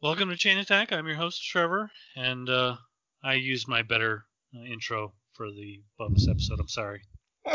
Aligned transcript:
Welcome 0.00 0.28
to 0.30 0.36
Chain 0.36 0.58
Attack. 0.58 0.92
I'm 0.92 1.06
your 1.06 1.16
host, 1.16 1.44
Trevor, 1.44 1.90
and 2.16 2.48
uh, 2.48 2.76
I 3.22 3.34
use 3.34 3.68
my 3.68 3.82
better 3.82 4.24
uh, 4.56 4.62
intro 4.64 5.12
for 5.34 5.50
the 5.50 5.82
bonus 5.98 6.28
episode. 6.28 6.60
I'm 6.60 6.68
sorry. 6.68 7.02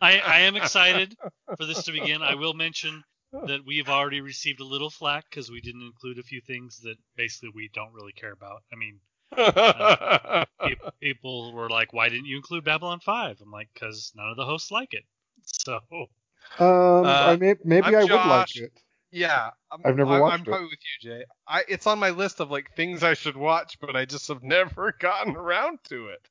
I, 0.00 0.18
I 0.18 0.40
am 0.40 0.56
excited 0.56 1.16
for 1.56 1.64
this 1.66 1.84
to 1.84 1.92
begin. 1.92 2.22
I 2.22 2.34
will 2.34 2.54
mention 2.54 3.02
that 3.32 3.64
we 3.64 3.78
have 3.78 3.88
already 3.88 4.20
received 4.20 4.60
a 4.60 4.64
little 4.64 4.90
flack 4.90 5.24
because 5.30 5.50
we 5.50 5.60
didn't 5.60 5.82
include 5.82 6.18
a 6.18 6.22
few 6.22 6.40
things 6.40 6.80
that 6.82 6.96
basically 7.16 7.50
we 7.54 7.70
don't 7.72 7.92
really 7.92 8.12
care 8.12 8.32
about. 8.32 8.62
I 8.72 8.76
mean, 8.76 9.00
pe- 10.60 10.90
people 11.00 11.52
were 11.52 11.70
like, 11.70 11.92
"Why 11.92 12.08
didn't 12.08 12.26
you 12.26 12.36
include 12.36 12.64
Babylon 12.64 13.00
5?" 13.00 13.38
I'm 13.40 13.50
like, 13.50 13.68
"Cause 13.78 14.12
none 14.16 14.28
of 14.28 14.36
the 14.36 14.44
hosts 14.44 14.70
like 14.70 14.92
it." 14.92 15.04
So 15.42 15.78
Um, 15.92 16.06
Uh, 17.06 17.06
I 17.06 17.36
may, 17.36 17.54
maybe 17.64 17.86
I'm 17.86 17.94
I 17.94 18.02
would 18.02 18.10
like 18.10 18.56
it. 18.56 18.72
Yeah, 19.12 19.50
I'm, 19.72 19.80
I've 19.84 19.96
never 19.96 20.12
I, 20.14 20.20
watched 20.20 20.34
I'm 20.34 20.40
it. 20.42 20.46
probably 20.46 20.66
with 20.66 20.78
you, 21.02 21.10
Jay. 21.10 21.24
I, 21.48 21.62
it's 21.68 21.86
on 21.86 21.98
my 21.98 22.10
list 22.10 22.40
of 22.40 22.50
like 22.50 22.74
things 22.76 23.02
I 23.02 23.14
should 23.14 23.36
watch, 23.36 23.78
but 23.80 23.96
I 23.96 24.04
just 24.04 24.28
have 24.28 24.42
never 24.42 24.94
gotten 25.00 25.36
around 25.36 25.78
to 25.88 26.08
it. 26.08 26.28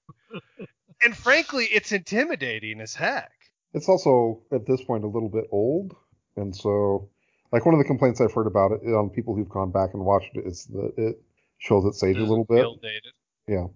and 1.04 1.16
frankly, 1.16 1.66
it's 1.66 1.92
intimidating 1.92 2.80
as 2.82 2.96
heck. 2.96 3.32
It's 3.74 3.90
also 3.90 4.42
at 4.52 4.66
this 4.66 4.82
point 4.84 5.04
a 5.04 5.08
little 5.08 5.30
bit 5.30 5.46
old, 5.52 5.94
and 6.38 6.56
so 6.56 7.10
like 7.52 7.66
one 7.66 7.76
of 7.76 7.80
the 7.80 7.86
complaints 7.86 8.22
I've 8.22 8.34
heard 8.34 8.48
about 8.48 8.72
it 8.72 8.88
on 8.88 9.10
people 9.10 9.36
who've 9.36 9.50
gone 9.50 9.72
back 9.72 9.90
and 9.94 10.04
watched 10.06 10.36
it 10.36 10.46
is 10.46 10.66
that 10.68 10.94
it 10.98 11.22
shows 11.58 11.86
its 11.86 12.02
age 12.04 12.18
a 12.18 12.22
little 12.22 12.46
bit. 12.46 12.60
Feel 12.62 12.76
dated. 12.78 13.14
Yeah, 13.48 13.68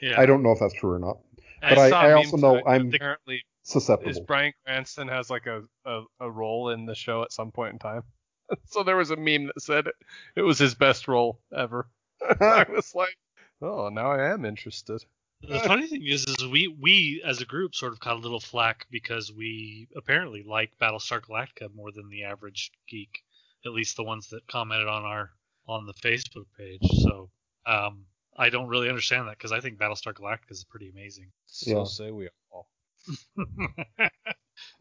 yeah, 0.00 0.20
I 0.20 0.26
don't 0.26 0.42
know 0.42 0.52
if 0.52 0.60
that's 0.60 0.74
true 0.74 0.92
or 0.92 0.98
not. 0.98 1.18
I 1.62 1.70
But 1.70 1.78
I- 1.78 1.90
saw 1.90 2.00
I 2.00 2.12
also 2.12 2.36
know 2.36 2.56
I'm- 2.60 2.92
apparently 2.94 3.36
is 3.36 3.42
Susceptible. 3.62 4.24
Bryan 4.26 4.52
Cranston 4.64 5.08
has 5.08 5.28
like 5.28 5.46
a, 5.46 5.62
a, 5.84 6.02
a 6.20 6.30
role 6.30 6.70
in 6.70 6.86
the 6.86 6.94
show 6.94 7.22
at 7.22 7.32
some 7.32 7.50
point 7.50 7.74
in 7.74 7.78
time. 7.78 8.02
so 8.66 8.82
there 8.82 8.96
was 8.96 9.10
a 9.10 9.16
meme 9.16 9.46
that 9.46 9.60
said 9.60 9.86
it, 9.86 9.94
it 10.36 10.42
was 10.42 10.58
his 10.58 10.74
best 10.74 11.08
role 11.08 11.40
ever. 11.56 11.88
I 12.40 12.66
was 12.68 12.94
like, 12.94 13.16
oh, 13.62 13.88
now 13.88 14.12
I 14.12 14.32
am 14.32 14.44
interested. 14.44 15.04
The 15.40 15.60
funny 15.60 15.86
thing 15.86 16.04
is, 16.04 16.24
is 16.24 16.46
we 16.46 16.66
we 16.66 17.22
as 17.24 17.40
a 17.40 17.46
group 17.46 17.74
sort 17.74 17.92
of 17.92 18.00
caught 18.00 18.16
a 18.16 18.20
little 18.20 18.40
flack 18.40 18.86
because 18.90 19.32
we 19.32 19.86
apparently 19.96 20.42
like 20.42 20.72
Battlestar 20.80 21.20
Galactica 21.20 21.72
more 21.72 21.92
than 21.92 22.08
the 22.08 22.24
average 22.24 22.72
geek, 22.88 23.22
at 23.64 23.70
least 23.70 23.96
the 23.96 24.02
ones 24.02 24.30
that 24.30 24.48
commented 24.48 24.88
on 24.88 25.04
our 25.04 25.30
on 25.68 25.86
the 25.86 25.94
Facebook 25.94 26.46
page. 26.58 26.80
So 27.02 27.30
um, 27.66 28.06
I 28.36 28.50
don't 28.50 28.66
really 28.66 28.88
understand 28.88 29.28
that 29.28 29.38
because 29.38 29.52
I 29.52 29.60
think 29.60 29.78
Battlestar 29.78 30.12
Galactica 30.12 30.50
is 30.50 30.64
pretty 30.64 30.90
amazing. 30.90 31.30
So 31.46 31.78
Yeah. 31.78 31.84
say 31.84 32.10
we 32.10 32.28
all. 32.50 32.68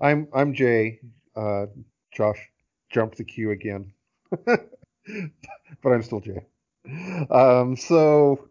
I'm 0.02 0.28
I'm 0.34 0.56
Jay. 0.56 1.00
Uh, 1.36 1.68
Josh 2.12 2.40
jumped 2.90 3.18
the 3.18 3.24
queue 3.24 3.52
again, 3.52 3.94
but 4.46 4.60
I'm 5.86 6.04
still 6.04 6.22
Jay. 6.22 6.46
Um, 7.30 7.76
so 7.76 8.50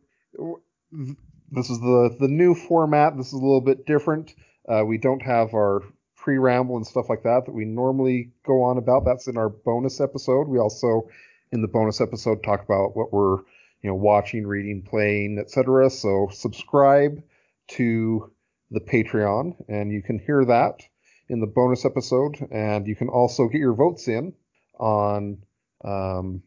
this 1.51 1.71
is 1.71 1.81
the 1.81 2.17
the 2.21 2.29
new 2.29 2.55
format. 2.55 3.17
This 3.17 3.29
is 3.29 3.33
a 3.35 3.37
little 3.37 3.61
bit 3.61 3.87
different. 3.87 4.35
Uh, 4.69 4.85
we 4.85 4.99
don't 4.99 5.23
have 5.23 5.55
our 5.55 5.83
pre-ramble 6.17 6.77
and 6.77 6.87
stuff 6.87 7.09
like 7.09 7.23
that 7.23 7.47
that 7.47 7.53
we 7.53 7.65
normally 7.65 8.33
go 8.45 8.63
on 8.65 8.79
about. 8.79 9.05
That's 9.05 9.29
in 9.29 9.37
our 9.37 9.49
bonus 9.49 10.01
episode. 10.01 10.49
We 10.49 10.59
also 10.59 11.09
in 11.53 11.63
the 11.63 11.69
bonus 11.69 12.01
episode 12.01 12.43
talk 12.43 12.65
about 12.65 12.97
what 12.97 13.13
we're 13.13 13.39
you 13.83 13.91
know 13.91 13.95
watching, 13.95 14.47
reading, 14.47 14.83
playing, 14.83 15.39
etc. 15.39 15.91
So 15.91 16.29
subscribe 16.33 17.23
to 17.69 18.33
the 18.71 18.81
Patreon, 18.81 19.55
and 19.69 19.93
you 19.93 20.03
can 20.03 20.19
hear 20.19 20.45
that 20.45 20.83
in 21.29 21.41
the 21.41 21.47
bonus 21.47 21.85
episode, 21.85 22.37
and 22.51 22.87
you 22.87 22.97
can 22.97 23.09
also 23.09 23.49
get 23.49 23.59
your 23.59 23.75
votes 23.75 24.09
in 24.09 24.33
on 24.79 25.39
um, 25.85 26.43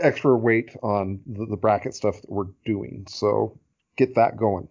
extra 0.00 0.36
weight 0.36 0.74
on 0.82 1.20
the, 1.26 1.46
the 1.46 1.56
bracket 1.56 1.94
stuff 1.94 2.20
that 2.20 2.30
we're 2.30 2.52
doing. 2.64 3.06
So 3.08 3.58
get 3.96 4.14
that 4.14 4.36
going. 4.36 4.68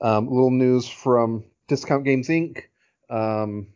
Um, 0.00 0.28
little 0.28 0.50
news 0.50 0.88
from 0.88 1.44
Discount 1.66 2.04
Games 2.04 2.28
Inc. 2.28 2.62
Um, 3.10 3.68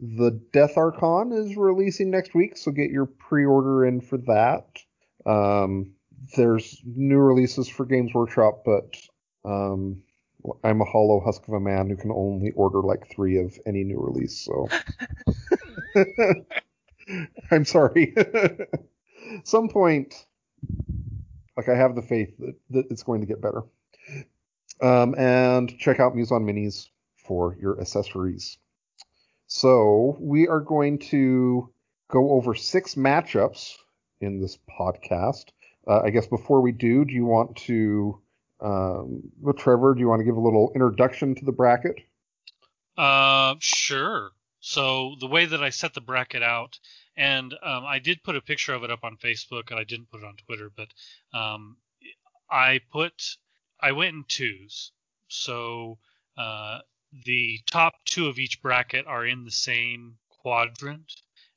the 0.00 0.30
Death 0.52 0.76
Archon 0.76 1.32
is 1.32 1.56
releasing 1.56 2.10
next 2.10 2.34
week, 2.34 2.56
so 2.56 2.70
get 2.70 2.90
your 2.90 3.06
pre-order 3.06 3.84
in 3.84 4.00
for 4.00 4.16
that. 4.18 4.66
Um, 5.26 5.92
there's 6.36 6.80
new 6.84 7.18
releases 7.18 7.68
for 7.68 7.84
Games 7.84 8.12
Workshop, 8.14 8.62
but 8.64 8.96
um, 9.44 10.02
I'm 10.64 10.80
a 10.80 10.84
hollow 10.84 11.20
husk 11.20 11.46
of 11.48 11.54
a 11.54 11.60
man 11.60 11.88
who 11.88 11.96
can 11.96 12.10
only 12.10 12.50
order 12.52 12.80
like 12.80 13.10
three 13.10 13.38
of 13.38 13.58
any 13.66 13.84
new 13.84 13.98
release, 14.00 14.38
so 14.38 14.68
I'm 17.50 17.64
sorry. 17.64 18.14
Some 19.44 19.68
point, 19.68 20.14
like 21.56 21.68
I 21.68 21.76
have 21.76 21.94
the 21.94 22.02
faith 22.02 22.36
that, 22.38 22.54
that 22.70 22.86
it's 22.90 23.02
going 23.02 23.20
to 23.20 23.26
get 23.26 23.40
better. 23.40 23.62
Um, 24.82 25.14
and 25.16 25.76
check 25.78 26.00
out 26.00 26.16
Muse 26.16 26.32
on 26.32 26.44
Minis 26.44 26.88
for 27.16 27.56
your 27.60 27.80
accessories. 27.80 28.58
So 29.46 30.16
we 30.20 30.48
are 30.48 30.60
going 30.60 30.98
to 31.10 31.70
go 32.08 32.30
over 32.30 32.54
six 32.54 32.94
matchups 32.94 33.74
in 34.20 34.40
this 34.40 34.58
podcast. 34.78 35.46
Uh, 35.86 36.00
I 36.04 36.10
guess 36.10 36.26
before 36.26 36.60
we 36.60 36.72
do, 36.72 37.04
do 37.04 37.12
you 37.12 37.24
want 37.24 37.56
to 37.56 38.20
um, 38.60 39.22
well, 39.40 39.54
Trevor, 39.54 39.94
do 39.94 40.00
you 40.00 40.08
want 40.08 40.20
to 40.20 40.24
give 40.24 40.36
a 40.36 40.40
little 40.40 40.72
introduction 40.74 41.34
to 41.34 41.44
the 41.44 41.52
bracket? 41.52 41.96
Uh, 42.96 43.54
sure. 43.60 44.30
So 44.60 45.16
the 45.18 45.26
way 45.26 45.46
that 45.46 45.62
I 45.62 45.70
set 45.70 45.94
the 45.94 46.00
bracket 46.00 46.42
out, 46.42 46.78
and 47.16 47.54
um, 47.62 47.84
I 47.86 47.98
did 47.98 48.22
put 48.22 48.36
a 48.36 48.42
picture 48.42 48.74
of 48.74 48.84
it 48.84 48.90
up 48.90 49.04
on 49.04 49.16
Facebook, 49.16 49.70
and 49.70 49.80
I 49.80 49.84
didn't 49.84 50.10
put 50.10 50.20
it 50.20 50.26
on 50.26 50.36
Twitter, 50.36 50.70
but 50.74 50.88
um, 51.32 51.76
I 52.50 52.80
put 52.92 53.36
I 53.80 53.92
went 53.92 54.14
in 54.14 54.24
twos. 54.28 54.92
So 55.28 55.98
uh, 56.36 56.80
the 57.24 57.60
top 57.70 57.94
two 58.04 58.28
of 58.28 58.38
each 58.38 58.60
bracket 58.60 59.06
are 59.06 59.24
in 59.24 59.44
the 59.44 59.50
same 59.50 60.18
quadrant, 60.28 61.10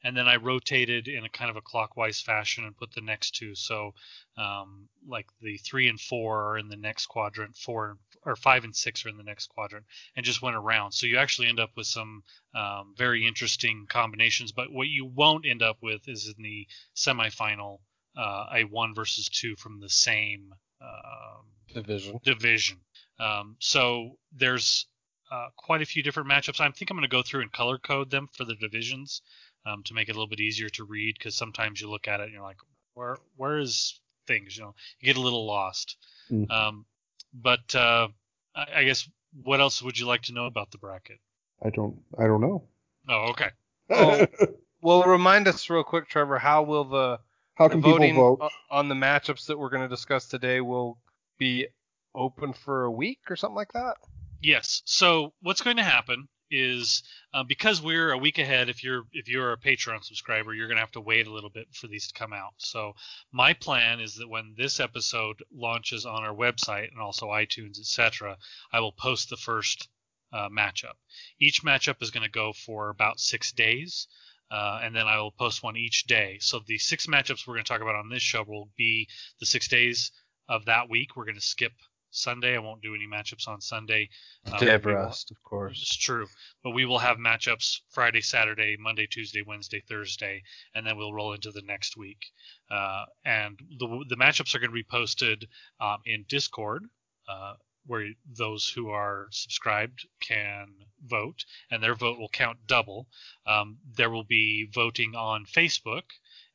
and 0.03 0.15
then 0.15 0.27
I 0.27 0.35
rotated 0.35 1.07
in 1.07 1.23
a 1.23 1.29
kind 1.29 1.49
of 1.49 1.55
a 1.55 1.61
clockwise 1.61 2.19
fashion 2.19 2.65
and 2.65 2.75
put 2.75 2.91
the 2.91 3.01
next 3.01 3.35
two. 3.35 3.55
So 3.55 3.93
um, 4.37 4.89
like 5.07 5.27
the 5.41 5.57
three 5.57 5.87
and 5.87 5.99
four 5.99 6.49
are 6.49 6.57
in 6.57 6.67
the 6.67 6.75
next 6.75 7.07
quadrant, 7.07 7.55
four 7.55 7.97
or 8.25 8.35
five 8.35 8.63
and 8.63 8.75
six 8.75 9.05
are 9.05 9.09
in 9.09 9.17
the 9.17 9.23
next 9.23 9.47
quadrant, 9.47 9.85
and 10.15 10.25
just 10.25 10.41
went 10.41 10.55
around. 10.55 10.91
So 10.91 11.07
you 11.07 11.17
actually 11.17 11.47
end 11.47 11.59
up 11.59 11.71
with 11.75 11.87
some 11.87 12.23
um, 12.53 12.93
very 12.97 13.25
interesting 13.25 13.85
combinations. 13.87 14.51
But 14.51 14.71
what 14.71 14.87
you 14.87 15.05
won't 15.05 15.45
end 15.45 15.61
up 15.61 15.77
with 15.81 16.07
is 16.07 16.33
in 16.35 16.43
the 16.43 16.67
semifinal 16.95 17.79
uh, 18.17 18.45
a 18.53 18.63
one 18.65 18.93
versus 18.93 19.29
two 19.29 19.55
from 19.55 19.79
the 19.79 19.89
same 19.89 20.53
um, 20.81 21.45
Division. 21.73 22.19
division. 22.23 22.77
Um, 23.19 23.55
so 23.59 24.17
there's 24.35 24.85
uh, 25.31 25.47
quite 25.55 25.81
a 25.81 25.85
few 25.85 26.03
different 26.03 26.29
matchups. 26.29 26.59
I 26.59 26.69
think 26.69 26.91
I'm 26.91 26.97
going 26.97 27.09
to 27.09 27.15
go 27.15 27.23
through 27.23 27.41
and 27.41 27.51
color 27.51 27.77
code 27.77 28.11
them 28.11 28.27
for 28.33 28.45
the 28.45 28.55
divisions 28.55 29.21
um, 29.65 29.83
to 29.83 29.93
make 29.93 30.09
it 30.09 30.11
a 30.11 30.15
little 30.15 30.27
bit 30.27 30.39
easier 30.39 30.69
to 30.69 30.83
read 30.83 31.15
because 31.17 31.35
sometimes 31.35 31.81
you 31.81 31.89
look 31.89 32.07
at 32.07 32.19
it 32.19 32.23
and 32.23 32.33
you're 32.33 32.43
like, 32.43 32.57
where 32.93 33.17
where 33.37 33.59
is 33.59 33.99
things? 34.27 34.57
You 34.57 34.63
know, 34.63 34.75
you 34.99 35.07
get 35.07 35.17
a 35.17 35.21
little 35.21 35.45
lost. 35.45 35.97
Mm. 36.31 36.49
Um, 36.51 36.85
but 37.33 37.73
uh, 37.75 38.07
I, 38.55 38.65
I 38.77 38.83
guess 38.83 39.09
what 39.43 39.59
else 39.59 39.81
would 39.81 39.97
you 39.97 40.05
like 40.05 40.23
to 40.23 40.33
know 40.33 40.45
about 40.45 40.71
the 40.71 40.77
bracket? 40.77 41.19
I 41.63 41.69
don't 41.69 41.97
I 42.17 42.27
don't 42.27 42.41
know. 42.41 42.63
Oh, 43.09 43.31
okay. 43.31 43.49
Oh. 43.89 44.25
Well, 44.83 45.03
remind 45.03 45.47
us 45.47 45.69
real 45.69 45.85
quick, 45.85 46.09
Trevor. 46.09 46.37
How 46.37 46.61
will 46.61 46.83
the, 46.83 47.17
How 47.55 47.69
the 47.69 47.75
can 47.75 47.81
people 47.81 47.99
voting 47.99 48.15
vote? 48.15 48.51
on 48.69 48.89
the 48.89 48.95
matchups 48.95 49.45
that 49.45 49.57
we're 49.57 49.69
going 49.69 49.83
to 49.83 49.87
discuss 49.87 50.27
today 50.27 50.59
will 50.59 50.97
be 51.39 51.67
open 52.13 52.51
for 52.51 52.83
a 52.83 52.91
week 52.91 53.19
or 53.29 53.37
something 53.37 53.55
like 53.55 53.71
that? 53.71 53.95
Yes. 54.41 54.81
So 54.83 55.31
what's 55.41 55.61
going 55.61 55.77
to 55.77 55.83
happen 55.83 56.27
is 56.53 57.01
uh, 57.33 57.43
because 57.43 57.81
we're 57.81 58.11
a 58.11 58.17
week 58.17 58.37
ahead. 58.37 58.69
If 58.69 58.83
you're 58.83 59.03
if 59.11 59.27
you're 59.27 59.53
a 59.53 59.57
Patreon 59.57 60.03
subscriber, 60.03 60.53
you're 60.53 60.67
going 60.67 60.77
to 60.77 60.83
have 60.83 60.91
to 60.91 61.01
wait 61.01 61.25
a 61.25 61.33
little 61.33 61.49
bit 61.49 61.67
for 61.73 61.87
these 61.87 62.07
to 62.07 62.13
come 62.13 62.31
out. 62.31 62.53
So 62.57 62.93
my 63.31 63.53
plan 63.53 63.99
is 63.99 64.15
that 64.15 64.29
when 64.29 64.53
this 64.55 64.79
episode 64.79 65.43
launches 65.51 66.05
on 66.05 66.23
our 66.23 66.33
website 66.33 66.91
and 66.91 66.99
also 66.99 67.27
iTunes, 67.27 67.79
etc., 67.79 68.37
I 68.71 68.79
will 68.79 68.91
post 68.91 69.29
the 69.29 69.37
first 69.37 69.89
uh, 70.31 70.49
matchup. 70.49 70.95
Each 71.39 71.63
matchup 71.63 72.01
is 72.01 72.11
going 72.11 72.23
to 72.23 72.31
go 72.31 72.53
for 72.53 72.89
about 72.89 73.19
six 73.19 73.51
days. 73.51 74.07
Uh, 74.51 74.81
and 74.83 74.95
then 74.95 75.07
I 75.07 75.19
will 75.19 75.31
post 75.31 75.63
one 75.63 75.75
each 75.75 76.03
day. 76.03 76.37
So 76.39 76.59
the 76.59 76.77
six 76.77 77.07
matchups 77.07 77.47
we're 77.47 77.55
going 77.55 77.63
to 77.63 77.73
talk 77.73 77.81
about 77.81 77.95
on 77.95 78.09
this 78.09 78.21
show 78.21 78.43
will 78.43 78.69
be 78.77 79.07
the 79.39 79.47
six 79.47 79.67
days 79.67 80.11
of 80.47 80.65
that 80.65 80.89
week. 80.89 81.15
We're 81.15 81.25
going 81.25 81.35
to 81.35 81.41
skip 81.41 81.71
Sunday. 82.13 82.55
I 82.55 82.59
won't 82.59 82.81
do 82.81 82.95
any 82.95 83.07
matchups 83.07 83.47
on 83.47 83.59
Sunday. 83.61 84.09
Um, 84.51 84.59
Day 84.59 84.73
of 84.73 84.85
rest, 84.85 85.31
of 85.31 85.41
course. 85.43 85.81
It's 85.81 85.97
true, 85.97 86.27
but 86.63 86.71
we 86.71 86.85
will 86.85 86.99
have 86.99 87.17
matchups 87.17 87.81
Friday, 87.89 88.21
Saturday, 88.21 88.77
Monday, 88.79 89.07
Tuesday, 89.07 89.43
Wednesday, 89.45 89.81
Thursday, 89.87 90.43
and 90.75 90.85
then 90.85 90.97
we'll 90.97 91.13
roll 91.13 91.33
into 91.33 91.51
the 91.51 91.63
next 91.63 91.97
week. 91.97 92.25
Uh, 92.71 93.05
and 93.25 93.59
the 93.79 94.05
the 94.09 94.17
matchups 94.17 94.55
are 94.55 94.59
going 94.59 94.71
to 94.71 94.73
be 94.73 94.83
posted 94.83 95.47
um, 95.79 95.97
in 96.05 96.25
Discord. 96.27 96.85
Uh, 97.27 97.53
where 97.85 98.07
those 98.37 98.69
who 98.69 98.89
are 98.89 99.27
subscribed 99.31 100.07
can 100.21 100.67
vote, 101.05 101.43
and 101.69 101.83
their 101.83 101.95
vote 101.95 102.17
will 102.17 102.29
count 102.29 102.57
double. 102.65 103.07
Um, 103.45 103.77
there 103.97 104.09
will 104.09 104.23
be 104.23 104.69
voting 104.73 105.15
on 105.15 105.45
Facebook, 105.45 106.03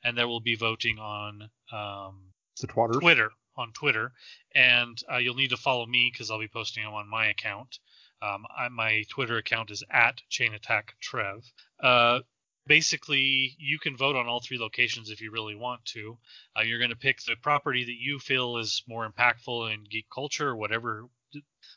and 0.02 0.16
there 0.16 0.28
will 0.28 0.40
be 0.40 0.54
voting 0.54 0.98
on 0.98 1.50
um, 1.70 2.32
Twitter 3.00 3.30
on 3.58 3.72
Twitter, 3.72 4.12
and 4.54 4.96
uh, 5.12 5.18
you'll 5.18 5.34
need 5.34 5.50
to 5.50 5.56
follow 5.56 5.84
me 5.84 6.10
because 6.10 6.30
I'll 6.30 6.38
be 6.38 6.48
posting 6.48 6.84
them 6.84 6.94
on 6.94 7.10
my 7.10 7.26
account. 7.26 7.78
Um, 8.22 8.46
I, 8.56 8.68
my 8.68 9.04
Twitter 9.10 9.36
account 9.36 9.70
is 9.70 9.84
at 9.90 10.20
Chain 10.30 10.54
Attack 10.54 10.94
Trev. 11.00 11.44
Uh, 11.82 12.20
basically, 12.66 13.56
you 13.58 13.78
can 13.78 13.96
vote 13.96 14.16
on 14.16 14.26
all 14.26 14.40
three 14.40 14.58
locations 14.58 15.10
if 15.10 15.20
you 15.20 15.30
really 15.30 15.54
want 15.54 15.84
to. 15.86 16.18
Uh, 16.56 16.62
you're 16.62 16.78
going 16.78 16.90
to 16.90 16.96
pick 16.96 17.18
the 17.22 17.36
property 17.42 17.84
that 17.84 18.00
you 18.00 18.18
feel 18.18 18.56
is 18.58 18.82
more 18.88 19.08
impactful 19.08 19.72
in 19.72 19.84
geek 19.84 20.06
culture, 20.14 20.48
or 20.48 20.56
whatever, 20.56 21.04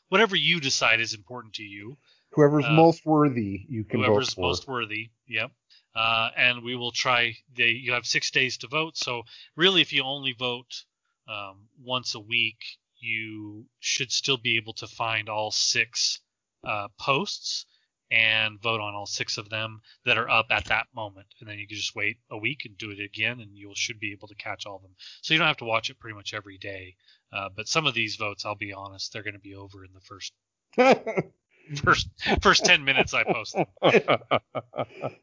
whatever 0.08 0.36
you 0.36 0.60
decide 0.60 1.00
is 1.00 1.14
important 1.14 1.54
to 1.54 1.64
you. 1.64 1.96
Whoever's 2.32 2.64
uh, 2.64 2.72
most 2.72 3.04
worthy, 3.04 3.66
you 3.68 3.84
can 3.84 4.00
whoever's 4.00 4.30
vote 4.30 4.34
for. 4.34 4.40
most 4.40 4.68
worthy. 4.68 5.10
Yep. 5.28 5.50
Uh, 5.94 6.30
and 6.36 6.62
we 6.62 6.74
will 6.74 6.92
try. 6.92 7.34
They, 7.54 7.68
you 7.68 7.92
have 7.92 8.06
six 8.06 8.30
days 8.30 8.56
to 8.58 8.68
vote. 8.68 8.96
So 8.96 9.22
really, 9.56 9.82
if 9.82 9.92
you 9.92 10.02
only 10.02 10.34
vote 10.38 10.84
um, 11.32 11.68
once 11.82 12.14
a 12.14 12.20
week, 12.20 12.58
you 13.00 13.66
should 13.80 14.12
still 14.12 14.36
be 14.36 14.56
able 14.56 14.74
to 14.74 14.86
find 14.86 15.28
all 15.28 15.50
six 15.50 16.20
uh, 16.64 16.88
posts 16.98 17.66
and 18.10 18.60
vote 18.60 18.80
on 18.80 18.94
all 18.94 19.06
six 19.06 19.38
of 19.38 19.48
them 19.48 19.80
that 20.04 20.18
are 20.18 20.28
up 20.28 20.46
at 20.50 20.66
that 20.66 20.86
moment. 20.94 21.26
And 21.40 21.48
then 21.48 21.58
you 21.58 21.66
can 21.66 21.78
just 21.78 21.96
wait 21.96 22.18
a 22.30 22.36
week 22.36 22.66
and 22.66 22.76
do 22.76 22.90
it 22.90 23.00
again, 23.00 23.40
and 23.40 23.56
you 23.56 23.72
should 23.74 23.98
be 23.98 24.12
able 24.12 24.28
to 24.28 24.34
catch 24.34 24.66
all 24.66 24.76
of 24.76 24.82
them. 24.82 24.94
So 25.22 25.32
you 25.32 25.38
don't 25.38 25.48
have 25.48 25.56
to 25.58 25.64
watch 25.64 25.88
it 25.88 25.98
pretty 25.98 26.14
much 26.14 26.34
every 26.34 26.58
day. 26.58 26.96
Uh, 27.32 27.48
but 27.56 27.68
some 27.68 27.86
of 27.86 27.94
these 27.94 28.16
votes, 28.16 28.44
I'll 28.44 28.54
be 28.54 28.74
honest, 28.74 29.12
they're 29.12 29.22
going 29.22 29.32
to 29.32 29.40
be 29.40 29.54
over 29.54 29.84
in 29.84 29.90
the 29.94 30.00
first 30.00 30.32
first 31.82 32.08
first 32.42 32.64
ten 32.66 32.84
minutes 32.84 33.14
I 33.14 33.24
post. 33.24 33.56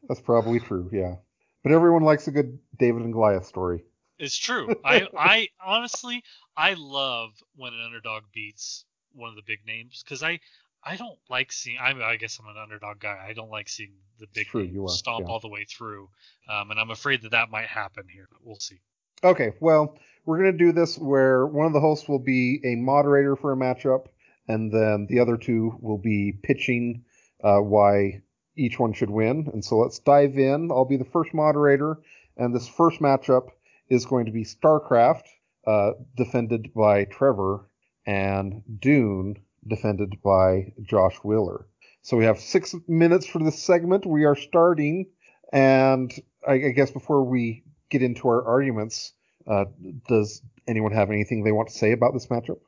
That's 0.08 0.20
probably 0.22 0.58
true, 0.58 0.90
yeah. 0.92 1.16
But 1.62 1.72
everyone 1.72 2.02
likes 2.02 2.26
a 2.26 2.32
good 2.32 2.58
David 2.76 3.02
and 3.02 3.12
Goliath 3.12 3.46
story. 3.46 3.84
It's 4.20 4.36
true. 4.36 4.76
I 4.84 5.08
I 5.16 5.48
honestly 5.64 6.22
I 6.56 6.74
love 6.74 7.30
when 7.56 7.72
an 7.72 7.80
underdog 7.84 8.24
beats 8.32 8.84
one 9.14 9.30
of 9.30 9.36
the 9.36 9.42
big 9.44 9.60
names 9.66 10.02
because 10.04 10.22
I 10.22 10.40
I 10.84 10.96
don't 10.96 11.18
like 11.28 11.52
seeing. 11.52 11.78
I, 11.78 11.92
I 12.02 12.16
guess 12.16 12.38
I'm 12.38 12.46
an 12.46 12.60
underdog 12.60 13.00
guy. 13.00 13.26
I 13.28 13.32
don't 13.32 13.50
like 13.50 13.68
seeing 13.68 13.92
the 14.18 14.26
big 14.32 14.46
true, 14.46 14.66
name 14.66 14.88
stomp 14.88 15.26
yeah. 15.26 15.32
all 15.32 15.40
the 15.40 15.48
way 15.48 15.64
through, 15.64 16.08
um, 16.48 16.70
and 16.70 16.78
I'm 16.78 16.90
afraid 16.90 17.22
that 17.22 17.32
that 17.32 17.50
might 17.50 17.66
happen 17.66 18.04
here. 18.10 18.28
But 18.30 18.40
we'll 18.44 18.60
see. 18.60 18.80
Okay, 19.22 19.52
well, 19.60 19.98
we're 20.24 20.38
gonna 20.38 20.52
do 20.52 20.72
this 20.72 20.96
where 20.96 21.46
one 21.46 21.66
of 21.66 21.72
the 21.72 21.80
hosts 21.80 22.08
will 22.08 22.18
be 22.18 22.60
a 22.64 22.76
moderator 22.76 23.36
for 23.36 23.52
a 23.52 23.56
matchup, 23.56 24.06
and 24.48 24.72
then 24.72 25.06
the 25.08 25.20
other 25.20 25.36
two 25.36 25.76
will 25.80 25.98
be 25.98 26.32
pitching 26.42 27.04
uh, 27.44 27.58
why 27.58 28.22
each 28.56 28.78
one 28.78 28.92
should 28.92 29.10
win. 29.10 29.50
And 29.52 29.64
so 29.64 29.78
let's 29.78 29.98
dive 29.98 30.38
in. 30.38 30.70
I'll 30.70 30.84
be 30.84 30.96
the 30.96 31.04
first 31.04 31.34
moderator, 31.34 31.98
and 32.36 32.54
this 32.54 32.68
first 32.68 33.00
matchup 33.00 33.48
is 33.90 34.06
going 34.06 34.26
to 34.26 34.32
be 34.32 34.44
StarCraft, 34.44 35.24
uh, 35.66 35.92
defended 36.16 36.72
by 36.74 37.04
Trevor, 37.04 37.68
and 38.06 38.62
Dune, 38.78 39.36
defended 39.66 40.22
by 40.22 40.72
Josh 40.82 41.16
Wheeler. 41.16 41.66
So 42.02 42.16
we 42.16 42.24
have 42.24 42.40
six 42.40 42.74
minutes 42.88 43.26
for 43.26 43.40
this 43.40 43.62
segment. 43.62 44.06
We 44.06 44.24
are 44.24 44.36
starting, 44.36 45.06
and 45.52 46.10
I, 46.46 46.52
I 46.52 46.70
guess 46.70 46.90
before 46.90 47.24
we 47.24 47.64
get 47.90 48.02
into 48.02 48.28
our 48.28 48.46
arguments, 48.46 49.12
uh, 49.46 49.66
does 50.08 50.40
anyone 50.66 50.92
have 50.92 51.10
anything 51.10 51.42
they 51.42 51.52
want 51.52 51.68
to 51.68 51.74
say 51.74 51.92
about 51.92 52.14
this 52.14 52.28
matchup? 52.28 52.60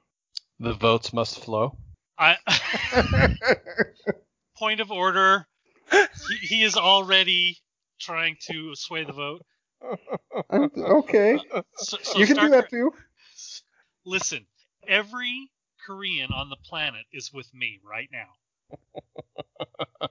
The 0.59 0.75
votes 0.75 1.13
must 1.13 1.43
flow. 1.43 1.79
I 2.19 2.37
point 4.57 4.81
of 4.81 4.91
order. 4.91 5.47
He, 5.91 6.47
he 6.47 6.63
is 6.63 6.77
already 6.77 7.59
trying 8.01 8.37
to 8.49 8.75
sway 8.75 9.05
the 9.05 9.13
vote. 9.13 9.43
Okay. 10.53 11.39
So, 11.77 11.99
so 12.03 12.19
you 12.19 12.27
can 12.27 12.37
do 12.37 12.49
that 12.51 12.71
too. 12.71 12.93
Listen, 14.05 14.47
every 14.87 15.51
Korean 15.87 16.33
on 16.33 16.49
the 16.49 16.57
planet 16.57 17.05
is 17.13 17.33
with 17.33 17.53
me 17.55 17.81
right 17.85 18.09
now. 18.13 18.29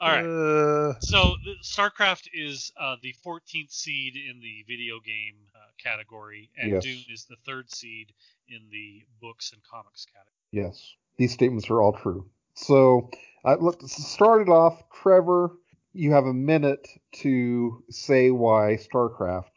All 0.00 0.10
right. 0.10 0.24
Uh... 0.24 0.98
So 1.00 1.36
StarCraft 1.62 2.28
is 2.34 2.72
uh, 2.78 2.96
the 3.02 3.14
14th 3.24 3.70
seed 3.70 4.16
in 4.16 4.40
the 4.40 4.64
video 4.66 4.98
game 5.00 5.36
uh, 5.54 5.58
category, 5.82 6.50
and 6.58 6.72
yes. 6.72 6.82
Dune 6.82 7.04
is 7.08 7.24
the 7.24 7.36
third 7.46 7.70
seed 7.70 8.12
in 8.48 8.62
the 8.70 9.04
books 9.20 9.52
and 9.52 9.62
comics 9.62 10.04
category. 10.06 10.32
Yes, 10.50 10.94
these 11.16 11.32
statements 11.32 11.70
are 11.70 11.80
all 11.80 11.92
true. 11.92 12.26
So 12.54 13.10
I 13.44 13.54
let's 13.54 13.94
start 14.06 14.42
it 14.42 14.48
off. 14.48 14.82
Trevor, 15.02 15.52
you 15.92 16.12
have 16.12 16.24
a 16.24 16.32
minute 16.32 16.88
to 17.12 17.84
say 17.90 18.30
why 18.30 18.78
StarCraft 18.78 19.50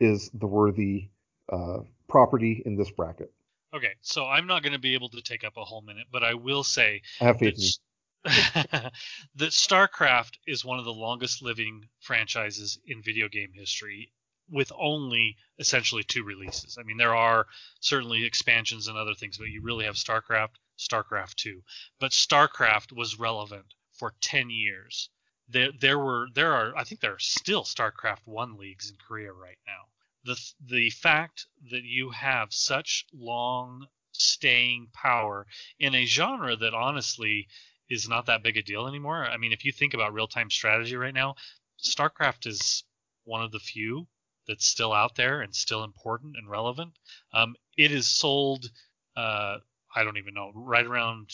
is 0.00 0.30
the 0.34 0.46
worthy 0.46 1.10
uh, 1.50 1.78
property 2.08 2.62
in 2.66 2.76
this 2.76 2.90
bracket. 2.90 3.32
Okay, 3.74 3.94
so 4.00 4.26
I'm 4.26 4.46
not 4.46 4.62
going 4.62 4.72
to 4.72 4.78
be 4.78 4.94
able 4.94 5.10
to 5.10 5.22
take 5.22 5.44
up 5.44 5.56
a 5.56 5.64
whole 5.64 5.82
minute, 5.82 6.06
but 6.10 6.24
I 6.24 6.34
will 6.34 6.64
say 6.64 7.02
that, 7.20 7.78
that 8.24 9.50
StarCraft 9.50 10.32
is 10.46 10.64
one 10.64 10.78
of 10.78 10.84
the 10.84 10.92
longest 10.92 11.42
living 11.42 11.84
franchises 12.00 12.78
in 12.86 13.02
video 13.02 13.28
game 13.28 13.52
history 13.52 14.12
with 14.50 14.72
only 14.78 15.36
essentially 15.58 16.04
two 16.04 16.24
releases. 16.24 16.78
I 16.78 16.84
mean, 16.84 16.96
there 16.96 17.14
are 17.14 17.46
certainly 17.80 18.24
expansions 18.24 18.88
and 18.88 18.96
other 18.96 19.14
things, 19.14 19.38
but 19.38 19.48
you 19.48 19.62
really 19.62 19.84
have 19.84 19.96
StarCraft, 19.96 20.54
StarCraft 20.78 21.34
2. 21.36 21.62
But 22.00 22.12
StarCraft 22.12 22.92
was 22.92 23.18
relevant 23.18 23.74
for 23.92 24.14
10 24.20 24.50
years 24.50 25.10
there 25.48 25.70
there 25.80 25.98
were 25.98 26.28
there 26.34 26.52
are 26.52 26.76
I 26.76 26.84
think 26.84 27.00
there 27.00 27.14
are 27.14 27.18
still 27.18 27.64
StarCraft 27.64 28.26
one 28.26 28.56
leagues 28.56 28.90
in 28.90 28.96
Korea 28.96 29.32
right 29.32 29.58
now. 29.66 29.84
The 30.24 30.40
the 30.60 30.90
fact 30.90 31.46
that 31.70 31.84
you 31.84 32.10
have 32.10 32.52
such 32.52 33.06
long 33.12 33.86
staying 34.12 34.88
power 34.92 35.46
in 35.78 35.94
a 35.94 36.06
genre 36.06 36.56
that 36.56 36.74
honestly 36.74 37.48
is 37.88 38.08
not 38.08 38.26
that 38.26 38.42
big 38.42 38.56
a 38.56 38.62
deal 38.62 38.88
anymore. 38.88 39.24
I 39.24 39.36
mean, 39.36 39.52
if 39.52 39.64
you 39.64 39.72
think 39.72 39.94
about 39.94 40.12
real 40.12 40.26
time 40.26 40.50
strategy 40.50 40.96
right 40.96 41.14
now, 41.14 41.36
StarCraft 41.78 42.46
is 42.46 42.82
one 43.24 43.42
of 43.42 43.52
the 43.52 43.60
few 43.60 44.08
that's 44.48 44.66
still 44.66 44.92
out 44.92 45.14
there 45.14 45.42
and 45.42 45.54
still 45.54 45.84
important 45.84 46.36
and 46.36 46.48
relevant. 46.50 46.92
Um, 47.32 47.54
it 47.76 47.92
is 47.92 48.08
sold, 48.08 48.70
uh, 49.16 49.58
I 49.94 50.04
don't 50.04 50.16
even 50.16 50.34
know, 50.34 50.52
right 50.54 50.86
around 50.86 51.30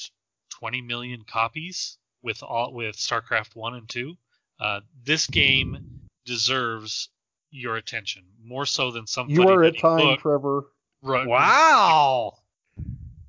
20 0.50 0.82
million 0.82 1.22
copies 1.24 1.98
with 2.22 2.42
all 2.42 2.72
with 2.72 2.96
StarCraft 2.96 3.54
one 3.54 3.74
and 3.74 3.88
two. 3.88 4.14
Uh, 4.60 4.80
this 5.04 5.26
game 5.26 5.78
deserves 6.24 7.08
your 7.50 7.76
attention 7.76 8.22
more 8.42 8.66
so 8.66 8.90
than 8.90 9.06
some. 9.06 9.28
You 9.28 9.48
are 9.48 9.64
at 9.64 9.78
time, 9.78 9.98
book. 9.98 10.20
Trevor. 10.20 10.64
Right. 11.02 11.26
Wow. 11.26 12.34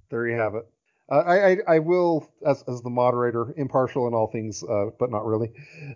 There 0.10 0.28
you 0.28 0.38
have 0.38 0.56
it. 0.56 0.66
Uh, 1.12 1.16
I, 1.16 1.50
I, 1.50 1.58
I 1.68 1.80
will 1.80 2.30
as 2.46 2.64
as 2.68 2.82
the 2.82 2.90
moderator, 2.90 3.54
impartial 3.58 4.08
in 4.08 4.14
all 4.14 4.28
things, 4.28 4.64
uh, 4.64 4.86
but 5.00 5.12
not 5.12 5.26
really. 5.26 5.52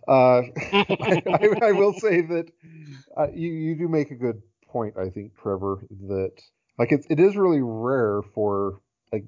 Uh, 0.07 0.41
I, 0.73 1.23
I, 1.25 1.67
I, 1.67 1.71
will 1.71 1.93
say 1.93 2.21
that 2.21 2.51
uh, 3.15 3.27
you 3.33 3.49
you 3.51 3.75
do 3.75 3.87
make 3.87 4.11
a 4.11 4.15
good 4.15 4.41
point. 4.67 4.97
I 4.97 5.09
think 5.09 5.37
Trevor 5.41 5.79
that 6.07 6.33
like 6.77 6.91
it 6.91 7.05
it 7.09 7.19
is 7.19 7.37
really 7.37 7.61
rare 7.61 8.21
for 8.33 8.81
a 9.13 9.19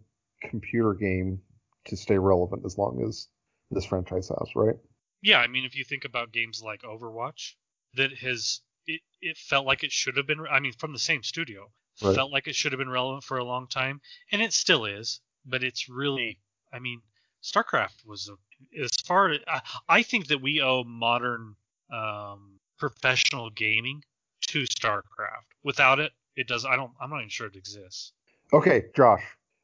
computer 0.41 0.93
game 0.93 1.39
to 1.85 1.95
stay 1.95 2.17
relevant 2.17 2.63
as 2.65 2.77
long 2.77 3.03
as 3.07 3.27
this 3.71 3.85
franchise 3.85 4.29
has, 4.29 4.55
right? 4.55 4.75
Yeah, 5.21 5.39
I 5.39 5.47
mean, 5.47 5.65
if 5.65 5.75
you 5.75 5.83
think 5.83 6.05
about 6.05 6.31
games 6.31 6.61
like 6.63 6.81
Overwatch, 6.83 7.53
that 7.95 8.11
has 8.19 8.61
it, 8.87 9.01
it 9.21 9.37
felt 9.37 9.65
like 9.65 9.83
it 9.83 9.91
should 9.91 10.17
have 10.17 10.27
been. 10.27 10.45
I 10.49 10.59
mean, 10.59 10.73
from 10.73 10.93
the 10.93 10.99
same 10.99 11.23
studio, 11.23 11.69
Right. 12.01 12.15
felt 12.15 12.31
like 12.31 12.47
it 12.47 12.55
should 12.55 12.71
have 12.71 12.79
been 12.79 12.89
relevant 12.89 13.23
for 13.25 13.37
a 13.37 13.43
long 13.43 13.67
time, 13.67 13.99
and 14.31 14.41
it 14.41 14.53
still 14.53 14.85
is. 14.85 15.19
But 15.45 15.63
it's 15.63 15.89
really, 15.89 16.39
I 16.71 16.79
mean, 16.79 17.01
StarCraft 17.43 18.05
was 18.05 18.29
a, 18.29 18.81
as 18.81 18.91
far 19.05 19.33
I, 19.47 19.61
I 19.87 20.03
think 20.03 20.27
that 20.27 20.41
we 20.41 20.61
owe 20.61 20.83
modern 20.83 21.55
um, 21.91 22.59
professional 22.77 23.49
gaming 23.49 24.03
to 24.47 24.63
StarCraft. 24.63 25.47
Without 25.63 25.99
it, 25.99 26.13
it 26.35 26.47
does. 26.47 26.65
I 26.65 26.75
don't. 26.75 26.91
I'm 27.01 27.09
not 27.09 27.17
even 27.17 27.29
sure 27.29 27.47
it 27.47 27.55
exists. 27.55 28.13
Okay, 28.53 28.85
Josh, 28.95 29.23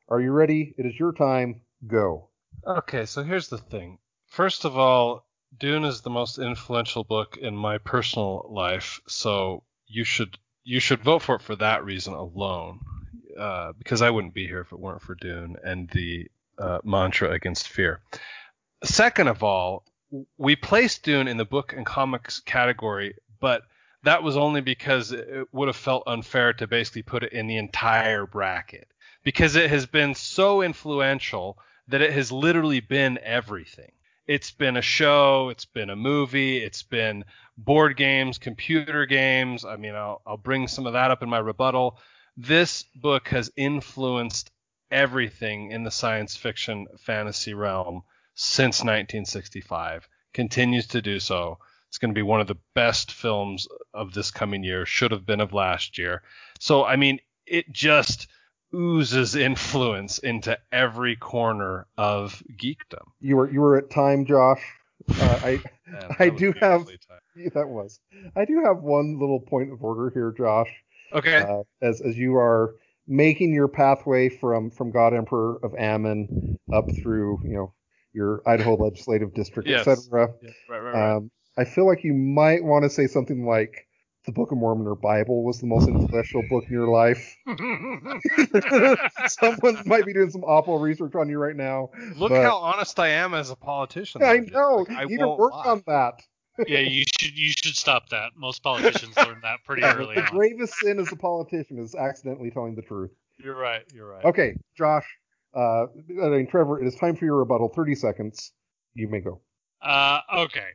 are 0.09 0.19
you 0.19 0.31
ready? 0.31 0.75
It 0.77 0.85
is 0.85 1.00
your 1.00 1.13
time. 1.13 1.62
Go. 1.88 2.29
Okay, 2.67 3.05
so 3.05 3.24
here's 3.24 3.50
the 3.50 3.60
thing. 3.60 4.00
First 4.27 4.65
of 4.65 4.75
all, 4.75 5.27
Dune 5.55 5.86
is 5.86 6.01
the 6.01 6.10
most 6.10 6.39
influential 6.39 7.03
book 7.03 7.38
in 7.38 7.55
my 7.55 7.77
personal 7.77 8.48
life, 8.50 9.01
so 9.07 9.63
you 9.86 10.03
should 10.03 10.38
you 10.63 10.79
should 10.79 11.03
vote 11.03 11.22
for 11.22 11.36
it 11.36 11.43
for 11.43 11.55
that 11.57 11.86
reason 11.86 12.13
alone, 12.13 12.79
uh, 13.39 13.74
because 13.77 14.01
I 14.01 14.10
wouldn't 14.10 14.34
be 14.34 14.48
here 14.48 14.62
if 14.62 14.72
it 14.72 14.79
weren't 14.79 15.03
for 15.03 15.13
Dune 15.13 15.57
and 15.63 15.88
the 15.91 16.27
uh, 16.57 16.79
mantra 16.84 17.31
against 17.31 17.67
fear. 17.67 18.01
Second 18.84 19.27
of 19.27 19.43
all, 19.43 19.86
we 20.38 20.55
placed 20.55 21.03
Dune 21.03 21.27
in 21.27 21.38
the 21.38 21.45
book 21.45 21.72
and 21.72 21.86
comics 21.86 22.39
category, 22.39 23.15
but 23.39 23.62
that 24.03 24.24
was 24.24 24.38
only 24.38 24.62
because 24.62 25.12
it 25.12 25.48
would 25.51 25.67
have 25.67 25.75
felt 25.75 26.03
unfair 26.07 26.53
to 26.53 26.65
basically 26.65 27.03
put 27.03 27.24
it 27.24 27.34
in 27.34 27.45
the 27.45 27.57
entire 27.57 28.25
bracket 28.25 28.88
because 29.24 29.55
it 29.55 29.69
has 29.69 29.86
been 29.86 30.15
so 30.15 30.63
influential 30.63 31.60
that 31.88 32.01
it 32.01 32.13
has 32.13 32.32
literally 32.32 32.80
been 32.80 33.20
everything. 33.24 33.92
It's 34.27 34.51
been 34.51 34.75
a 34.75 34.82
show, 34.82 35.50
it's 35.50 35.65
been 35.65 35.92
a 35.92 35.96
movie, 35.96 36.58
it's 36.58 36.82
been 36.82 37.25
board 37.58 37.96
games, 37.96 38.39
computer 38.39 39.06
games. 39.06 39.65
I 39.65 39.75
mean, 39.77 39.94
I'll, 39.94 40.22
I'll 40.25 40.38
bring 40.38 40.68
some 40.68 40.88
of 40.88 40.94
that 40.94 41.12
up 41.12 41.22
in 41.22 41.30
my 41.30 41.38
rebuttal. 41.38 42.00
This 42.36 42.84
book 42.96 43.27
has 43.30 43.51
influenced 43.56 44.51
everything 44.89 45.72
in 45.72 45.84
the 45.84 45.92
science 45.92 46.36
fiction 46.36 46.88
fantasy 47.00 47.54
realm 47.54 48.01
since 48.34 48.80
1965, 48.80 50.08
continues 50.34 50.88
to 50.88 51.01
do 51.01 51.20
so. 51.20 51.60
It's 51.88 51.98
going 51.98 52.13
to 52.13 52.18
be 52.18 52.24
one 52.24 52.42
of 52.42 52.48
the 52.48 52.58
best 52.74 53.12
films 53.12 53.68
of 53.94 54.13
this 54.13 54.32
coming 54.32 54.63
year, 54.63 54.86
should 54.86 55.12
have 55.12 55.25
been 55.25 55.39
of 55.39 55.54
last 55.54 55.98
year. 55.98 56.24
So, 56.60 56.84
I 56.84 56.98
mean, 56.98 57.20
it 57.46 57.72
just 57.72 58.27
oozes 58.75 59.36
influence 59.36 60.17
into 60.20 60.58
every 60.72 61.15
corner 61.15 61.88
of 61.98 62.44
geekdom. 62.58 63.05
You 63.22 63.38
were 63.38 63.51
you 63.51 63.62
were 63.62 63.77
at 63.77 63.89
time, 63.89 64.25
Josh. 64.25 64.62
Uh, 65.20 65.39
I 65.44 65.60
Man, 65.88 66.15
I 66.20 66.29
do 66.29 66.53
have- 66.62 66.88
yeah, 67.36 67.50
that 67.53 67.67
was. 67.67 68.00
I 68.36 68.46
do 68.46 68.63
have 68.65 68.77
one 68.77 69.20
little 69.20 69.39
point 69.41 69.72
of 69.72 69.84
order 69.84 70.10
here, 70.10 70.34
Josh. 70.36 70.70
Okay. 71.13 71.38
Uh, 71.38 71.63
as 71.82 72.01
as 72.01 72.17
you 72.17 72.36
are 72.38 72.75
making 73.08 73.53
your 73.53 73.67
pathway 73.67 74.29
from 74.29 74.72
from 74.72 74.89
God 74.91 75.13
Emperor 75.13 75.60
of 75.63 75.75
Ammon 75.77 76.58
up 76.74 76.89
through 76.96 77.39
you 77.44 77.53
know 77.53 77.74
your 78.13 78.41
Idaho 78.48 78.75
Legislative 78.84 79.34
District, 79.36 79.67
Yes. 79.70 79.86
etc. 79.88 80.29
Yeah, 80.41 80.50
right, 80.70 80.79
right, 80.79 80.94
right. 80.94 81.15
Um, 81.17 81.29
I 81.58 81.65
feel 81.65 81.86
like 81.86 82.03
you 82.03 82.13
might 82.13 82.63
want 82.63 82.84
to 82.84 82.89
say 82.89 83.05
something 83.05 83.46
like 83.46 83.86
the 84.25 84.32
Book 84.32 84.51
of 84.51 84.58
Mormon 84.58 84.88
or 84.88 84.96
Bible 84.96 85.44
was 85.44 85.60
the 85.60 85.67
most 85.67 85.88
influential 85.88 86.44
book 86.50 86.63
in 86.67 86.72
your 86.74 86.88
life. 86.88 87.36
Someone 89.27 89.82
might 89.86 90.05
be 90.05 90.13
doing 90.13 90.29
some 90.29 90.44
awful 90.44 90.79
research 90.79 91.15
on 91.15 91.29
you 91.29 91.38
right 91.38 91.55
now. 91.55 91.89
Look 92.15 92.29
but- 92.32 92.41
how 92.44 92.58
honest 92.58 93.00
I 93.00 93.10
am 93.10 93.34
as 93.34 93.50
a 93.50 93.55
politician. 93.55 94.24
I 94.24 94.38
know. 94.38 94.86
Like, 94.88 94.98
I 94.98 95.01
you 95.03 95.08
need 95.10 95.17
to 95.20 95.27
won't 95.27 95.39
work 95.39 95.53
lie. 95.53 95.63
on 95.72 95.84
that. 95.88 96.22
yeah, 96.67 96.79
you 96.79 97.03
should 97.20 97.38
you 97.38 97.51
should 97.51 97.75
stop 97.75 98.08
that. 98.10 98.32
Most 98.38 98.63
politicians 98.63 99.17
learn 99.17 99.39
that 99.44 99.60
pretty 99.65 99.82
Yeah, 99.82 99.96
early 99.96 100.15
the 100.15 100.22
on. 100.24 100.32
gravest 100.32 100.75
sin 100.75 101.00
as 101.00 101.12
a 101.12 101.15
politician 101.17 101.77
is 101.79 101.96
accidentally 101.96 102.50
telling 102.50 102.75
the 102.75 102.82
truth. 102.82 103.12
You're 103.44 103.58
right. 103.58 103.84
You're 103.94 104.08
right. 104.10 104.24
Okay, 104.24 104.55
Josh. 104.77 105.05
Uh, 105.53 105.88
I 106.24 106.29
mean, 106.29 106.48
Trevor, 106.48 106.82
it 106.82 106.88
is 106.88 106.96
time 106.96 107.15
for 107.17 107.25
your 107.25 107.36
rebuttal. 107.38 107.70
30 107.75 107.96
seconds. 107.96 108.53
You 108.94 109.10
may 109.10 109.20
go. 109.20 109.41
Uh, 109.82 110.20
okay. 110.34 110.67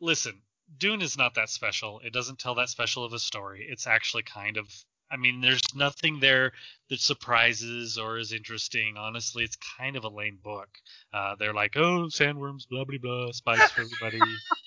Listen, 0.00 0.40
Dune 0.76 1.02
is 1.02 1.16
not 1.16 1.34
that 1.34 1.48
special. 1.48 2.00
It 2.04 2.12
doesn't 2.12 2.38
tell 2.38 2.54
that 2.56 2.68
special 2.68 3.04
of 3.04 3.12
a 3.12 3.18
story. 3.18 3.66
It's 3.68 3.86
actually 3.86 4.24
kind 4.24 4.56
of. 4.56 4.68
I 5.10 5.16
mean, 5.16 5.40
there's 5.40 5.62
nothing 5.74 6.20
there 6.20 6.52
that 6.90 7.00
surprises 7.00 7.96
or 7.96 8.18
is 8.18 8.32
interesting. 8.32 8.96
Honestly, 8.98 9.42
it's 9.42 9.56
kind 9.78 9.96
of 9.96 10.04
a 10.04 10.08
lame 10.08 10.38
book. 10.42 10.68
Uh, 11.14 11.34
they're 11.38 11.54
like, 11.54 11.76
oh, 11.76 12.08
sandworms, 12.08 12.68
blah 12.68 12.84
blah 12.84 12.98
blah, 13.00 13.32
spice 13.32 13.70
for 13.70 13.82
everybody, 13.82 14.20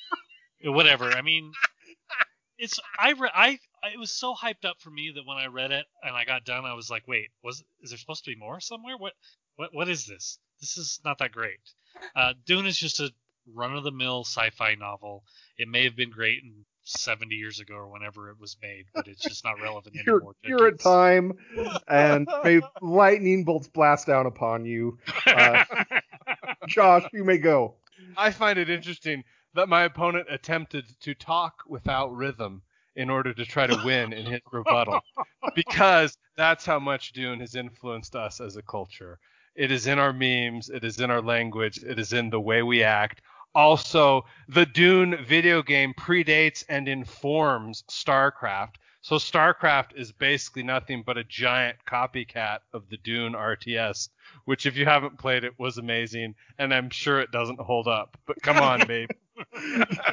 whatever. 0.64 1.12
I 1.12 1.22
mean, 1.22 1.52
it's 2.58 2.80
I 2.98 3.12
re- 3.12 3.32
I 3.34 3.60
it 3.84 4.00
was 4.00 4.12
so 4.12 4.34
hyped 4.34 4.66
up 4.66 4.80
for 4.80 4.90
me 4.90 5.12
that 5.16 5.26
when 5.26 5.38
I 5.38 5.48
read 5.48 5.72
it 5.72 5.86
and 6.04 6.16
I 6.16 6.26
got 6.26 6.46
done, 6.46 6.66
I 6.66 6.74
was 6.74 6.90
like, 6.90 7.08
wait, 7.08 7.30
was 7.44 7.64
is 7.82 7.92
there 7.92 7.98
supposed 7.98 8.24
to 8.26 8.32
be 8.32 8.38
more 8.38 8.60
somewhere? 8.60 8.98
What 8.98 9.14
what 9.58 9.74
what 9.74 9.90
is 9.90 10.06
this? 10.06 10.40
This 10.60 10.78
is 10.78 11.00
not 11.04 11.18
that 11.20 11.32
great. 11.32 11.60
Uh, 12.16 12.34
Dune 12.46 12.68
is 12.68 12.78
just 12.78 13.00
a 13.00 13.12
run 13.54 13.76
of 13.76 13.84
the 13.84 13.92
mill 13.92 14.24
sci-fi 14.24 14.76
novel. 14.76 15.24
It 15.58 15.68
may 15.68 15.84
have 15.84 15.96
been 15.96 16.10
great 16.10 16.44
in 16.44 16.66
70 16.84 17.36
years 17.36 17.60
ago 17.60 17.76
or 17.76 17.88
whenever 17.88 18.30
it 18.30 18.40
was 18.40 18.58
made, 18.62 18.86
but 18.94 19.08
it's 19.08 19.22
just 19.22 19.44
not 19.44 19.62
relevant 19.62 19.96
You're, 20.06 20.18
anymore. 20.18 20.36
you're 20.44 20.68
at 20.68 20.80
time, 20.80 21.34
and 21.88 22.28
may 22.44 22.62
lightning 22.82 23.44
bolts 23.44 23.68
blast 23.68 24.08
down 24.08 24.26
upon 24.26 24.66
you. 24.66 24.98
Uh, 25.26 25.64
Josh, 26.68 27.04
you 27.14 27.24
may 27.24 27.38
go. 27.38 27.76
I 28.18 28.32
find 28.32 28.58
it 28.58 28.70
interesting 28.70 29.24
that 29.54 29.70
my 29.70 29.84
opponent 29.84 30.28
attempted 30.30 30.86
to 31.02 31.14
talk 31.14 31.64
without 31.68 32.16
rhythm 32.16 32.62
in 32.96 33.10
order 33.10 33.34
to 33.34 33.46
try 33.46 33.68
to 33.68 33.82
win 33.86 34.12
in 34.14 34.26
his 34.26 34.42
rebuttal, 34.52 35.00
because 35.56 36.18
that's 36.36 36.66
how 36.66 36.80
much 36.80 37.14
Dune 37.14 37.40
has 37.40 37.56
influenced 37.56 38.16
us 38.16 38.42
as 38.42 38.58
a 38.58 38.62
culture. 38.62 39.20
It 39.56 39.72
is 39.72 39.88
in 39.88 40.00
our 40.00 40.14
memes, 40.14 40.70
it 40.70 40.84
is 40.84 41.00
in 41.00 41.12
our 41.12 41.22
language, 41.22 41.84
it 41.84 42.00
is 42.00 42.14
in 42.14 42.30
the 42.30 42.40
way 42.40 42.64
we 42.64 42.84
act. 42.84 43.22
Also, 43.54 44.26
the 44.48 44.66
Dune 44.66 45.24
video 45.26 45.62
game 45.62 45.94
predates 45.94 46.64
and 46.70 46.88
informs 46.88 47.84
StarCraft. 47.90 48.76
So 49.02 49.16
StarCraft 49.16 49.96
is 49.96 50.12
basically 50.12 50.64
nothing 50.64 51.04
but 51.06 51.18
a 51.18 51.24
giant 51.24 51.78
copycat 51.88 52.60
of 52.72 52.88
the 52.90 52.98
Dune 52.98 53.34
RTS, 53.34 54.10
which 54.46 54.66
if 54.66 54.78
you 54.78 54.86
haven't 54.86 55.18
played 55.18 55.44
it 55.44 55.58
was 55.58 55.80
amazing, 55.80 56.36
and 56.60 56.74
I'm 56.74 56.90
sure 56.92 57.20
it 57.20 57.32
doesn't 57.32 57.60
hold 57.60 57.88
up. 57.88 58.18
But 58.26 58.42
come 58.42 58.58
on, 58.58 58.86
babe. 58.88 59.10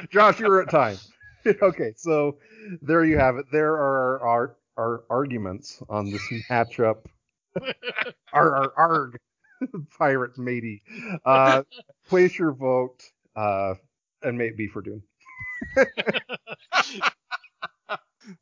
Josh, 0.09 0.39
you're 0.39 0.61
at 0.61 0.69
time. 0.69 0.97
okay, 1.61 1.93
so 1.95 2.37
there 2.81 3.05
you 3.05 3.17
have 3.17 3.37
it. 3.37 3.45
There 3.51 3.73
are 3.73 4.19
our, 4.21 4.55
our 4.75 5.03
arguments 5.09 5.81
on 5.87 6.09
this 6.11 6.23
matchup. 6.49 7.05
Ar, 8.33 8.55
ar, 8.55 8.73
arg. 8.75 9.19
Pirate 9.97 10.37
matey. 10.37 10.81
Uh, 11.25 11.63
place 12.07 12.39
your 12.39 12.53
vote, 12.53 13.03
uh, 13.39 13.75
and 14.23 14.37
may 14.37 14.47
it 14.47 14.57
be 14.57 14.67
for 14.67 14.81
Dune. 14.81 15.01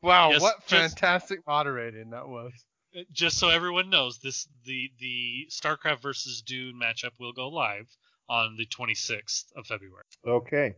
Wow, 0.01 0.31
Yes, 0.31 0.41
what 0.41 0.67
just- 0.67 0.99
fantastic 0.99 1.39
moderating 1.47 2.09
that 2.09 2.27
was. 2.27 2.51
just 3.13 3.37
so 3.37 3.47
everyone 3.49 3.89
knows, 3.89 4.17
this 4.19 4.45
the 4.65 4.91
the 4.99 5.47
StarCraft 5.49 6.01
versus 6.01 6.41
Dune 6.41 6.75
matchup 6.81 7.11
will 7.19 7.31
go 7.31 7.47
live 7.47 7.87
on 8.27 8.57
the 8.57 8.65
26th 8.65 9.45
of 9.55 9.65
February. 9.65 10.03
Okay. 10.27 10.73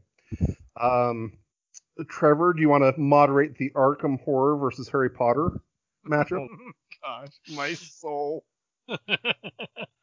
Um, 0.80 1.34
Trevor, 2.08 2.54
do 2.54 2.62
you 2.62 2.70
want 2.70 2.84
to 2.84 3.02
moderate 3.02 3.58
the 3.58 3.72
Arkham 3.72 4.22
Horror 4.24 4.58
versus 4.58 4.88
Harry 4.90 5.10
Potter 5.10 5.60
matchup? 6.08 6.34
oh, 6.52 6.72
Gosh, 7.04 7.30
my 7.56 7.74
soul. 7.74 8.44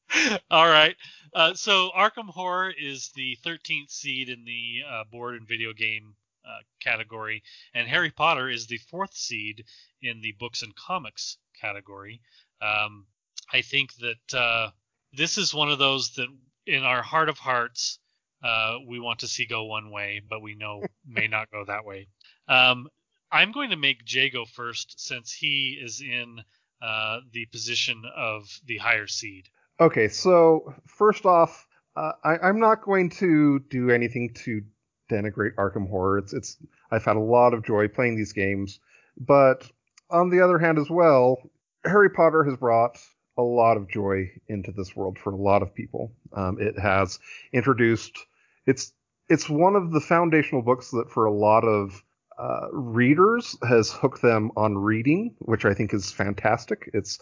All 0.51 0.69
right. 0.69 0.97
Uh, 1.35 1.55
so 1.55 1.91
Arkham 1.97 2.29
Horror 2.29 2.73
is 2.79 3.11
the 3.15 3.37
13th 3.45 3.91
seed 3.91 4.29
in 4.29 4.45
the 4.45 4.81
uh, 4.89 5.05
board 5.11 5.35
and 5.35 5.47
video 5.47 5.73
game 5.73 6.15
uh, 6.47 6.61
category, 6.81 7.43
and 7.75 7.89
Harry 7.89 8.11
Potter 8.11 8.49
is 8.49 8.67
the 8.67 8.79
fourth 8.91 9.15
seed 9.15 9.65
in 10.01 10.21
the 10.21 10.33
books 10.39 10.63
and 10.63 10.75
comics 10.77 11.39
category. 11.61 12.21
Um, 12.63 13.07
I 13.53 13.63
think 13.63 13.91
that 13.97 14.39
uh, 14.39 14.71
this 15.13 15.39
is 15.39 15.55
one 15.55 15.71
of 15.71 15.79
those 15.79 16.11
that, 16.15 16.29
in 16.67 16.83
our 16.83 17.03
heart 17.03 17.29
of 17.29 17.39
hearts, 17.39 17.99
uh, 18.43 18.77
we 18.87 19.01
want 19.01 19.21
to 19.21 19.29
see 19.29 19.47
go 19.47 19.65
one 19.65 19.91
way, 19.91 20.21
but 20.29 20.41
we 20.43 20.55
know 20.55 20.85
may 21.07 21.27
not 21.27 21.51
go 21.51 21.65
that 21.65 21.85
way. 21.85 22.09
Um, 22.49 22.89
I'm 23.33 23.53
going 23.53 23.71
to 23.71 23.77
make 23.77 24.05
Jay 24.05 24.31
go 24.31 24.45
first 24.45 25.01
since 25.01 25.33
he 25.33 25.79
is 25.83 26.01
in 26.01 26.41
uh, 26.81 27.19
the 27.33 27.47
position 27.47 28.03
of 28.17 28.49
the 28.67 28.79
higher 28.79 29.07
seed. 29.07 29.49
Okay, 29.79 30.09
so 30.09 30.75
first 30.87 31.27
off, 31.27 31.67
uh, 31.97 32.13
I, 32.25 32.39
I'm 32.39 32.59
not 32.59 32.83
going 32.83 33.11
to 33.11 33.59
do 33.71 33.91
anything 33.91 34.33
to 34.45 34.63
denigrate 35.11 35.55
Arkham 35.57 35.89
Horror. 35.89 36.19
It's, 36.19 36.33
it's 36.33 36.57
I've 36.91 37.05
had 37.05 37.17
a 37.17 37.21
lot 37.21 37.53
of 37.53 37.65
joy 37.65 37.89
playing 37.89 38.17
these 38.17 38.33
games, 38.33 38.81
but 39.19 39.71
on 40.11 40.31
the 40.31 40.41
other 40.41 40.59
hand 40.59 40.79
as 40.79 40.89
well, 40.89 41.39
Harry 41.85 42.11
Potter 42.11 42.45
has 42.45 42.57
brought 42.57 42.99
a 43.37 43.43
lot 43.43 43.77
of 43.77 43.89
joy 43.89 44.31
into 44.49 44.73
this 44.73 44.97
world 44.97 45.19
for 45.19 45.33
a 45.33 45.37
lot 45.37 45.63
of 45.63 45.75
people. 45.75 46.13
Um, 46.33 46.57
it 46.59 46.79
has 46.79 47.19
introduced 47.53 48.19
it's 48.67 48.93
it's 49.29 49.49
one 49.49 49.77
of 49.77 49.93
the 49.93 50.01
foundational 50.01 50.63
books 50.63 50.91
that 50.91 51.11
for 51.11 51.27
a 51.27 51.33
lot 51.33 51.65
of 51.65 52.03
uh, 52.39 52.69
readers 52.73 53.57
has 53.67 53.91
hooked 53.91 54.23
them 54.23 54.51
on 54.57 54.77
reading, 54.77 55.35
which 55.39 55.65
I 55.65 55.75
think 55.75 55.95
is 55.95 56.13
fantastic. 56.13 56.91
It's 56.93 57.19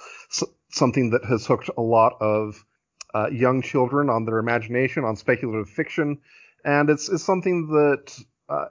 something 0.70 1.10
that 1.10 1.24
has 1.24 1.46
hooked 1.46 1.70
a 1.76 1.82
lot 1.82 2.16
of 2.20 2.64
uh, 3.14 3.28
young 3.30 3.62
children 3.62 4.10
on 4.10 4.24
their 4.24 4.38
imagination, 4.38 5.04
on 5.04 5.16
speculative 5.16 5.68
fiction, 5.68 6.18
and 6.64 6.90
it's, 6.90 7.08
it's 7.08 7.22
something 7.22 7.68
that 7.68 8.24
uh, 8.48 8.66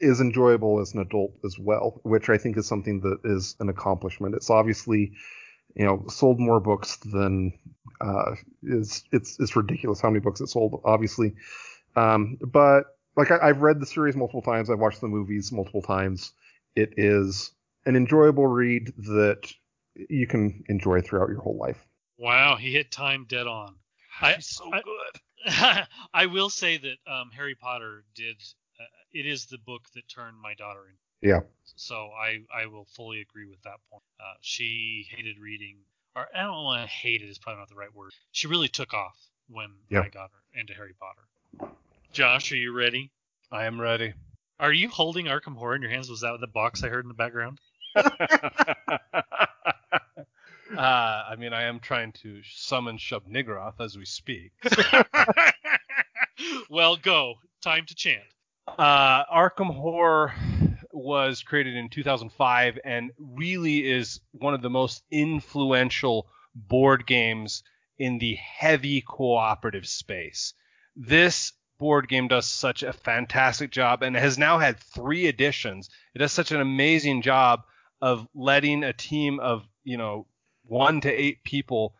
is 0.00 0.20
enjoyable 0.20 0.80
as 0.80 0.92
an 0.94 1.00
adult 1.00 1.32
as 1.44 1.56
well, 1.58 2.00
which 2.02 2.28
I 2.28 2.38
think 2.38 2.56
is 2.56 2.66
something 2.66 3.00
that 3.00 3.20
is 3.24 3.54
an 3.60 3.68
accomplishment. 3.68 4.34
It's 4.34 4.50
obviously, 4.50 5.12
you 5.76 5.84
know, 5.84 6.04
sold 6.08 6.40
more 6.40 6.58
books 6.58 6.96
than 6.96 7.52
uh, 8.00 8.32
is 8.64 9.04
it's 9.12 9.38
it's 9.38 9.54
ridiculous 9.54 10.00
how 10.00 10.10
many 10.10 10.20
books 10.20 10.40
it 10.40 10.48
sold, 10.48 10.80
obviously. 10.84 11.34
Um, 11.94 12.38
but 12.40 12.86
like 13.16 13.30
I, 13.30 13.38
I've 13.48 13.60
read 13.60 13.80
the 13.80 13.86
series 13.86 14.16
multiple 14.16 14.42
times, 14.42 14.70
I've 14.70 14.78
watched 14.78 15.00
the 15.00 15.08
movies 15.08 15.52
multiple 15.52 15.82
times. 15.82 16.32
It 16.76 16.94
is 16.96 17.50
an 17.86 17.96
enjoyable 17.96 18.46
read 18.46 18.92
that 18.98 19.52
you 19.94 20.26
can 20.26 20.64
enjoy 20.68 21.00
throughout 21.02 21.28
your 21.28 21.40
whole 21.40 21.56
life. 21.56 21.84
Wow, 22.18 22.56
he 22.56 22.72
hit 22.72 22.90
time 22.90 23.26
dead 23.28 23.46
on. 23.46 23.74
I, 24.20 24.34
He's 24.34 24.46
so 24.46 24.70
I- 24.72 24.82
good. 24.82 25.20
I 26.14 26.26
will 26.26 26.50
say 26.50 26.78
that 26.78 26.96
um, 27.12 27.30
Harry 27.34 27.56
Potter 27.56 28.04
did. 28.14 28.36
Uh, 28.80 28.84
it 29.12 29.26
is 29.26 29.46
the 29.46 29.58
book 29.58 29.82
that 29.94 30.08
turned 30.08 30.36
my 30.40 30.54
daughter 30.54 30.80
in. 30.88 31.28
Yeah. 31.28 31.40
So 31.76 32.10
I 32.18 32.42
I 32.54 32.66
will 32.66 32.84
fully 32.96 33.20
agree 33.20 33.46
with 33.46 33.60
that 33.62 33.78
point. 33.90 34.02
Uh, 34.20 34.34
she 34.40 35.04
hated 35.10 35.38
reading, 35.40 35.78
or 36.14 36.26
I 36.34 36.42
don't 36.42 36.64
want 36.64 36.82
to 36.82 36.88
hate 36.88 37.22
it 37.22 37.28
is 37.28 37.38
probably 37.38 37.60
not 37.60 37.68
the 37.68 37.74
right 37.74 37.92
word. 37.94 38.12
She 38.30 38.46
really 38.46 38.68
took 38.68 38.94
off 38.94 39.16
when 39.48 39.70
Yeah. 39.90 40.02
I 40.02 40.08
got 40.08 40.30
her 40.30 40.60
into 40.60 40.74
Harry 40.74 40.94
Potter. 40.98 41.72
Josh, 42.12 42.52
are 42.52 42.56
you 42.56 42.72
ready? 42.72 43.10
I 43.50 43.64
am 43.64 43.80
ready. 43.80 44.12
Are 44.60 44.72
you 44.72 44.90
holding 44.90 45.26
Arkham 45.26 45.56
Horror 45.56 45.76
in 45.76 45.80
your 45.80 45.90
hands? 45.90 46.10
Was 46.10 46.20
that 46.20 46.36
the 46.42 46.46
box 46.46 46.84
I 46.84 46.88
heard 46.88 47.06
in 47.06 47.08
the 47.08 47.14
background? 47.14 47.58
uh, 47.96 48.10
I 50.76 51.34
mean, 51.38 51.54
I 51.54 51.62
am 51.62 51.80
trying 51.80 52.12
to 52.22 52.42
summon 52.44 52.98
Shub 52.98 53.22
Niggurath 53.26 53.80
as 53.80 53.96
we 53.96 54.04
speak. 54.04 54.52
well, 56.70 56.96
go. 56.96 57.36
Time 57.62 57.86
to 57.86 57.94
chant. 57.94 58.20
Uh, 58.68 59.24
Arkham 59.24 59.74
Horror 59.74 60.34
was 60.92 61.42
created 61.42 61.76
in 61.76 61.88
2005 61.88 62.78
and 62.84 63.10
really 63.18 63.90
is 63.90 64.20
one 64.32 64.52
of 64.52 64.60
the 64.60 64.68
most 64.68 65.02
influential 65.10 66.26
board 66.54 67.06
games 67.06 67.62
in 67.98 68.18
the 68.18 68.34
heavy 68.34 69.00
cooperative 69.00 69.86
space. 69.86 70.52
This 70.94 71.54
board 71.82 72.08
game 72.08 72.28
does 72.28 72.46
such 72.46 72.84
a 72.84 72.92
fantastic 72.92 73.72
job 73.72 74.02
and 74.02 74.16
has 74.16 74.38
now 74.38 74.58
had 74.58 74.78
three 74.78 75.26
editions. 75.26 75.90
It 76.14 76.20
does 76.20 76.30
such 76.30 76.52
an 76.52 76.60
amazing 76.60 77.22
job 77.22 77.64
of 78.00 78.28
letting 78.34 78.84
a 78.84 78.92
team 78.92 79.40
of, 79.40 79.66
you 79.82 79.96
know, 79.96 80.26
one 80.64 81.00
to 81.00 81.10
eight 81.10 81.42
people 81.42 81.94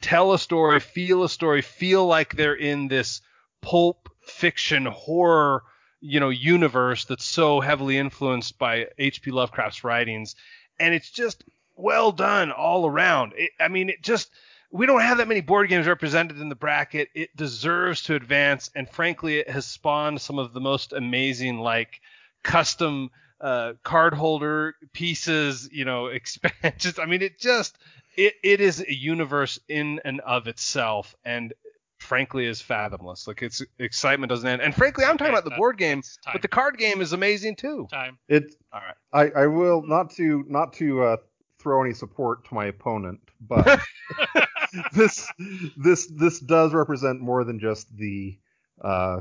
tell 0.00 0.32
a 0.32 0.38
story, 0.38 0.80
feel 0.80 1.22
a 1.22 1.28
story, 1.28 1.60
feel 1.60 2.06
like 2.06 2.34
they're 2.34 2.54
in 2.54 2.88
this 2.88 3.20
pulp 3.60 4.08
fiction 4.22 4.86
horror 4.86 5.62
you 6.00 6.20
know 6.20 6.28
universe 6.30 7.04
that's 7.04 7.24
so 7.24 7.60
heavily 7.60 7.98
influenced 7.98 8.58
by 8.58 8.86
H.P. 8.98 9.30
Lovecraft's 9.30 9.84
writings, 9.84 10.36
and 10.78 10.94
it's 10.94 11.10
just 11.10 11.44
well 11.74 12.12
done 12.12 12.52
all 12.52 12.86
around. 12.86 13.32
It, 13.36 13.50
I 13.60 13.68
mean, 13.68 13.88
it 13.90 14.02
just 14.02 14.30
we 14.76 14.86
don't 14.86 15.00
have 15.00 15.18
that 15.18 15.28
many 15.28 15.40
board 15.40 15.68
games 15.68 15.86
represented 15.86 16.40
in 16.40 16.48
the 16.48 16.54
bracket. 16.54 17.08
It 17.14 17.34
deserves 17.36 18.02
to 18.02 18.14
advance, 18.14 18.70
and 18.74 18.88
frankly, 18.88 19.38
it 19.38 19.50
has 19.50 19.66
spawned 19.66 20.20
some 20.20 20.38
of 20.38 20.52
the 20.52 20.60
most 20.60 20.92
amazing 20.92 21.58
like 21.58 22.00
custom 22.42 23.10
uh, 23.40 23.74
card 23.82 24.14
holder 24.14 24.74
pieces, 24.92 25.68
you 25.72 25.84
know, 25.84 26.06
expansions. 26.18 26.98
I 26.98 27.06
mean, 27.06 27.22
it 27.22 27.38
just 27.38 27.76
it, 28.16 28.34
it 28.42 28.60
is 28.60 28.80
a 28.80 28.94
universe 28.94 29.58
in 29.68 30.00
and 30.04 30.20
of 30.20 30.46
itself, 30.48 31.14
and 31.24 31.52
frankly 31.98 32.46
is 32.46 32.60
fathomless. 32.62 33.26
Like 33.26 33.42
its 33.42 33.62
excitement 33.78 34.30
doesn't 34.30 34.48
end. 34.48 34.62
And 34.62 34.74
frankly, 34.74 35.04
I'm 35.04 35.16
talking 35.18 35.26
Okay, 35.26 35.34
about 35.34 35.44
the 35.44 35.50
that- 35.50 35.58
board 35.58 35.78
game, 35.78 36.02
but 36.32 36.42
the 36.42 36.48
card 36.48 36.78
game 36.78 37.00
is 37.00 37.12
amazing 37.12 37.56
too. 37.56 37.88
time. 37.90 38.18
It 38.28 38.54
All 38.72 38.80
right. 38.80 39.32
I, 39.34 39.42
I 39.42 39.46
will 39.46 39.82
not 39.86 40.10
to 40.12 40.44
not 40.48 40.72
to 40.74 41.02
uh, 41.02 41.16
throw 41.58 41.82
any 41.82 41.94
support 41.94 42.44
to 42.48 42.54
my 42.54 42.66
opponent, 42.66 43.20
but 43.40 43.80
this 44.92 45.30
this 45.76 46.06
this 46.06 46.40
does 46.40 46.72
represent 46.72 47.20
more 47.20 47.44
than 47.44 47.58
just 47.58 47.94
the 47.96 48.38
uh, 48.82 49.20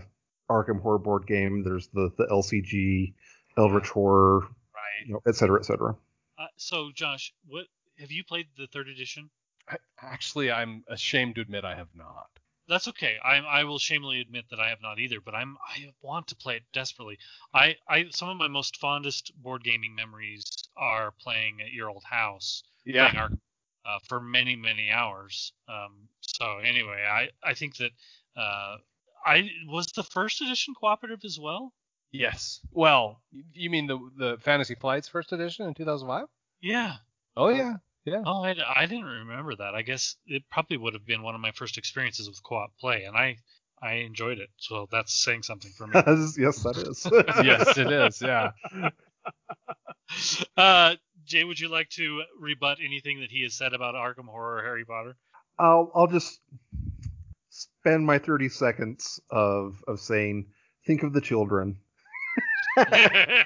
Arkham 0.49 0.81
Horror 0.81 0.99
board 0.99 1.27
game. 1.27 1.63
There's 1.63 1.87
the 1.87 2.11
the 2.17 2.25
LCG, 2.27 3.13
Eldritch 3.57 3.89
Horror, 3.89 4.39
Right. 4.39 5.07
you 5.07 5.13
know, 5.13 5.21
et 5.27 5.35
cetera, 5.35 5.59
et 5.59 5.65
cetera. 5.65 5.95
Uh, 6.37 6.47
so, 6.57 6.91
Josh, 6.93 7.33
what 7.47 7.65
have 7.99 8.11
you 8.11 8.23
played 8.23 8.47
the 8.57 8.67
third 8.67 8.87
edition? 8.89 9.29
I, 9.69 9.77
actually, 10.01 10.51
I'm 10.51 10.83
ashamed 10.89 11.35
to 11.35 11.41
admit 11.41 11.63
I 11.65 11.75
have 11.75 11.87
not. 11.95 12.27
That's 12.67 12.87
okay. 12.89 13.15
I 13.23 13.37
I 13.37 13.63
will 13.63 13.77
shamefully 13.77 14.21
admit 14.21 14.45
that 14.49 14.59
I 14.59 14.69
have 14.69 14.81
not 14.81 14.99
either, 14.99 15.21
but 15.21 15.35
I'm 15.35 15.55
I 15.69 15.91
want 16.01 16.27
to 16.27 16.35
play 16.35 16.55
it 16.55 16.63
desperately. 16.73 17.17
I 17.53 17.75
I 17.87 18.07
some 18.09 18.27
of 18.29 18.37
my 18.37 18.47
most 18.47 18.77
fondest 18.77 19.31
board 19.41 19.63
gaming 19.63 19.93
memories 19.95 20.43
are 20.75 21.13
playing 21.19 21.61
at 21.61 21.71
your 21.71 21.89
old 21.89 22.03
house, 22.03 22.63
playing 22.83 22.97
Arkham, 23.13 23.39
uh, 23.85 23.99
for 24.07 24.19
many 24.19 24.55
many 24.55 24.89
hours. 24.89 25.53
Um, 25.67 26.09
so 26.21 26.57
anyway, 26.57 27.05
I 27.09 27.29
I 27.43 27.53
think 27.53 27.77
that 27.77 27.91
uh, 28.35 28.77
I 29.25 29.49
was 29.67 29.87
the 29.87 30.03
first 30.03 30.41
edition 30.41 30.73
cooperative 30.73 31.21
as 31.23 31.39
well. 31.39 31.73
Yes. 32.11 32.61
Well, 32.71 33.21
you 33.53 33.69
mean 33.69 33.87
the 33.87 33.99
the 34.17 34.37
Fantasy 34.41 34.75
Flights 34.75 35.07
first 35.07 35.33
edition 35.33 35.67
in 35.67 35.73
2005? 35.73 36.27
Yeah. 36.61 36.95
Oh 37.35 37.49
yeah. 37.49 37.75
Yeah. 38.05 38.21
Oh, 38.23 38.43
I, 38.43 38.55
I 38.75 38.85
didn't 38.85 39.05
remember 39.05 39.55
that. 39.55 39.73
I 39.73 39.81
guess 39.81 40.15
it 40.27 40.43
probably 40.51 40.77
would 40.77 40.93
have 40.93 41.07
been 41.07 41.23
one 41.23 41.33
of 41.33 41.41
my 41.41 41.51
first 41.51 41.79
experiences 41.79 42.29
with 42.29 42.41
co-op 42.43 42.77
play, 42.77 43.03
and 43.05 43.17
I 43.17 43.37
I 43.81 43.93
enjoyed 43.95 44.39
it. 44.39 44.49
So 44.57 44.87
that's 44.91 45.13
saying 45.13 45.43
something 45.43 45.71
for 45.71 45.87
me. 45.87 45.93
yes, 46.37 46.63
that 46.63 46.77
is. 46.77 47.07
yes, 47.43 47.77
it 47.77 47.91
is. 47.91 48.21
Yeah. 48.21 48.51
Uh, 50.55 50.95
Jay, 51.25 51.43
would 51.43 51.59
you 51.59 51.69
like 51.69 51.89
to 51.91 52.23
rebut 52.39 52.77
anything 52.83 53.21
that 53.21 53.31
he 53.31 53.43
has 53.43 53.53
said 53.53 53.73
about 53.73 53.95
Arkham 53.95 54.27
Horror 54.27 54.57
or 54.57 54.63
Harry 54.63 54.85
Potter? 54.85 55.15
I'll 55.57 55.91
I'll 55.95 56.07
just 56.07 56.39
spend 57.49 58.05
my 58.05 58.19
30 58.19 58.49
seconds 58.49 59.19
of 59.29 59.81
of 59.87 59.99
saying 59.99 60.47
think 60.85 61.03
of 61.03 61.13
the 61.13 61.21
children 61.21 61.77
and 62.77 63.45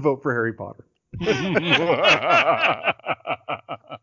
vote 0.00 0.22
for 0.22 0.32
Harry 0.32 0.52
Potter. 0.52 0.84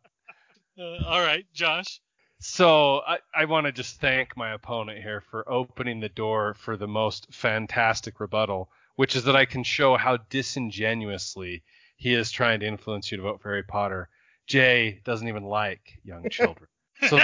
Uh, 0.76 1.04
all 1.06 1.21
right, 1.21 1.45
Josh. 1.54 2.02
So 2.39 3.02
I, 3.06 3.19
I 3.34 3.45
want 3.45 3.67
to 3.67 3.71
just 3.71 4.02
thank 4.02 4.36
my 4.36 4.54
opponent 4.54 5.04
here 5.04 5.21
for 5.21 5.47
opening 5.47 5.99
the 5.99 6.10
door 6.10 6.56
for 6.56 6.76
the 6.76 6.88
most 6.88 7.32
fantastic 7.32 8.19
rebuttal, 8.19 8.71
which 8.95 9.15
is 9.15 9.26
that 9.26 9.36
I 9.36 9.45
can 9.45 9.63
show 9.63 9.97
how 9.97 10.17
disingenuously 10.32 11.62
he 12.04 12.13
is 12.16 12.32
trying 12.32 12.60
to 12.60 12.66
influence 12.66 13.10
you 13.10 13.16
to 13.16 13.24
vote 13.24 13.42
for 13.42 13.48
Harry 13.48 13.63
Potter. 13.63 14.10
Jay 14.46 15.00
doesn't 15.06 15.30
even 15.30 15.44
like 15.44 16.00
young 16.04 16.30
children. 16.30 16.68
So 17.08 17.18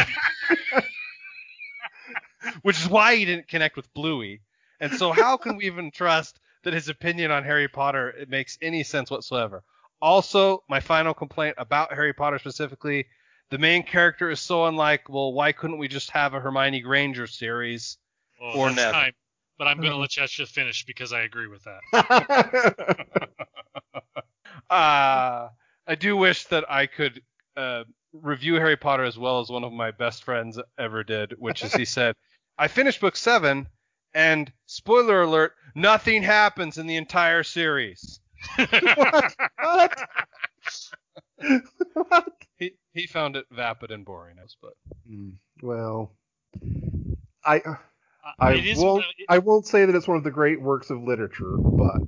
which 2.61 2.79
is 2.79 2.87
why 2.87 3.17
he 3.17 3.25
didn't 3.25 3.49
connect 3.49 3.75
with 3.75 3.93
Bluey. 3.93 4.39
And 4.79 4.93
so 4.93 5.11
how 5.11 5.35
can 5.35 5.57
we 5.57 5.65
even 5.65 5.91
trust 5.91 6.39
that 6.63 6.73
his 6.73 6.87
opinion 6.87 7.29
on 7.29 7.43
Harry 7.43 7.67
Potter 7.67 8.11
it 8.11 8.29
makes 8.29 8.57
any 8.61 8.83
sense 8.83 9.11
whatsoever? 9.11 9.65
Also, 10.01 10.63
my 10.69 10.79
final 10.79 11.13
complaint 11.13 11.55
about 11.57 11.93
Harry 11.93 12.13
Potter 12.13 12.39
specifically, 12.39 13.05
the 13.49 13.57
main 13.57 13.83
character 13.83 14.29
is 14.29 14.39
so 14.39 14.59
unlikable. 14.59 15.33
Why 15.33 15.51
couldn't 15.51 15.77
we 15.77 15.89
just 15.89 16.09
have 16.11 16.33
a 16.33 16.39
Hermione 16.39 16.79
Granger 16.79 17.27
series? 17.27 17.97
Oh, 18.41 18.53
Or 18.55 18.67
that's 18.67 18.77
never. 18.77 18.93
time. 18.93 19.11
But 19.57 19.67
I'm 19.67 19.75
going 19.75 19.91
to 19.91 19.97
let 19.97 20.11
Josh 20.11 20.37
just 20.37 20.53
finish 20.53 20.85
because 20.85 21.11
I 21.11 21.23
agree 21.23 21.47
with 21.47 21.65
that. 21.65 23.35
Uh, 24.69 25.49
I 25.87 25.95
do 25.95 26.15
wish 26.15 26.45
that 26.45 26.69
I 26.69 26.85
could 26.85 27.21
uh, 27.57 27.83
review 28.13 28.55
Harry 28.55 28.77
Potter 28.77 29.03
as 29.03 29.17
well 29.17 29.39
as 29.39 29.49
one 29.49 29.63
of 29.63 29.73
my 29.73 29.91
best 29.91 30.23
friends 30.23 30.59
ever 30.77 31.03
did, 31.03 31.33
which 31.37 31.63
is 31.63 31.73
he 31.73 31.85
said, 31.97 32.15
I 32.57 32.67
finished 32.67 33.01
book 33.01 33.15
seven, 33.15 33.67
and 34.13 34.51
spoiler 34.65 35.21
alert, 35.23 35.53
nothing 35.75 36.23
happens 36.23 36.77
in 36.77 36.87
the 36.87 36.97
entire 36.97 37.43
series. 37.43 38.19
what? 38.95 39.35
what? 41.93 42.31
He 42.57 42.73
he 42.93 43.07
found 43.07 43.35
it 43.35 43.45
vapid 43.51 43.91
and 43.91 44.05
boring, 44.05 44.37
but 44.61 44.73
Hmm, 45.07 45.29
Well, 45.61 46.11
I 47.45 47.59
Uh, 47.59 47.75
I 48.39 48.53
it 48.53 48.65
is, 48.65 48.77
won't 48.79 49.03
uh, 49.05 49.07
it- 49.17 49.25
I 49.29 49.37
won't 49.39 49.65
say 49.65 49.85
that 49.85 49.95
it's 49.95 50.07
one 50.07 50.17
of 50.17 50.23
the 50.23 50.31
great 50.31 50.61
works 50.61 50.89
of 50.89 51.01
literature, 51.03 51.55
but 51.57 52.01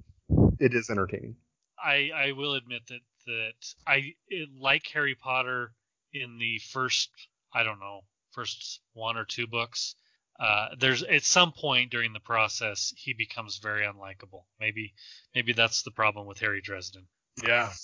it 0.60 0.74
is 0.74 0.90
entertaining. 0.90 1.36
I, 1.84 2.12
I 2.16 2.32
will 2.34 2.56
admit 2.56 2.82
that 2.88 3.02
that 3.28 3.54
I 3.88 4.14
it, 4.28 4.50
like 4.60 4.88
Harry 4.94 5.16
Potter 5.16 5.74
in 6.14 6.38
the 6.40 6.60
first 6.60 7.10
I 7.54 7.64
don't 7.64 7.80
know 7.80 8.02
first 8.32 8.82
one 8.94 9.18
or 9.18 9.26
two 9.26 9.48
books. 9.48 9.96
uh, 10.40 10.70
there's 10.80 11.04
at 11.04 11.24
some 11.24 11.52
point 11.52 11.92
during 11.92 12.14
the 12.14 12.20
process 12.20 12.94
he 12.98 13.14
becomes 13.14 13.58
very 13.58 13.86
unlikable. 13.86 14.44
Maybe 14.60 14.94
maybe 15.36 15.54
that's 15.54 15.84
the 15.84 15.92
problem 15.92 16.26
with 16.26 16.40
Harry 16.40 16.62
Dresden. 16.62 17.08
Yeah. 17.46 17.70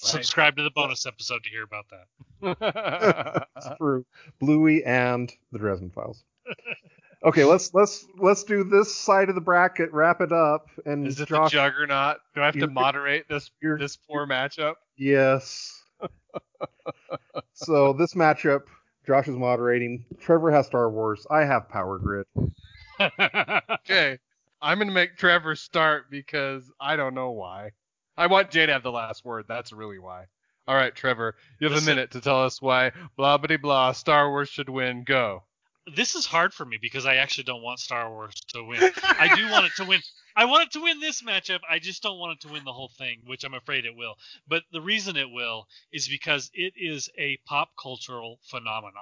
Subscribe 0.00 0.56
to 0.56 0.62
the 0.62 0.70
bonus 0.70 1.06
episode 1.06 1.42
to 1.44 1.50
hear 1.50 1.64
about 1.64 1.86
that. 1.90 2.06
It's 3.56 3.68
true. 3.78 4.06
Bluey 4.38 4.84
and 4.84 5.32
the 5.50 5.58
Dresden 5.58 5.90
Files. 5.90 6.22
Okay, 7.24 7.44
let's 7.44 7.74
let's 7.74 8.06
let's 8.18 8.44
do 8.44 8.62
this 8.64 8.94
side 8.94 9.28
of 9.28 9.34
the 9.34 9.40
bracket. 9.40 9.92
Wrap 9.92 10.20
it 10.20 10.32
up. 10.32 10.66
And 10.86 11.06
Is 11.06 11.18
it 11.20 11.28
Josh, 11.28 11.50
the 11.50 11.56
juggernaut? 11.56 12.18
Do 12.34 12.42
I 12.42 12.44
have 12.46 12.54
to 12.54 12.60
you're- 12.60 12.72
moderate 12.72 13.28
this 13.28 13.50
you're- 13.60 13.78
this 13.78 13.96
poor 13.96 14.26
matchup? 14.26 14.74
yes. 14.96 15.74
so 17.54 17.92
this 17.92 18.14
matchup, 18.14 18.62
Josh 19.06 19.28
is 19.28 19.36
moderating. 19.36 20.04
Trevor 20.20 20.50
has 20.52 20.66
Star 20.66 20.88
Wars. 20.90 21.26
I 21.30 21.40
have 21.44 21.68
Power 21.68 21.98
Grid. 21.98 22.26
that. 22.98 23.62
Okay. 23.84 24.18
I'm 24.60 24.78
gonna 24.78 24.90
make 24.92 25.16
Trevor 25.16 25.54
start 25.54 26.10
because 26.10 26.70
I 26.80 26.96
don't 26.96 27.14
know 27.14 27.30
why. 27.30 27.70
I 28.16 28.26
want 28.26 28.50
Jay 28.50 28.66
to 28.66 28.72
have 28.72 28.82
the 28.82 28.90
last 28.92 29.24
word. 29.24 29.44
That's 29.48 29.72
really 29.72 29.98
why. 30.00 30.24
All 30.66 30.74
right, 30.74 30.94
Trevor, 30.94 31.36
you 31.60 31.66
have 31.66 31.74
Listen. 31.74 31.92
a 31.92 31.94
minute 31.94 32.10
to 32.12 32.20
tell 32.20 32.44
us 32.44 32.60
why 32.60 32.90
blah 33.16 33.38
blah 33.38 33.56
blah 33.56 33.92
Star 33.92 34.28
Wars 34.30 34.48
should 34.48 34.68
win. 34.68 35.04
Go. 35.04 35.44
This 35.94 36.14
is 36.14 36.26
hard 36.26 36.52
for 36.52 36.64
me 36.64 36.78
because 36.80 37.06
I 37.06 37.16
actually 37.16 37.44
don't 37.44 37.62
want 37.62 37.80
Star 37.80 38.10
Wars 38.10 38.34
to 38.54 38.64
win. 38.64 38.80
I 39.02 39.34
do 39.34 39.50
want 39.50 39.66
it 39.66 39.72
to 39.76 39.84
win. 39.84 40.00
I 40.36 40.44
want 40.44 40.64
it 40.64 40.72
to 40.72 40.82
win 40.82 41.00
this 41.00 41.22
matchup. 41.22 41.60
I 41.68 41.78
just 41.78 42.02
don't 42.02 42.18
want 42.18 42.38
it 42.38 42.46
to 42.46 42.52
win 42.52 42.64
the 42.64 42.72
whole 42.72 42.90
thing, 42.98 43.22
which 43.26 43.44
I'm 43.44 43.54
afraid 43.54 43.84
it 43.84 43.96
will. 43.96 44.14
But 44.46 44.62
the 44.72 44.80
reason 44.80 45.16
it 45.16 45.30
will 45.30 45.66
is 45.92 46.08
because 46.08 46.50
it 46.54 46.74
is 46.76 47.08
a 47.18 47.38
pop 47.46 47.70
cultural 47.80 48.38
phenomenon. 48.44 48.92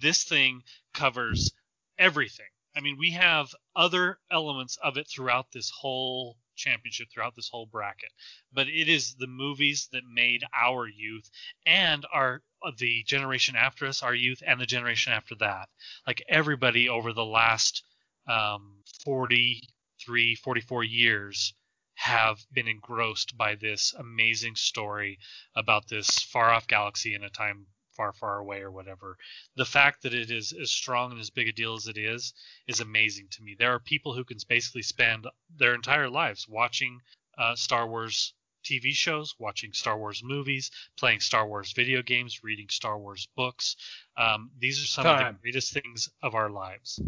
This 0.00 0.24
thing 0.24 0.62
covers 0.94 1.52
everything. 1.98 2.46
I 2.76 2.80
mean, 2.80 2.96
we 2.98 3.10
have 3.12 3.54
other 3.74 4.18
elements 4.30 4.78
of 4.82 4.96
it 4.96 5.08
throughout 5.08 5.52
this 5.52 5.70
whole 5.70 6.36
championship, 6.58 7.08
throughout 7.12 7.36
this 7.36 7.50
whole 7.50 7.66
bracket. 7.66 8.10
But 8.52 8.68
it 8.68 8.88
is 8.88 9.14
the 9.16 9.28
movies 9.28 9.88
that 9.92 10.02
made 10.12 10.44
our 10.58 10.88
youth 10.88 11.30
and 11.66 12.06
our 12.12 12.42
the 12.78 13.04
generation 13.04 13.56
after 13.56 13.86
us, 13.86 14.02
our 14.02 14.14
youth, 14.14 14.42
and 14.46 14.60
the 14.60 14.66
generation 14.66 15.12
after 15.14 15.36
that 15.36 15.68
like 16.06 16.22
everybody 16.28 16.88
over 16.90 17.12
the 17.14 17.24
last 17.26 17.84
um, 18.28 18.82
43 19.04 20.36
44 20.36 20.84
years 20.84 21.54
have 21.94 22.38
been 22.52 22.68
engrossed 22.68 23.36
by 23.36 23.56
this 23.56 23.94
amazing 23.98 24.56
story 24.56 25.18
about 25.56 25.88
this 25.88 26.08
far 26.22 26.50
off 26.50 26.68
galaxy 26.68 27.14
in 27.14 27.24
a 27.24 27.30
time 27.30 27.66
far 27.98 28.12
far 28.14 28.38
away 28.38 28.60
or 28.60 28.70
whatever 28.70 29.18
the 29.56 29.64
fact 29.64 30.02
that 30.02 30.14
it 30.14 30.30
is 30.30 30.54
as 30.62 30.70
strong 30.70 31.10
and 31.10 31.20
as 31.20 31.30
big 31.30 31.48
a 31.48 31.52
deal 31.52 31.74
as 31.74 31.88
it 31.88 31.98
is 31.98 32.32
is 32.66 32.80
amazing 32.80 33.26
to 33.30 33.42
me 33.42 33.54
there 33.58 33.74
are 33.74 33.80
people 33.80 34.14
who 34.14 34.24
can 34.24 34.38
basically 34.48 34.82
spend 34.82 35.26
their 35.58 35.74
entire 35.74 36.08
lives 36.08 36.46
watching 36.48 36.98
uh, 37.36 37.54
star 37.54 37.86
wars 37.86 38.32
tv 38.64 38.92
shows 38.92 39.34
watching 39.38 39.72
star 39.72 39.98
wars 39.98 40.22
movies 40.24 40.70
playing 40.96 41.20
star 41.20 41.46
wars 41.46 41.72
video 41.72 42.00
games 42.02 42.40
reading 42.42 42.68
star 42.70 42.98
wars 42.98 43.28
books 43.36 43.76
um, 44.16 44.50
these 44.58 44.82
are 44.82 44.86
some 44.86 45.06
of 45.06 45.18
the 45.18 45.38
greatest 45.42 45.72
things 45.72 46.10
of 46.22 46.34
our 46.34 46.50
lives. 46.50 47.00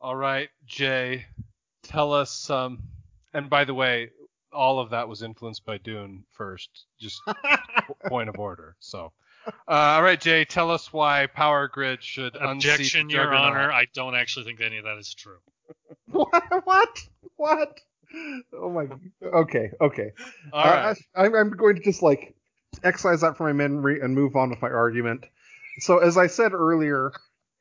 All 0.00 0.16
right, 0.16 0.48
Jay, 0.66 1.26
tell 1.82 2.12
us 2.12 2.50
um 2.50 2.82
and 3.34 3.48
by 3.48 3.64
the 3.64 3.74
way, 3.74 4.10
all 4.52 4.78
of 4.78 4.90
that 4.90 5.08
was 5.08 5.22
influenced 5.22 5.64
by 5.64 5.78
Dune 5.78 6.24
first, 6.32 6.86
just 7.00 7.20
point 8.06 8.28
of 8.28 8.38
order. 8.38 8.76
So 8.78 9.12
Uh, 9.46 9.52
all 9.66 10.02
right, 10.02 10.20
Jay, 10.20 10.44
tell 10.44 10.70
us 10.70 10.92
why 10.92 11.26
Power 11.26 11.68
Grid 11.68 12.02
should 12.02 12.36
unseat 12.36 12.70
Objection, 12.70 13.10
Your 13.10 13.24
Juggernaut. 13.24 13.56
Honor. 13.56 13.72
I 13.72 13.86
don't 13.94 14.14
actually 14.14 14.44
think 14.44 14.60
any 14.60 14.78
of 14.78 14.84
that 14.84 14.98
is 14.98 15.14
true. 15.14 15.38
what? 16.10 16.44
What? 16.64 16.98
What? 17.36 17.80
Oh 18.54 18.70
my. 18.70 18.86
Okay. 19.22 19.70
Okay. 19.80 20.12
All 20.52 20.60
uh, 20.60 20.70
right. 20.70 20.98
I, 21.14 21.24
I'm, 21.24 21.34
I'm 21.34 21.50
going 21.50 21.76
to 21.76 21.82
just 21.82 22.02
like 22.02 22.34
excise 22.84 23.22
that 23.22 23.36
from 23.36 23.46
my 23.46 23.52
memory 23.52 24.00
and 24.00 24.14
move 24.14 24.36
on 24.36 24.50
with 24.50 24.60
my 24.62 24.70
argument. 24.70 25.26
So 25.78 25.98
as 25.98 26.18
I 26.18 26.26
said 26.26 26.52
earlier, 26.52 27.12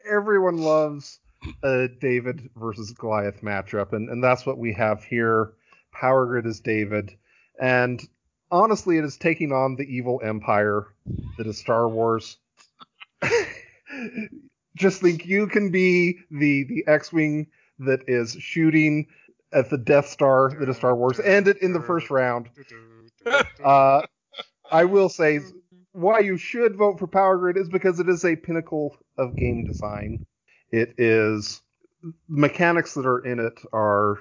everyone 0.09 0.57
loves 0.57 1.19
a 1.63 1.87
David 1.87 2.49
versus 2.55 2.91
Goliath 2.91 3.41
matchup, 3.41 3.93
and, 3.93 4.09
and 4.09 4.23
that's 4.23 4.45
what 4.45 4.57
we 4.57 4.73
have 4.73 5.03
here. 5.03 5.53
Power 5.91 6.25
Grid 6.25 6.45
is 6.45 6.59
David, 6.59 7.15
and 7.59 8.01
honestly, 8.51 8.97
it 8.97 9.05
is 9.05 9.17
taking 9.17 9.51
on 9.51 9.75
the 9.75 9.83
evil 9.83 10.19
empire 10.23 10.87
that 11.37 11.47
is 11.47 11.57
Star 11.57 11.87
Wars. 11.87 12.37
Just 14.75 15.01
think 15.01 15.25
you 15.25 15.47
can 15.47 15.71
be 15.71 16.19
the 16.29 16.63
the 16.65 16.83
X-wing 16.87 17.47
that 17.79 18.01
is 18.07 18.35
shooting 18.39 19.07
at 19.53 19.69
the 19.69 19.77
Death 19.77 20.07
Star 20.07 20.51
that 20.59 20.69
is 20.69 20.77
Star 20.77 20.95
Wars, 20.95 21.19
end 21.19 21.47
it 21.47 21.57
in 21.61 21.73
the 21.73 21.81
first 21.81 22.09
round. 22.09 22.49
Uh, 23.63 24.01
I 24.71 24.85
will 24.85 25.07
say 25.07 25.41
why 25.91 26.21
you 26.21 26.37
should 26.37 26.75
vote 26.75 26.97
for 26.97 27.05
Power 27.05 27.37
Grid 27.37 27.55
is 27.55 27.69
because 27.69 27.99
it 27.99 28.09
is 28.09 28.25
a 28.25 28.35
pinnacle 28.35 28.97
of 29.15 29.35
game 29.35 29.63
design. 29.67 30.25
It 30.71 30.95
is 30.97 31.61
the 32.01 32.13
mechanics 32.27 32.95
that 32.95 33.05
are 33.05 33.19
in 33.19 33.39
it 33.39 33.59
are 33.71 34.17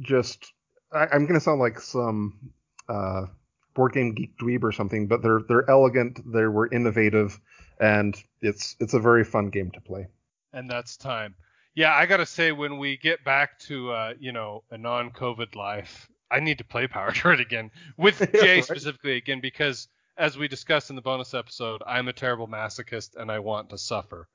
just. 0.00 0.54
I, 0.90 1.08
I'm 1.12 1.26
going 1.26 1.38
to 1.38 1.40
sound 1.40 1.60
like 1.60 1.78
some 1.78 2.52
uh, 2.88 3.26
board 3.74 3.92
game 3.92 4.14
geek 4.14 4.36
dweeb 4.38 4.62
or 4.62 4.72
something, 4.72 5.06
but 5.08 5.22
they're 5.22 5.40
they're 5.48 5.68
elegant. 5.70 6.20
They 6.32 6.46
were 6.46 6.72
innovative, 6.72 7.38
and 7.80 8.14
it's 8.40 8.76
it's 8.80 8.94
a 8.94 9.00
very 9.00 9.24
fun 9.24 9.50
game 9.50 9.70
to 9.72 9.80
play. 9.80 10.06
and 10.52 10.70
that's 10.70 10.96
time. 10.96 11.34
Yeah, 11.74 11.94
I 11.94 12.04
gotta 12.06 12.26
say, 12.26 12.52
when 12.52 12.78
we 12.78 12.96
get 12.98 13.24
back 13.24 13.58
to 13.60 13.90
uh, 13.92 14.14
you 14.20 14.32
know 14.32 14.62
a 14.70 14.76
non-COVID 14.78 15.54
life, 15.54 16.08
I 16.30 16.40
need 16.40 16.58
to 16.58 16.64
play 16.64 16.86
Power 16.86 17.12
Grid 17.20 17.40
again 17.40 17.70
with 17.96 18.18
Jay 18.40 18.56
right. 18.56 18.64
specifically 18.64 19.16
again 19.16 19.40
because 19.40 19.88
as 20.18 20.36
we 20.36 20.46
discussed 20.48 20.90
in 20.90 20.96
the 20.96 21.02
bonus 21.02 21.32
episode, 21.32 21.82
I'm 21.86 22.08
a 22.08 22.12
terrible 22.12 22.46
masochist 22.46 23.16
and 23.16 23.30
I 23.32 23.38
want 23.38 23.70
to 23.70 23.78
suffer 23.78 24.28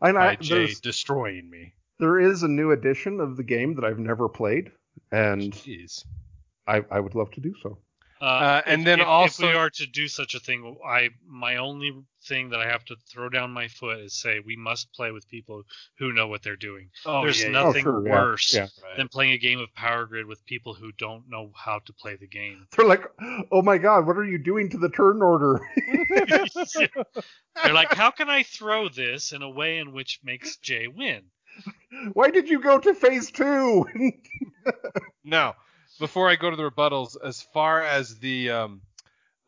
And 0.00 0.14
by 0.14 0.30
I, 0.30 0.36
Jay 0.36 0.72
destroying 0.80 1.50
me. 1.50 1.74
there 1.98 2.20
is 2.20 2.42
a 2.44 2.48
new 2.48 2.70
edition 2.70 3.20
of 3.20 3.36
the 3.36 3.42
game 3.42 3.74
that 3.74 3.84
I've 3.84 3.98
never 3.98 4.28
played, 4.28 4.70
and 5.10 5.52
Jeez. 5.52 6.04
I, 6.66 6.84
I 6.90 7.00
would 7.00 7.14
love 7.16 7.30
to 7.32 7.40
do 7.40 7.54
so. 7.62 7.78
Uh, 8.20 8.24
Uh, 8.24 8.62
and 8.66 8.82
if- 8.82 8.84
then 8.86 9.00
if, 9.00 9.06
also- 9.06 9.44
if 9.46 9.52
we 9.52 9.56
are 9.58 9.70
to 9.70 9.86
do 9.86 10.06
such 10.08 10.34
a 10.34 10.40
thing, 10.40 10.76
I 10.86 11.10
my 11.26 11.56
only 11.56 11.92
thing 12.26 12.48
that 12.50 12.60
I 12.60 12.66
have 12.68 12.84
to 12.86 12.96
throw 13.12 13.28
down 13.28 13.50
my 13.50 13.68
foot 13.68 13.98
is 14.00 14.14
say 14.14 14.38
we 14.40 14.56
must 14.56 14.90
play 14.94 15.10
with 15.10 15.28
people 15.28 15.64
who 15.98 16.12
know 16.12 16.26
what 16.28 16.42
they're 16.42 16.56
doing. 16.56 16.88
Oh, 17.04 17.22
There's 17.22 17.42
yeah, 17.42 17.50
nothing 17.50 17.82
sure, 17.82 18.00
worse 18.00 18.54
yeah. 18.54 18.68
Right. 18.82 18.96
than 18.96 19.08
playing 19.08 19.32
a 19.32 19.38
game 19.38 19.58
of 19.60 19.74
Power 19.74 20.06
Grid 20.06 20.24
with 20.26 20.42
people 20.46 20.72
who 20.72 20.90
don't 20.92 21.28
know 21.28 21.50
how 21.54 21.80
to 21.80 21.92
play 21.92 22.16
the 22.16 22.26
game. 22.26 22.66
They're 22.76 22.86
like, 22.86 23.04
oh 23.52 23.60
my 23.60 23.76
god, 23.78 24.06
what 24.06 24.16
are 24.16 24.24
you 24.24 24.38
doing 24.38 24.70
to 24.70 24.78
the 24.78 24.88
turn 24.88 25.20
order? 25.20 25.60
They're 27.64 27.74
like, 27.74 27.92
how 27.92 28.10
can 28.10 28.28
I 28.30 28.42
throw 28.42 28.88
this 28.88 29.32
in 29.32 29.42
a 29.42 29.50
way 29.50 29.78
in 29.78 29.92
which 29.92 30.20
makes 30.24 30.56
Jay 30.56 30.86
win? 30.88 31.24
Why 32.14 32.30
did 32.30 32.48
you 32.48 32.60
go 32.60 32.78
to 32.78 32.94
phase 32.94 33.30
two? 33.30 33.84
Now, 35.22 35.54
before 35.98 36.28
I 36.28 36.36
go 36.36 36.50
to 36.50 36.56
the 36.56 36.68
rebuttals, 36.70 37.16
as 37.24 37.42
far 37.52 37.82
as 37.82 38.18
the 38.18 38.50
um, 38.50 38.80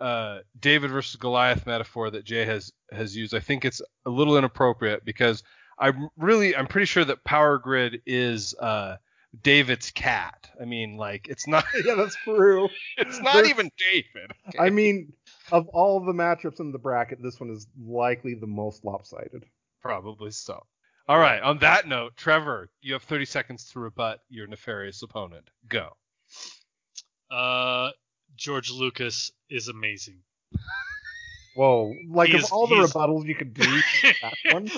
uh, 0.00 0.38
David 0.58 0.90
versus 0.90 1.16
Goliath 1.16 1.66
metaphor 1.66 2.10
that 2.10 2.24
Jay 2.24 2.44
has 2.44 2.72
has 2.92 3.16
used, 3.16 3.34
I 3.34 3.40
think 3.40 3.64
it's 3.64 3.80
a 4.04 4.10
little 4.10 4.36
inappropriate 4.38 5.04
because 5.04 5.42
I'm 5.78 6.08
really 6.16 6.56
I'm 6.56 6.66
pretty 6.66 6.86
sure 6.86 7.04
that 7.04 7.24
Power 7.24 7.58
Grid 7.58 8.02
is 8.06 8.54
uh, 8.54 8.96
David's 9.42 9.90
cat. 9.90 10.50
I 10.60 10.64
mean, 10.64 10.96
like 10.96 11.28
it's 11.28 11.46
not 11.46 11.64
yeah, 11.84 11.94
that's 11.94 12.16
true. 12.24 12.68
it's 12.96 13.18
not 13.20 13.34
There's- 13.34 13.50
even 13.50 13.70
David. 13.92 14.32
okay? 14.48 14.58
I 14.58 14.70
mean, 14.70 15.12
of 15.52 15.68
all 15.68 16.00
the 16.00 16.12
matchups 16.12 16.60
in 16.60 16.72
the 16.72 16.78
bracket, 16.78 17.22
this 17.22 17.38
one 17.40 17.50
is 17.50 17.66
likely 17.80 18.34
the 18.34 18.46
most 18.46 18.84
lopsided. 18.84 19.44
Probably 19.82 20.30
so. 20.30 20.64
All 21.08 21.18
right. 21.18 21.40
On 21.40 21.58
that 21.58 21.86
note, 21.86 22.16
Trevor, 22.16 22.68
you 22.82 22.94
have 22.94 23.02
30 23.04 23.26
seconds 23.26 23.70
to 23.70 23.78
rebut 23.78 24.20
your 24.28 24.48
nefarious 24.48 25.02
opponent. 25.02 25.48
Go. 25.68 25.90
Uh, 27.30 27.90
George 28.36 28.70
Lucas 28.70 29.32
is 29.50 29.68
amazing. 29.68 30.22
Whoa, 31.56 31.94
like 32.10 32.34
of 32.34 32.44
all 32.52 32.66
the 32.66 32.74
rebuttals 32.74 33.26
you 33.26 33.34
could 33.34 33.54
do, 33.54 33.64
that 34.22 34.34
one. 34.50 34.70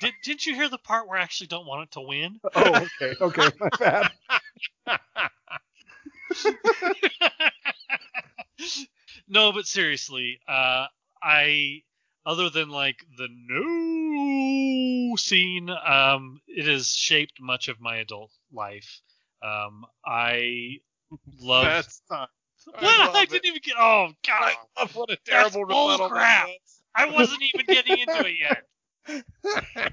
Did, 0.00 0.14
didn't 0.24 0.46
you 0.46 0.54
hear 0.54 0.70
the 0.70 0.78
part 0.78 1.06
where 1.06 1.18
I 1.18 1.22
actually 1.22 1.48
don't 1.48 1.66
want 1.66 1.82
it 1.82 1.90
to 1.92 2.00
win? 2.00 2.40
Oh, 2.54 2.86
okay, 3.02 3.14
okay, 3.20 3.50
my 3.60 3.68
bad. 3.78 4.10
no, 9.28 9.52
but 9.52 9.66
seriously, 9.66 10.40
uh, 10.48 10.86
I 11.22 11.82
other 12.24 12.48
than 12.48 12.70
like 12.70 13.04
the 13.18 13.28
no 13.30 15.16
scene, 15.16 15.68
um, 15.70 16.40
it 16.48 16.66
has 16.66 16.88
shaped 16.88 17.40
much 17.40 17.68
of 17.68 17.78
my 17.80 17.98
adult 17.98 18.32
life. 18.50 19.02
Um, 19.42 19.84
I 20.04 20.78
love. 21.40 21.64
That's 21.64 22.02
not. 22.10 22.30
I 22.76 23.10
I, 23.14 23.24
didn't 23.26 23.46
even 23.46 23.60
get. 23.62 23.74
Oh 23.78 24.08
God, 24.26 24.42
I 24.42 24.54
oh, 24.76 24.82
love 24.82 24.96
what 24.96 25.10
a 25.10 25.18
terrible 25.24 25.66
bull 25.66 25.90
rebuttal 25.90 26.08
crap. 26.08 26.48
I 26.94 27.06
wasn't 27.06 27.42
even 27.54 27.66
getting 27.66 27.98
into 27.98 28.26
it 28.26 28.34
yet. 28.40 29.92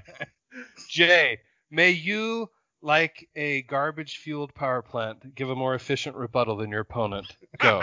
Jay, 0.88 1.38
May 1.74 1.90
you, 1.90 2.50
like 2.82 3.28
a 3.34 3.62
garbage-fueled 3.62 4.54
power 4.54 4.80
plant, 4.80 5.34
give 5.34 5.50
a 5.50 5.56
more 5.56 5.74
efficient 5.74 6.14
rebuttal 6.14 6.58
than 6.58 6.70
your 6.70 6.82
opponent. 6.82 7.36
Go. 7.58 7.82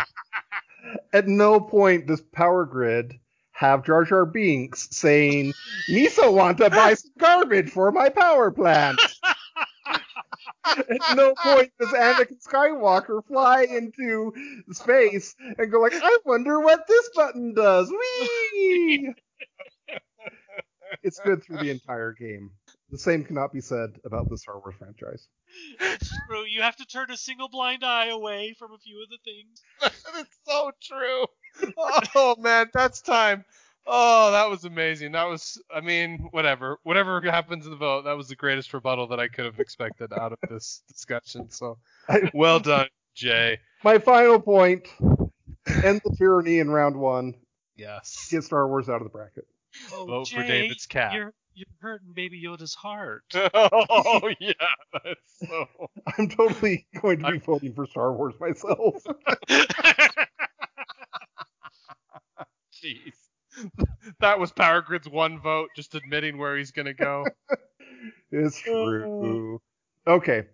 At 1.13 1.27
no 1.27 1.59
point 1.59 2.07
does 2.07 2.21
Power 2.21 2.65
Grid 2.65 3.19
have 3.51 3.83
Jar 3.83 4.05
Jar 4.05 4.25
Binks 4.25 4.87
saying, 4.91 5.53
Misa 5.89 6.31
want 6.31 6.59
to 6.59 6.69
buy 6.69 6.93
some 6.93 7.11
garbage 7.19 7.69
for 7.69 7.91
my 7.91 8.07
power 8.07 8.49
plant. 8.49 8.99
At 10.65 11.15
no 11.15 11.33
point 11.35 11.71
does 11.79 11.89
Anakin 11.89 12.41
Skywalker 12.43 13.25
fly 13.25 13.63
into 13.63 14.33
space 14.71 15.35
and 15.57 15.71
go 15.71 15.79
like, 15.79 15.93
I 15.95 16.17
wonder 16.25 16.59
what 16.59 16.87
this 16.87 17.09
button 17.15 17.53
does. 17.53 17.91
Whee! 17.91 19.13
it's 21.03 21.19
good 21.19 21.43
through 21.43 21.57
the 21.57 21.69
entire 21.69 22.13
game. 22.13 22.51
The 22.89 22.97
same 22.97 23.23
cannot 23.23 23.53
be 23.53 23.61
said 23.61 23.89
about 24.05 24.29
the 24.29 24.37
Star 24.37 24.59
Wars 24.59 24.75
franchise. 24.77 25.27
It's 25.79 26.11
true. 26.27 26.43
You 26.43 26.61
have 26.61 26.75
to 26.77 26.85
turn 26.85 27.11
a 27.11 27.17
single 27.17 27.49
blind 27.49 27.83
eye 27.83 28.07
away 28.07 28.55
from 28.57 28.73
a 28.73 28.77
few 28.77 29.01
of 29.03 29.09
the 29.09 29.17
things. 29.23 29.61
That's 30.13 30.37
so 30.45 30.71
true. 30.81 31.25
Oh 32.15 32.35
man, 32.39 32.69
that's 32.73 33.01
time. 33.01 33.43
Oh, 33.85 34.31
that 34.31 34.49
was 34.49 34.63
amazing. 34.63 35.13
That 35.13 35.25
was, 35.25 35.61
I 35.73 35.81
mean, 35.81 36.27
whatever, 36.31 36.77
whatever 36.83 37.19
happens 37.21 37.65
in 37.65 37.71
the 37.71 37.77
vote, 37.77 38.03
that 38.03 38.15
was 38.15 38.27
the 38.27 38.35
greatest 38.35 38.73
rebuttal 38.73 39.07
that 39.07 39.19
I 39.19 39.27
could 39.27 39.45
have 39.45 39.59
expected 39.59 40.13
out 40.13 40.33
of 40.33 40.39
this 40.49 40.83
discussion. 40.87 41.49
So, 41.49 41.77
well 42.33 42.59
done, 42.59 42.87
Jay. 43.15 43.59
My 43.83 43.97
final 43.97 44.39
point: 44.39 44.87
end 44.99 46.01
the 46.05 46.15
tyranny 46.17 46.59
in 46.59 46.69
round 46.69 46.95
one. 46.95 47.35
Yes. 47.75 48.27
Get 48.29 48.43
Star 48.43 48.67
Wars 48.67 48.89
out 48.89 48.97
of 48.97 49.03
the 49.03 49.09
bracket. 49.09 49.47
Oh, 49.93 50.05
Vote 50.05 50.27
for 50.27 50.43
David's 50.43 50.85
cat. 50.85 51.13
You're 51.13 51.33
you're 51.53 51.65
hurting 51.79 52.13
Baby 52.13 52.41
Yoda's 52.45 52.73
heart. 52.73 53.23
oh 53.33 54.29
yeah, 54.39 54.53
that's 54.93 55.19
so. 55.47 55.67
I'm 56.17 56.29
totally 56.29 56.85
going 57.01 57.19
to 57.19 57.31
be 57.31 57.39
voting 57.39 57.73
for 57.73 57.85
Star 57.85 58.13
Wars 58.13 58.35
myself. 58.39 59.03
Jeez. 62.73 63.13
That 64.19 64.39
was 64.39 64.51
Power 64.51 64.81
Grid's 64.81 65.07
one 65.07 65.39
vote, 65.39 65.69
just 65.75 65.95
admitting 65.95 66.37
where 66.37 66.57
he's 66.57 66.71
gonna 66.71 66.93
go. 66.93 67.25
It's 68.31 68.59
true. 68.59 69.61
Okay, 70.07 70.45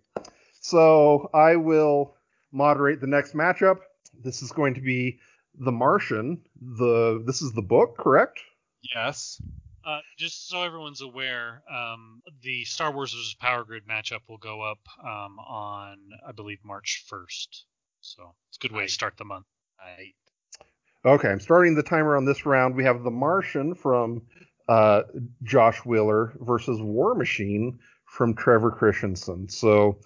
so 0.60 1.30
I 1.32 1.56
will 1.56 2.16
moderate 2.52 3.00
the 3.00 3.06
next 3.06 3.34
matchup. 3.34 3.78
This 4.22 4.42
is 4.42 4.52
going 4.52 4.74
to 4.74 4.80
be 4.80 5.20
The 5.58 5.72
Martian. 5.72 6.42
The 6.60 7.22
this 7.24 7.40
is 7.40 7.52
the 7.52 7.62
book, 7.62 7.96
correct? 7.96 8.40
Yes. 8.94 9.40
Uh, 9.84 10.00
just 10.18 10.48
so 10.48 10.62
everyone's 10.62 11.00
aware, 11.00 11.62
um, 11.72 12.20
the 12.42 12.64
Star 12.64 12.92
Wars 12.92 13.12
vs. 13.12 13.34
Power 13.40 13.64
Grid 13.64 13.84
matchup 13.88 14.20
will 14.28 14.36
go 14.36 14.60
up 14.60 14.80
um, 15.02 15.38
on, 15.38 15.96
I 16.26 16.32
believe, 16.32 16.58
March 16.62 17.06
1st. 17.10 17.62
So 18.02 18.34
it's 18.50 18.58
a 18.58 18.60
good 18.60 18.72
way 18.72 18.86
to 18.86 18.92
start 18.92 19.16
the 19.16 19.24
month. 19.24 19.46
I 19.80 20.12
Okay, 21.04 21.28
I'm 21.28 21.40
starting 21.40 21.74
the 21.74 21.82
timer 21.82 22.16
on 22.16 22.24
this 22.24 22.44
round. 22.44 22.74
We 22.74 22.84
have 22.84 23.02
The 23.02 23.10
Martian 23.10 23.74
from 23.74 24.22
uh, 24.68 25.02
Josh 25.42 25.78
Wheeler 25.84 26.34
versus 26.40 26.80
War 26.80 27.14
Machine 27.14 27.78
from 28.04 28.34
Trevor 28.34 28.70
Christensen. 28.70 29.48
So 29.48 30.00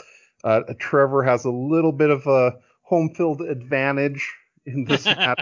uh, 0.44 0.61
Trevor 0.78 1.22
has 1.22 1.44
a 1.44 1.50
little 1.50 1.92
bit 1.92 2.11
of 2.11 2.26
a 2.26 2.52
home 2.83 3.14
field 3.14 3.40
advantage 3.40 4.31
in 4.66 4.85
this 4.85 5.05
match. 5.07 5.40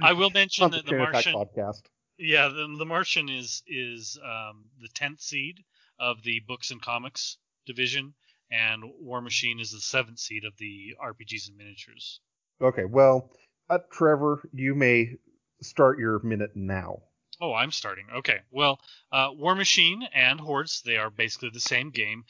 I 0.00 0.12
will 0.12 0.30
mention 0.30 0.70
the 0.70 0.78
that 0.78 0.86
the 0.86 0.96
Martian, 0.96 1.34
podcast. 1.34 1.82
yeah, 2.18 2.48
the, 2.48 2.74
the 2.78 2.86
Martian 2.86 3.28
is 3.28 3.62
is 3.66 4.18
um, 4.24 4.64
the 4.80 4.88
tenth 4.88 5.20
seed 5.20 5.64
of 5.98 6.22
the 6.22 6.40
books 6.46 6.70
and 6.70 6.80
comics 6.80 7.38
division, 7.66 8.14
and 8.50 8.82
War 9.00 9.20
Machine 9.20 9.60
is 9.60 9.72
the 9.72 9.80
seventh 9.80 10.18
seed 10.18 10.44
of 10.44 10.56
the 10.58 10.94
RPGs 11.02 11.48
and 11.48 11.56
miniatures. 11.56 12.20
Okay, 12.60 12.84
well, 12.84 13.30
uh, 13.70 13.78
Trevor, 13.90 14.42
you 14.52 14.74
may 14.74 15.16
start 15.62 15.98
your 15.98 16.18
minute 16.20 16.54
now. 16.54 17.02
Oh, 17.42 17.54
I'm 17.54 17.72
starting. 17.72 18.04
Okay. 18.16 18.40
Well, 18.50 18.80
uh, 19.10 19.30
War 19.32 19.54
Machine 19.54 20.06
and 20.12 20.38
Hordes, 20.38 20.82
they 20.84 20.98
are 20.98 21.08
basically 21.08 21.48
the 21.48 21.60
same 21.60 21.88
game, 21.88 22.24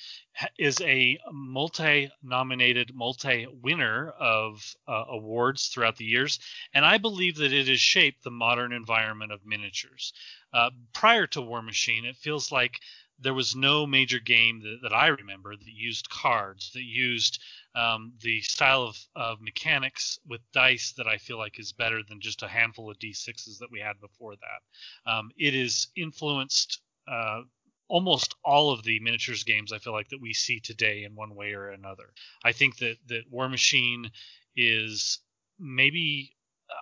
is 0.57 0.81
a 0.83 1.19
multi-nominated, 1.33 2.95
multi-winner 2.95 4.11
of 4.11 4.77
uh, 4.87 5.05
awards 5.09 5.67
throughout 5.67 5.97
the 5.97 6.05
years, 6.05 6.39
and 6.73 6.85
I 6.85 6.99
believe 6.99 7.37
that 7.37 7.53
it 7.53 7.67
has 7.67 7.81
shaped 7.81 8.23
the 8.23 8.31
modern 8.31 8.73
environment 8.73 9.33
of 9.33 9.45
miniatures. 9.45 10.13
Uh, 10.53 10.71
prior 10.93 11.27
to 11.29 11.43
War 11.43 11.61
Machine, 11.61 12.05
it 12.05 12.17
feels 12.17 12.53
like 12.53 12.79
there 13.19 13.35
was 13.35 13.57
no 13.57 13.87
major 13.89 14.21
game 14.21 14.61
that, 14.63 14.79
that 14.83 14.95
I 14.95 15.09
remember 15.09 15.57
that 15.57 15.67
used 15.67 16.09
cards, 16.09 16.71
that 16.75 16.85
used 16.85 17.43
um, 17.75 18.13
the 18.21 18.41
style 18.43 18.83
of, 18.83 18.97
of 19.15 19.41
mechanics 19.41 20.19
with 20.27 20.41
dice 20.53 20.93
that 20.97 21.07
I 21.07 21.19
feel 21.19 21.39
like 21.39 21.59
is 21.59 21.73
better 21.73 22.01
than 22.09 22.21
just 22.21 22.43
a 22.43 22.49
handful 22.49 22.91
of 22.91 22.99
d6s 22.99 23.59
that 23.59 23.71
we 23.71 23.81
had 23.81 24.01
before 24.01 24.35
that. 24.37 25.11
Um, 25.11 25.31
it 25.37 25.55
is 25.55 25.89
influenced 25.97 26.81
uh, 27.09 27.43
almost 27.89 28.35
all 28.45 28.71
of 28.71 28.83
the 28.85 29.01
miniatures 29.01 29.45
games 29.45 29.73
I 29.73 29.79
feel 29.79 29.93
like 29.93 30.09
that 30.09 30.21
we 30.21 30.33
see 30.33 30.61
today 30.61 31.05
in 31.05 31.15
one 31.15 31.35
way 31.35 31.53
or 31.53 31.71
another. 31.71 32.13
I 32.45 32.53
think 32.53 32.79
that 32.79 32.97
that 33.09 33.25
War 33.31 33.49
Machine 33.49 34.11
is 34.57 35.19
maybe 35.59 36.35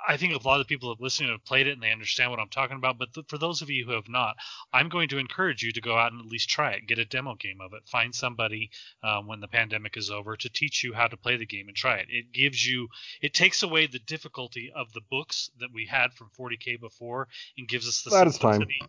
I 0.06 0.16
think 0.16 0.34
a 0.34 0.46
lot 0.48 0.60
of 0.60 0.66
people 0.66 0.88
who 0.88 0.94
have 0.94 1.00
listened 1.00 1.28
have 1.30 1.44
played 1.44 1.66
it 1.66 1.72
and 1.72 1.82
they 1.82 1.92
understand 1.92 2.30
what 2.30 2.40
I'm 2.40 2.48
talking 2.48 2.76
about. 2.76 2.98
But 2.98 3.12
th- 3.12 3.26
for 3.28 3.38
those 3.38 3.62
of 3.62 3.70
you 3.70 3.84
who 3.84 3.92
have 3.92 4.08
not, 4.08 4.36
I'm 4.72 4.88
going 4.88 5.08
to 5.10 5.18
encourage 5.18 5.62
you 5.62 5.72
to 5.72 5.80
go 5.80 5.96
out 5.96 6.12
and 6.12 6.20
at 6.20 6.26
least 6.26 6.48
try 6.48 6.72
it, 6.72 6.86
get 6.86 6.98
a 6.98 7.04
demo 7.04 7.34
game 7.34 7.60
of 7.60 7.72
it, 7.74 7.86
find 7.86 8.14
somebody 8.14 8.70
um, 9.02 9.26
when 9.26 9.40
the 9.40 9.48
pandemic 9.48 9.96
is 9.96 10.10
over 10.10 10.36
to 10.36 10.48
teach 10.48 10.82
you 10.84 10.92
how 10.94 11.06
to 11.08 11.16
play 11.16 11.36
the 11.36 11.46
game 11.46 11.68
and 11.68 11.76
try 11.76 11.96
it. 11.96 12.06
It 12.10 12.32
gives 12.32 12.66
you, 12.66 12.88
it 13.22 13.34
takes 13.34 13.62
away 13.62 13.86
the 13.86 13.98
difficulty 14.00 14.72
of 14.74 14.92
the 14.92 15.02
books 15.10 15.50
that 15.60 15.68
we 15.72 15.86
had 15.86 16.12
from 16.14 16.30
40k 16.38 16.80
before 16.80 17.28
and 17.56 17.68
gives 17.68 17.86
us 17.86 18.02
the 18.02 18.10
That 18.10 18.26
is 18.26 18.38
time. 18.38 18.54
simplicity. 18.54 18.82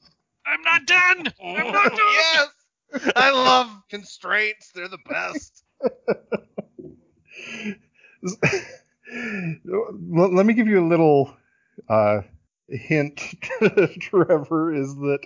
I'm 0.45 0.61
not 0.63 0.85
done. 0.85 1.33
I'm 1.43 1.71
not 1.71 1.89
done. 1.89 1.97
yes. 2.13 2.47
I 3.15 3.29
love 3.31 3.69
constraints. 3.89 4.71
They're 4.73 4.87
the 4.87 4.97
best. 5.07 5.63
Let 9.65 10.33
let 10.33 10.45
me 10.45 10.53
give 10.53 10.67
you 10.67 10.85
a 10.85 10.87
little 10.87 11.35
uh, 11.87 12.21
hint, 12.67 13.21
Trevor, 13.99 14.73
is 14.73 14.95
that 14.95 15.19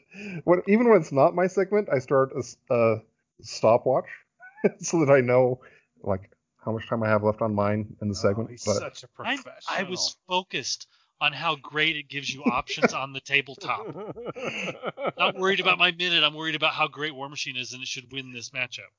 when, 0.44 0.62
even 0.68 0.90
when 0.90 1.02
it's 1.02 1.12
not 1.12 1.36
my 1.36 1.48
segment, 1.48 1.90
I 1.92 2.00
start 2.00 2.34
a 2.70 2.98
stopwatch 3.42 4.08
so 4.80 5.06
that 5.06 5.12
I 5.12 5.22
know 5.22 5.62
like 6.02 6.32
how 6.64 6.72
much 6.72 6.88
time 6.88 7.04
I 7.04 7.10
have 7.10 7.24
left 7.24 7.42
on 7.42 7.54
mine 7.54 7.96
in 8.02 8.08
the 8.08 8.16
segment. 8.16 8.50
Oh, 8.50 8.52
he's 8.52 8.64
but 8.64 8.76
such 8.76 9.04
a 9.04 9.08
I, 9.20 9.36
professional. 9.36 9.60
I 9.68 9.84
was 9.84 10.16
focused 10.28 10.88
on 11.20 11.34
how 11.34 11.56
great 11.56 11.96
it 11.96 12.10
gives 12.10 12.34
you 12.34 12.44
options 12.44 12.94
on 12.94 13.14
the 13.14 13.22
tabletop. 13.22 13.86
Not 15.18 15.36
worried 15.36 15.60
about 15.60 15.78
my 15.78 15.92
minute. 15.92 16.24
I'm 16.24 16.34
worried 16.34 16.56
about 16.56 16.74
how 16.74 16.88
great 16.88 17.16
War 17.16 17.30
Machine 17.30 17.56
is, 17.56 17.74
and 17.74 17.82
it 17.82 17.88
should 17.88 18.12
win 18.12 18.34
this 18.34 18.50
matchup. 18.50 18.92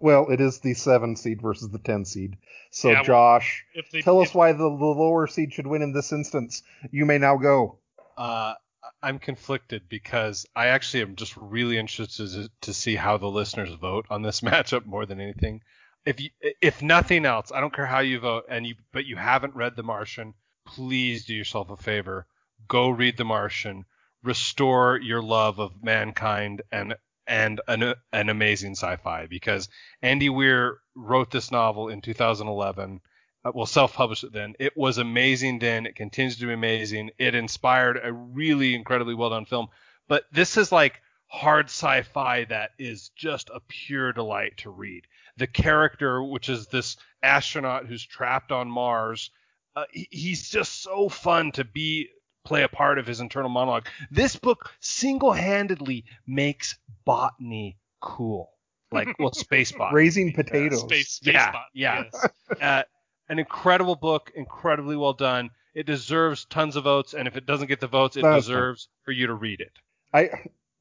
Well, 0.00 0.28
it 0.30 0.40
is 0.40 0.60
the 0.60 0.74
seven 0.74 1.16
seed 1.16 1.40
versus 1.42 1.68
the 1.70 1.78
ten 1.78 2.04
seed. 2.04 2.36
So 2.70 2.88
Yeah, 2.90 2.94
well, 2.96 3.04
Josh, 3.04 3.64
If 3.74 3.90
they 3.90 4.02
tell 4.02 4.20
if- 4.20 4.28
us 4.28 4.34
why 4.34 4.52
the, 4.52 4.58
the 4.58 4.64
lower 4.64 5.26
seed 5.26 5.52
should 5.52 5.66
win 5.66 5.82
in 5.82 5.92
this 5.92 6.12
instance. 6.12 6.62
You 6.90 7.06
may 7.06 7.18
now 7.18 7.36
go. 7.36 7.78
Uh, 8.16 8.54
I'm 9.02 9.18
conflicted 9.18 9.88
because 9.88 10.46
I 10.56 10.68
actually 10.68 11.02
am 11.02 11.16
just 11.16 11.36
really 11.36 11.78
interested 11.78 12.28
to, 12.30 12.50
to 12.62 12.74
see 12.74 12.96
how 12.96 13.16
the 13.18 13.26
listeners 13.28 13.72
vote 13.74 14.06
on 14.10 14.22
this 14.22 14.40
matchup 14.42 14.86
more 14.86 15.06
than 15.06 15.20
anything. 15.20 15.62
If 16.06 16.20
you, 16.20 16.30
if 16.62 16.80
nothing 16.82 17.26
else, 17.26 17.52
I 17.52 17.60
don't 17.60 17.74
care 17.74 17.86
how 17.86 18.00
you 18.00 18.18
vote, 18.20 18.44
and 18.48 18.66
you 18.66 18.76
but 18.92 19.04
you 19.04 19.16
haven't 19.16 19.54
read 19.56 19.76
The 19.76 19.82
Martian, 19.82 20.32
please 20.66 21.24
do 21.26 21.34
yourself 21.34 21.70
a 21.70 21.76
favor, 21.76 22.26
go 22.66 22.88
read 22.88 23.16
The 23.18 23.24
Martian, 23.24 23.84
restore 24.22 24.98
your 25.02 25.22
love 25.22 25.58
of 25.58 25.82
mankind 25.82 26.62
and 26.72 26.94
and 27.28 27.60
an, 27.68 27.94
an 28.12 28.28
amazing 28.28 28.72
sci-fi 28.72 29.26
because 29.26 29.68
Andy 30.02 30.28
Weir 30.28 30.78
wrote 30.96 31.30
this 31.30 31.50
novel 31.50 31.88
in 31.88 32.00
2011 32.00 33.00
uh, 33.44 33.52
well, 33.54 33.66
self-published 33.66 34.24
it 34.24 34.32
then. 34.32 34.54
It 34.58 34.76
was 34.76 34.98
amazing 34.98 35.60
then. 35.60 35.86
It 35.86 35.94
continues 35.94 36.38
to 36.38 36.46
be 36.46 36.52
amazing. 36.52 37.10
It 37.18 37.34
inspired 37.34 38.00
a 38.02 38.12
really 38.12 38.74
incredibly 38.74 39.14
well-done 39.14 39.44
film. 39.44 39.68
But 40.08 40.24
this 40.32 40.56
is 40.56 40.72
like 40.72 41.00
hard 41.28 41.66
sci-fi 41.66 42.44
that 42.46 42.70
is 42.78 43.10
just 43.10 43.50
a 43.50 43.60
pure 43.68 44.12
delight 44.12 44.56
to 44.58 44.70
read. 44.70 45.06
The 45.36 45.46
character, 45.46 46.22
which 46.22 46.48
is 46.48 46.66
this 46.66 46.96
astronaut 47.22 47.86
who's 47.86 48.04
trapped 48.04 48.50
on 48.50 48.68
Mars, 48.68 49.30
uh, 49.76 49.84
he- 49.92 50.08
he's 50.10 50.48
just 50.48 50.82
so 50.82 51.08
fun 51.08 51.52
to 51.52 51.64
be 51.64 52.08
play 52.48 52.62
a 52.62 52.68
part 52.68 52.98
of 52.98 53.06
his 53.06 53.20
internal 53.20 53.50
monologue. 53.50 53.86
This 54.10 54.34
book 54.36 54.70
single-handedly 54.80 56.04
makes 56.26 56.78
botany 57.04 57.76
cool. 58.00 58.50
Like, 58.90 59.18
well, 59.18 59.32
space 59.34 59.70
botany. 59.72 59.94
Raising 59.96 60.28
Uh, 60.30 60.36
potatoes. 60.36 60.80
space, 60.80 61.08
space 61.10 61.34
Yeah, 61.34 61.52
bot, 61.52 61.64
yeah. 61.74 62.04
yes. 62.12 62.28
uh, 62.62 62.82
an 63.28 63.38
incredible 63.38 63.96
book, 63.96 64.32
incredibly 64.34 64.96
well 64.96 65.12
done. 65.12 65.50
It 65.74 65.84
deserves 65.86 66.46
tons 66.46 66.76
of 66.76 66.84
votes, 66.84 67.12
and 67.14 67.28
if 67.28 67.36
it 67.36 67.44
doesn't 67.46 67.68
get 67.68 67.80
the 67.80 67.86
votes, 67.86 68.16
it 68.16 68.22
That's 68.22 68.32
fine. 68.32 68.40
deserves 68.40 68.88
for 69.04 69.12
you 69.12 69.26
to 69.26 69.34
read 69.34 69.60
it. 69.60 69.72
I 70.14 70.30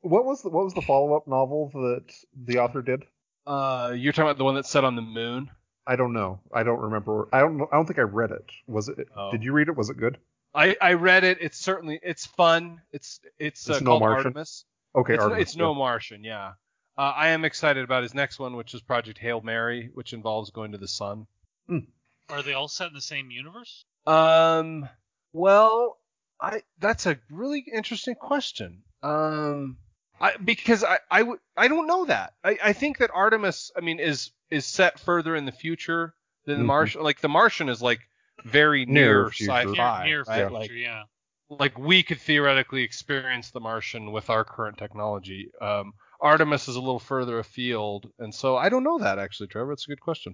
What 0.01 0.25
was 0.25 0.41
the, 0.43 0.49
what 0.49 0.63
was 0.63 0.73
the 0.73 0.81
follow 0.81 1.15
up 1.15 1.27
novel 1.27 1.69
that 1.73 2.05
the 2.45 2.59
author 2.59 2.81
did? 2.81 3.03
Uh, 3.45 3.93
you're 3.95 4.13
talking 4.13 4.27
about 4.29 4.37
the 4.37 4.43
one 4.45 4.55
that's 4.55 4.69
set 4.69 4.83
on 4.85 4.95
the 4.95 5.01
moon. 5.01 5.51
I 5.85 5.95
don't 5.97 6.13
know. 6.13 6.39
I 6.53 6.63
don't 6.63 6.79
remember. 6.79 7.27
I 7.31 7.39
don't. 7.39 7.61
I 7.61 7.75
don't 7.75 7.85
think 7.85 7.99
I 7.99 8.03
read 8.03 8.31
it. 8.31 8.45
Was 8.67 8.89
it? 8.89 9.07
Oh. 9.15 9.31
Did 9.31 9.43
you 9.43 9.53
read 9.53 9.67
it? 9.69 9.75
Was 9.77 9.89
it 9.89 9.97
good? 9.97 10.17
I, 10.57 10.75
I 10.81 10.93
read 10.93 11.23
it. 11.23 11.37
It's 11.39 11.57
certainly 11.57 11.99
it's 12.03 12.25
fun. 12.25 12.81
It's 12.91 13.19
it's, 13.39 13.69
uh, 13.69 13.73
It's 13.73 13.81
no 13.81 13.91
called 13.91 14.01
Martian? 14.01 14.27
Artemis. 14.27 14.65
Okay, 14.95 15.13
it's, 15.13 15.23
Artemis, 15.23 15.41
it's 15.43 15.55
no 15.55 15.73
Martian. 15.75 16.23
Yeah. 16.23 16.53
Uh, 16.97 17.13
I 17.15 17.27
am 17.29 17.45
excited 17.45 17.83
about 17.83 18.01
his 18.03 18.13
next 18.15 18.39
one, 18.39 18.55
which 18.55 18.73
is 18.73 18.81
Project 18.81 19.19
Hail 19.19 19.39
Mary, 19.41 19.91
which 19.93 20.13
involves 20.13 20.49
going 20.49 20.71
to 20.71 20.77
the 20.79 20.87
sun. 20.87 21.27
Are 22.29 22.41
they 22.41 22.53
all 22.53 22.67
set 22.67 22.87
in 22.87 22.93
the 22.93 23.01
same 23.01 23.29
universe? 23.31 23.85
Um. 24.07 24.89
Well, 25.33 25.97
I 26.41 26.61
that's 26.79 27.05
a 27.05 27.17
really 27.29 27.63
interesting 27.71 28.15
question. 28.15 28.81
Um. 29.03 29.77
I, 30.19 30.35
because 30.37 30.83
I, 30.83 30.97
I, 31.11 31.21
would- 31.21 31.39
I 31.55 31.67
don't 31.67 31.85
know 31.85 32.05
that. 32.05 32.33
I, 32.43 32.57
I 32.63 32.73
think 32.73 32.97
that 32.97 33.11
Artemis, 33.13 33.69
I 33.77 33.81
mean, 33.81 33.99
is 33.99 34.31
is 34.49 34.65
set 34.65 34.99
further 34.99 35.35
in 35.35 35.45
the 35.45 35.51
future 35.51 36.15
than 36.45 36.57
the 36.57 36.63
Mhm. 36.63 36.67
Martian. 36.67 37.03
Like 37.03 37.21
the 37.21 37.29
Martian 37.29 37.69
is 37.69 37.83
like 37.83 37.99
very 38.45 38.85
Near 38.85 39.23
near, 39.23 39.29
future. 39.29 39.51
sci-fi, 39.51 40.05
near 40.05 40.07
near 40.07 40.23
right? 40.23 40.35
future, 40.37 40.49
Like, 40.51 40.71
yeah. 40.71 41.03
like 41.49 41.77
we 41.77 42.03
could 42.03 42.19
theoretically 42.21 42.83
experience 42.83 43.51
the 43.51 43.59
Martian 43.59 44.11
with 44.11 44.29
our 44.29 44.43
current 44.43 44.77
technology. 44.77 45.49
Um, 45.61 45.93
Artemis 46.21 46.67
is 46.67 46.75
a 46.75 46.79
little 46.79 46.99
further 46.99 47.39
afield, 47.39 48.09
and 48.19 48.33
so 48.33 48.57
I 48.57 48.69
don't 48.69 48.83
know 48.83 48.97
that 48.99 49.19
actually, 49.19 49.47
Trevor. 49.47 49.71
It's 49.73 49.85
a 49.85 49.89
good 49.89 50.01
question. 50.01 50.33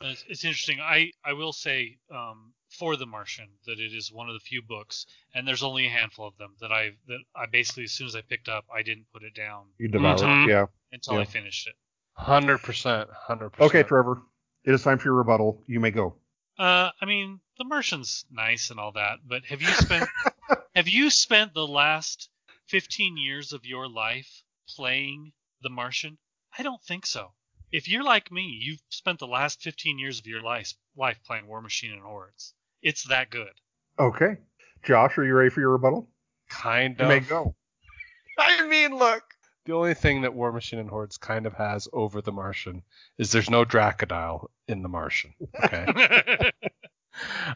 It's, 0.00 0.24
it's 0.28 0.44
interesting. 0.44 0.78
I, 0.80 1.10
I 1.24 1.32
will 1.34 1.52
say 1.52 1.96
um, 2.10 2.52
for 2.70 2.96
The 2.96 3.06
Martian 3.06 3.48
that 3.66 3.78
it 3.78 3.94
is 3.94 4.10
one 4.12 4.28
of 4.28 4.34
the 4.34 4.40
few 4.40 4.60
books, 4.62 5.06
and 5.34 5.46
there's 5.46 5.62
only 5.62 5.86
a 5.86 5.90
handful 5.90 6.26
of 6.26 6.36
them 6.38 6.54
that 6.60 6.72
I 6.72 6.90
that 7.08 7.18
I 7.36 7.46
basically 7.46 7.84
as 7.84 7.92
soon 7.92 8.06
as 8.08 8.16
I 8.16 8.22
picked 8.22 8.48
up, 8.48 8.64
I 8.74 8.82
didn't 8.82 9.06
put 9.12 9.22
it 9.22 9.34
down 9.34 9.66
You 9.78 9.88
devoured 9.88 10.18
Mhm. 10.20 10.46
it. 10.46 10.50
Yeah. 10.50 10.66
until 10.92 11.14
Yeah. 11.14 11.20
I 11.20 11.24
finished 11.24 11.66
it. 11.68 11.74
Hundred 12.14 12.58
percent, 12.58 13.08
hundred 13.12 13.50
percent. 13.50 13.70
Okay, 13.70 13.82
Trevor. 13.88 14.22
It 14.64 14.72
is 14.74 14.82
time 14.82 14.98
for 14.98 15.04
your 15.08 15.14
rebuttal. 15.14 15.62
You 15.66 15.80
may 15.80 15.90
go. 15.90 16.16
Uh, 16.58 16.90
I 17.00 17.06
mean, 17.06 17.40
The 17.58 17.64
Martian's 17.64 18.24
nice 18.30 18.70
and 18.70 18.78
all 18.78 18.92
that, 18.92 19.18
but 19.26 19.44
have 19.46 19.62
you 19.62 19.68
spent 19.68 20.08
have 20.74 20.88
you 20.88 21.10
spent 21.10 21.54
the 21.54 21.66
last 21.66 22.28
15 22.68 23.16
years 23.16 23.52
of 23.52 23.64
your 23.66 23.88
life 23.88 24.42
playing 24.68 25.32
The 25.62 25.70
Martian? 25.70 26.18
I 26.56 26.62
don't 26.62 26.82
think 26.82 27.06
so. 27.06 27.32
If 27.70 27.88
you're 27.88 28.04
like 28.04 28.30
me, 28.30 28.58
you've 28.62 28.82
spent 28.90 29.18
the 29.18 29.26
last 29.26 29.62
15 29.62 29.98
years 29.98 30.18
of 30.18 30.26
your 30.26 30.42
life 30.42 30.74
life 30.96 31.18
playing 31.26 31.46
Warmachine 31.46 31.92
and 31.92 32.02
Hordes. 32.02 32.52
It's 32.82 33.04
that 33.08 33.30
good. 33.30 33.52
Okay. 33.98 34.36
Josh, 34.84 35.16
are 35.16 35.24
you 35.24 35.34
ready 35.34 35.48
for 35.50 35.60
your 35.60 35.70
rebuttal? 35.70 36.08
Kind 36.50 36.96
You 36.98 37.04
of. 37.04 37.08
may 37.08 37.20
go. 37.20 37.54
I 38.38 38.66
mean, 38.66 38.96
look. 38.96 39.22
The 39.64 39.74
only 39.74 39.94
thing 39.94 40.22
that 40.22 40.34
Warmachine 40.34 40.80
and 40.80 40.90
Hordes 40.90 41.18
kind 41.18 41.46
of 41.46 41.54
has 41.54 41.88
over 41.92 42.20
the 42.20 42.32
Martian 42.32 42.82
is 43.16 43.30
there's 43.30 43.50
no 43.50 43.64
Dracodile 43.64 44.48
in 44.66 44.82
the 44.82 44.88
Martian. 44.88 45.34
Okay. 45.64 45.86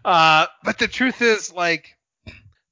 uh, 0.05 0.47
but 0.63 0.79
the 0.79 0.87
truth 0.87 1.21
is, 1.21 1.53
like, 1.53 1.97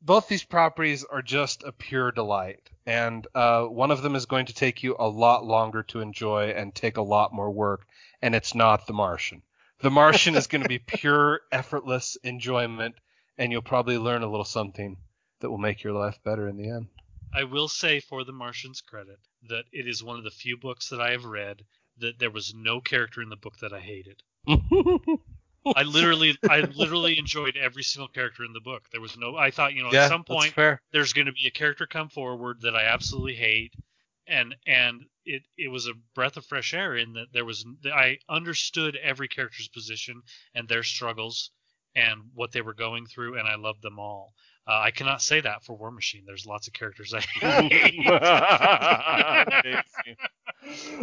both 0.00 0.28
these 0.28 0.44
properties 0.44 1.02
are 1.02 1.22
just 1.22 1.64
a 1.64 1.72
pure 1.72 2.12
delight, 2.12 2.70
and 2.86 3.26
uh, 3.34 3.64
one 3.64 3.90
of 3.90 4.02
them 4.02 4.14
is 4.14 4.26
going 4.26 4.46
to 4.46 4.54
take 4.54 4.82
you 4.82 4.94
a 4.98 5.08
lot 5.08 5.44
longer 5.44 5.82
to 5.84 6.00
enjoy 6.00 6.50
and 6.50 6.74
take 6.74 6.98
a 6.98 7.02
lot 7.02 7.32
more 7.32 7.50
work, 7.50 7.86
and 8.22 8.34
it's 8.34 8.54
not 8.54 8.86
the 8.86 8.92
Martian. 8.92 9.42
The 9.80 9.90
Martian 9.90 10.36
is 10.36 10.46
going 10.46 10.62
to 10.62 10.68
be 10.68 10.78
pure, 10.86 11.40
effortless 11.50 12.16
enjoyment, 12.22 12.94
and 13.36 13.50
you'll 13.50 13.62
probably 13.62 13.98
learn 13.98 14.22
a 14.22 14.30
little 14.30 14.44
something 14.44 14.96
that 15.40 15.50
will 15.50 15.58
make 15.58 15.82
your 15.82 15.94
life 15.94 16.18
better 16.22 16.46
in 16.46 16.56
the 16.56 16.68
end. 16.68 16.88
I 17.34 17.44
will 17.44 17.68
say, 17.68 18.00
for 18.00 18.24
The 18.24 18.32
Martian's 18.32 18.80
credit, 18.80 19.18
that 19.48 19.64
it 19.72 19.88
is 19.88 20.02
one 20.02 20.18
of 20.18 20.24
the 20.24 20.30
few 20.30 20.56
books 20.56 20.88
that 20.90 21.00
I 21.00 21.10
have 21.10 21.24
read 21.24 21.64
that 21.98 22.18
there 22.18 22.30
was 22.30 22.54
no 22.54 22.80
character 22.80 23.22
in 23.22 23.28
the 23.28 23.36
book 23.36 23.58
that 23.58 23.72
I 23.72 23.80
hated. 23.80 24.22
I 25.76 25.82
literally, 25.82 26.36
I 26.48 26.60
literally 26.60 27.18
enjoyed 27.18 27.56
every 27.56 27.82
single 27.82 28.08
character 28.08 28.44
in 28.44 28.52
the 28.52 28.60
book. 28.60 28.84
There 28.92 29.00
was 29.00 29.16
no, 29.16 29.36
I 29.36 29.50
thought, 29.50 29.72
you 29.74 29.82
know, 29.82 29.90
yeah, 29.92 30.04
at 30.04 30.08
some 30.08 30.24
point 30.24 30.54
there's 30.92 31.12
going 31.12 31.26
to 31.26 31.32
be 31.32 31.46
a 31.46 31.50
character 31.50 31.86
come 31.86 32.08
forward 32.08 32.60
that 32.62 32.76
I 32.76 32.84
absolutely 32.84 33.34
hate, 33.34 33.72
and 34.26 34.54
and 34.66 35.06
it 35.24 35.42
it 35.56 35.68
was 35.68 35.86
a 35.86 35.94
breath 36.14 36.36
of 36.36 36.44
fresh 36.44 36.74
air 36.74 36.96
in 36.96 37.14
that 37.14 37.32
there 37.32 37.44
was 37.44 37.64
I 37.86 38.18
understood 38.28 38.96
every 38.96 39.28
character's 39.28 39.68
position 39.68 40.22
and 40.54 40.68
their 40.68 40.82
struggles 40.82 41.50
and 41.94 42.22
what 42.34 42.52
they 42.52 42.60
were 42.60 42.74
going 42.74 43.06
through, 43.06 43.38
and 43.38 43.48
I 43.48 43.54
loved 43.54 43.82
them 43.82 43.98
all. 43.98 44.34
Uh, 44.66 44.80
I 44.84 44.90
cannot 44.90 45.20
say 45.20 45.40
that 45.40 45.62
for 45.62 45.76
Warmachine. 45.78 46.24
There's 46.26 46.46
lots 46.46 46.66
of 46.68 46.72
characters 46.72 47.12
I 47.12 47.20
hate. 47.70 48.06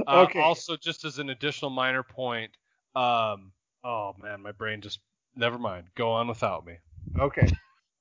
Uh, 0.07 0.23
Okay. 0.23 0.39
Also, 0.39 0.75
just 0.75 1.05
as 1.05 1.19
an 1.19 1.29
additional 1.29 1.69
minor 1.69 2.01
point, 2.03 2.51
um, 2.95 3.51
oh 3.83 4.13
man, 4.21 4.41
my 4.41 4.51
brain 4.51 4.81
just 4.81 4.99
never 5.35 5.59
mind. 5.59 5.85
Go 5.95 6.11
on 6.11 6.27
without 6.27 6.65
me. 6.65 6.73
Okay. 7.19 7.47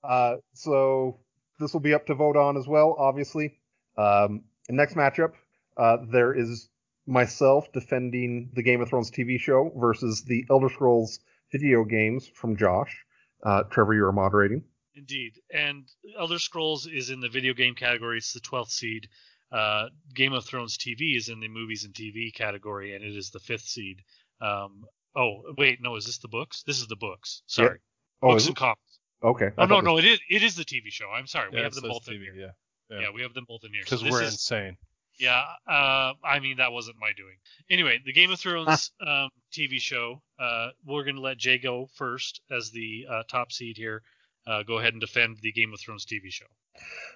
Uh, 0.02 0.36
so 0.54 1.18
this 1.58 1.72
will 1.72 1.80
be 1.80 1.92
up 1.92 2.06
to 2.06 2.14
vote 2.14 2.36
on 2.36 2.56
as 2.56 2.66
well, 2.66 2.96
obviously. 2.98 3.58
Um, 3.98 4.44
next 4.70 4.94
matchup, 4.94 5.32
uh, 5.76 5.98
there 6.10 6.32
is 6.32 6.70
myself 7.06 7.70
defending 7.72 8.50
the 8.54 8.62
Game 8.62 8.80
of 8.80 8.88
Thrones 8.88 9.10
TV 9.10 9.38
show 9.38 9.70
versus 9.76 10.22
the 10.24 10.44
Elder 10.50 10.68
Scrolls 10.70 11.20
video 11.52 11.84
games 11.84 12.30
from 12.34 12.56
Josh. 12.56 13.04
Uh, 13.44 13.64
Trevor, 13.64 13.94
you 13.94 14.04
are 14.04 14.12
moderating. 14.12 14.64
Indeed, 14.94 15.34
and 15.52 15.84
Elder 16.18 16.38
Scrolls 16.38 16.86
is 16.86 17.10
in 17.10 17.20
the 17.20 17.28
video 17.28 17.54
game 17.54 17.74
category. 17.74 18.18
It's 18.18 18.32
the 18.32 18.40
12th 18.40 18.70
seed. 18.70 19.08
Uh, 19.52 19.86
Game 20.14 20.32
of 20.32 20.44
Thrones 20.44 20.76
TV 20.76 21.16
is 21.16 21.28
in 21.28 21.40
the 21.40 21.48
movies 21.48 21.84
and 21.84 21.92
TV 21.94 22.32
category, 22.32 22.94
and 22.94 23.04
it 23.04 23.16
is 23.16 23.30
the 23.30 23.40
fifth 23.40 23.66
seed. 23.66 24.02
Um, 24.40 24.84
oh, 25.16 25.42
wait, 25.58 25.80
no, 25.80 25.96
is 25.96 26.06
this 26.06 26.18
the 26.18 26.28
books? 26.28 26.62
This 26.64 26.80
is 26.80 26.86
the 26.86 26.96
books. 26.96 27.42
Sorry, 27.46 27.78
Oh, 28.22 28.30
books 28.32 28.46
and 28.46 28.56
comics. 28.56 28.98
Okay. 29.22 29.50
Oh 29.58 29.66
no, 29.66 29.80
no, 29.80 29.98
it 29.98 30.04
is 30.04 30.18
it 30.30 30.42
is 30.42 30.54
the 30.54 30.64
TV 30.64 30.90
show. 30.90 31.10
I'm 31.10 31.26
sorry, 31.26 31.50
we 31.52 31.60
have 31.60 31.74
them 31.74 31.88
both 31.88 32.08
in 32.08 32.20
here. 32.20 32.34
Yeah, 32.34 32.46
Yeah. 32.88 33.00
yeah. 33.02 33.10
we 33.14 33.22
have 33.22 33.34
them 33.34 33.44
both 33.46 33.64
in 33.64 33.72
here. 33.72 33.82
because 33.84 34.00
so 34.00 34.10
we're 34.10 34.22
is, 34.22 34.32
insane. 34.32 34.76
Yeah, 35.18 35.44
uh, 35.68 36.14
I 36.24 36.40
mean 36.40 36.56
that 36.56 36.72
wasn't 36.72 36.96
my 36.98 37.12
doing. 37.16 37.36
Anyway, 37.68 38.00
the 38.04 38.12
Game 38.12 38.30
of 38.30 38.40
Thrones 38.40 38.90
um, 39.06 39.28
TV 39.52 39.78
show. 39.78 40.22
Uh, 40.38 40.68
we're 40.86 41.04
gonna 41.04 41.20
let 41.20 41.36
Jay 41.36 41.58
go 41.58 41.88
first 41.96 42.40
as 42.50 42.70
the 42.70 43.06
uh, 43.10 43.22
top 43.28 43.52
seed 43.52 43.76
here. 43.76 44.02
Uh, 44.46 44.62
go 44.62 44.78
ahead 44.78 44.92
and 44.92 45.00
defend 45.00 45.38
the 45.42 45.52
Game 45.52 45.72
of 45.72 45.80
Thrones 45.80 46.06
TV 46.06 46.30
show. 46.30 46.46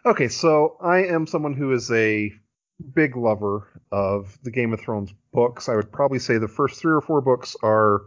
Okay, 0.04 0.28
so 0.28 0.76
I 0.80 1.04
am 1.04 1.26
someone 1.26 1.54
who 1.54 1.72
is 1.72 1.90
a 1.90 2.32
big 2.94 3.16
lover 3.16 3.68
of 3.90 4.36
the 4.42 4.50
Game 4.50 4.72
of 4.72 4.80
Thrones 4.80 5.12
books. 5.32 5.68
I 5.68 5.76
would 5.76 5.90
probably 5.90 6.18
say 6.18 6.38
the 6.38 6.48
first 6.48 6.80
three 6.80 6.92
or 6.92 7.00
four 7.00 7.20
books 7.20 7.56
are 7.62 8.02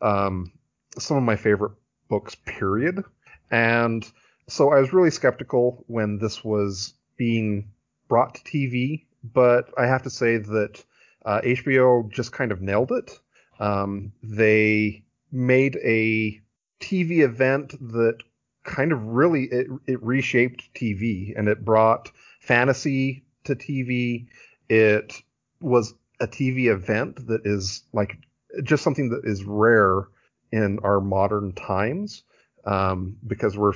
um, 0.00 0.52
some 0.98 1.16
of 1.16 1.22
my 1.22 1.36
favorite 1.36 1.72
books, 2.08 2.34
period. 2.34 3.04
And 3.50 4.10
so 4.48 4.70
I 4.70 4.80
was 4.80 4.92
really 4.92 5.10
skeptical 5.10 5.84
when 5.86 6.18
this 6.18 6.44
was 6.44 6.94
being 7.16 7.70
brought 8.08 8.34
to 8.34 8.42
TV, 8.42 9.04
but 9.24 9.70
I 9.78 9.86
have 9.86 10.02
to 10.02 10.10
say 10.10 10.38
that 10.38 10.84
uh, 11.24 11.40
HBO 11.42 12.10
just 12.10 12.32
kind 12.32 12.52
of 12.52 12.60
nailed 12.60 12.92
it. 12.92 13.18
Um, 13.60 14.12
they 14.22 15.04
made 15.30 15.76
a 15.76 16.40
TV 16.80 17.20
event 17.20 17.70
that 17.92 18.18
kind 18.64 18.92
of 18.92 19.02
really 19.04 19.44
it, 19.44 19.66
it 19.86 20.02
reshaped 20.02 20.72
TV 20.74 21.36
and 21.36 21.48
it 21.48 21.64
brought 21.64 22.10
fantasy 22.40 23.24
to 23.44 23.54
TV. 23.54 24.26
It 24.68 25.22
was 25.60 25.94
a 26.20 26.26
TV 26.26 26.66
event 26.66 27.26
that 27.26 27.42
is 27.44 27.82
like 27.92 28.16
just 28.62 28.82
something 28.82 29.10
that 29.10 29.24
is 29.24 29.44
rare 29.44 30.08
in 30.50 30.78
our 30.84 31.00
modern 31.00 31.52
times 31.52 32.22
um, 32.64 33.16
because 33.26 33.56
we're 33.56 33.72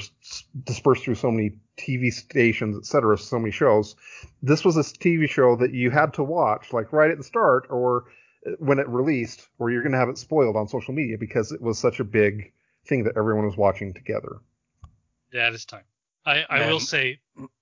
dispersed 0.65 1.05
through 1.05 1.15
so 1.15 1.31
many 1.31 1.59
TV 1.77 2.13
stations, 2.13 2.77
etc., 2.77 3.19
so 3.19 3.39
many 3.39 3.51
shows. 3.51 3.97
This 4.43 4.65
was 4.65 4.77
a 4.77 4.81
TV 4.81 5.29
show 5.29 5.57
that 5.57 5.73
you 5.73 5.91
had 5.91 6.15
to 6.15 6.23
watch 6.23 6.73
like 6.73 6.93
right 6.93 7.11
at 7.11 7.19
the 7.19 7.25
start 7.25 7.67
or 7.71 8.05
uh, 8.47 8.53
when 8.59 8.79
it 8.79 8.89
released, 8.89 9.49
or 9.59 9.71
you're 9.71 9.83
going 9.83 9.93
to 9.93 9.99
have 9.99 10.09
it 10.09 10.19
spoiled 10.19 10.57
on 10.57 10.69
social 10.69 10.95
media 10.95 11.17
because 11.19 11.53
it 11.53 11.61
was 11.61 11.79
such 11.79 12.01
a 12.01 12.05
big 12.05 12.53
thing 12.87 13.05
that 13.05 13.17
everyone 13.17 13.47
was 13.47 13.57
watching 13.57 13.93
together. 13.93 14.39
That 15.33 15.53
is 15.55 15.65
time. 15.65 15.85
I, 16.25 16.45
I 16.49 16.71
will 16.71 16.81
say 16.81 17.21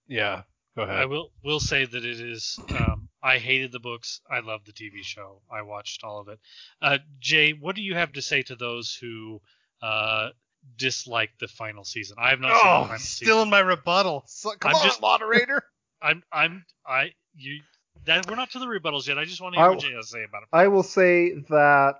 Yeah, 0.08 0.42
go 0.76 0.82
ahead. 0.82 0.96
I 0.96 1.04
will 1.06 1.30
will 1.42 1.60
say 1.60 1.84
that 1.84 2.04
it 2.04 2.20
is. 2.20 2.58
Um, 2.70 3.08
I 3.22 3.38
hated 3.38 3.72
the 3.72 3.80
books. 3.80 4.20
I 4.30 4.40
loved 4.40 4.66
the 4.66 4.72
TV 4.72 5.02
show. 5.02 5.40
I 5.50 5.62
watched 5.62 6.04
all 6.04 6.20
of 6.20 6.28
it. 6.28 6.38
Uh, 6.80 6.98
Jay, 7.20 7.52
what 7.52 7.76
do 7.76 7.82
you 7.82 7.94
have 7.94 8.12
to 8.12 8.22
say 8.22 8.42
to 8.42 8.56
those 8.56 8.94
who 8.94 9.40
uh, 9.82 10.30
dislike 10.76 11.30
the 11.40 11.48
final 11.48 11.84
season? 11.84 12.16
I 12.18 12.30
have 12.30 12.40
not 12.40 12.52
seen 12.52 12.60
the 12.70 12.76
Oh, 12.76 12.82
final 12.84 12.98
still 12.98 13.26
season. 13.36 13.42
in 13.42 13.50
my 13.50 13.60
rebuttal. 13.60 14.24
So, 14.26 14.50
come 14.58 14.70
I'm 14.70 14.76
on, 14.76 14.86
just- 14.86 15.00
moderator. 15.00 15.62
I'm 16.02 16.22
I'm 16.32 16.64
I 16.86 17.12
you. 17.36 17.60
That 18.06 18.28
we're 18.28 18.36
not 18.36 18.50
to 18.50 18.58
the 18.58 18.66
rebuttals 18.66 19.06
yet. 19.06 19.18
I 19.18 19.24
just 19.24 19.40
want 19.40 19.54
to 19.54 19.60
hear 19.60 19.68
what 19.70 19.78
I- 19.78 19.88
Jay 19.88 19.94
has 19.94 20.06
to 20.06 20.12
say 20.12 20.24
about 20.24 20.42
it. 20.42 20.48
I 20.52 20.68
will 20.68 20.82
say 20.82 21.32
that 21.48 21.96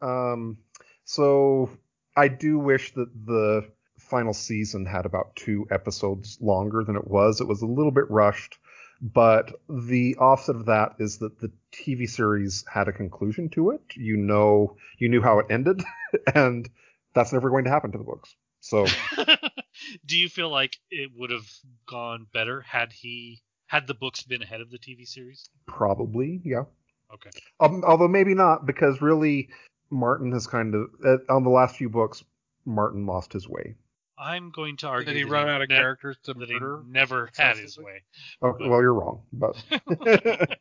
um, 0.00 0.58
so 1.04 1.70
I 2.16 2.28
do 2.28 2.58
wish 2.58 2.92
that 2.94 3.08
the 3.26 3.68
final 4.12 4.34
season 4.34 4.84
had 4.84 5.06
about 5.06 5.34
two 5.36 5.66
episodes 5.70 6.36
longer 6.40 6.84
than 6.84 6.96
it 6.96 7.08
was. 7.08 7.40
It 7.40 7.48
was 7.48 7.62
a 7.62 7.66
little 7.66 7.90
bit 7.90 8.10
rushed, 8.10 8.58
But 9.00 9.60
the 9.68 10.16
offset 10.16 10.54
of 10.54 10.66
that 10.66 10.94
is 11.00 11.18
that 11.18 11.40
the 11.40 11.50
TV 11.72 12.08
series 12.08 12.64
had 12.72 12.86
a 12.88 12.92
conclusion 12.92 13.48
to 13.50 13.70
it. 13.70 13.80
You 13.96 14.16
know, 14.16 14.76
you 14.98 15.08
knew 15.08 15.22
how 15.22 15.40
it 15.40 15.46
ended, 15.50 15.82
and 16.34 16.70
that's 17.14 17.32
never 17.32 17.50
going 17.50 17.64
to 17.64 17.70
happen 17.70 17.90
to 17.92 17.98
the 17.98 18.04
books. 18.04 18.36
So, 18.60 18.86
do 20.06 20.16
you 20.16 20.28
feel 20.28 20.50
like 20.50 20.76
it 20.90 21.10
would 21.16 21.30
have 21.30 21.50
gone 21.88 22.28
better 22.32 22.60
had 22.60 22.92
he 22.92 23.42
had 23.66 23.88
the 23.88 23.94
books 23.94 24.22
been 24.22 24.42
ahead 24.42 24.60
of 24.60 24.70
the 24.70 24.78
TV 24.78 25.08
series? 25.08 25.48
Probably, 25.66 26.40
yeah. 26.44 26.64
Okay. 27.12 27.30
Um, 27.58 27.82
although 27.84 28.08
maybe 28.08 28.34
not, 28.34 28.66
because 28.66 29.02
really, 29.02 29.48
Martin 29.90 30.30
has 30.32 30.46
kind 30.46 30.74
of 30.76 30.90
uh, 31.04 31.16
on 31.28 31.42
the 31.42 31.50
last 31.50 31.76
few 31.76 31.88
books, 31.88 32.22
Martin 32.64 33.04
lost 33.06 33.32
his 33.32 33.48
way. 33.48 33.74
I'm 34.22 34.50
going 34.50 34.76
to 34.78 34.86
argue. 34.88 35.06
Did 35.06 35.16
he 35.16 35.24
that 35.24 35.30
run 35.30 35.48
out 35.48 35.62
of 35.62 35.68
ne- 35.68 35.74
characters 35.76 36.16
to 36.24 36.34
That 36.34 36.48
murder? 36.48 36.82
he 36.84 36.92
never 36.92 37.30
had 37.36 37.56
his 37.56 37.76
way. 37.76 38.02
Okay, 38.42 38.68
well, 38.68 38.80
you're 38.80 38.94
wrong, 38.94 39.22
but 39.32 39.56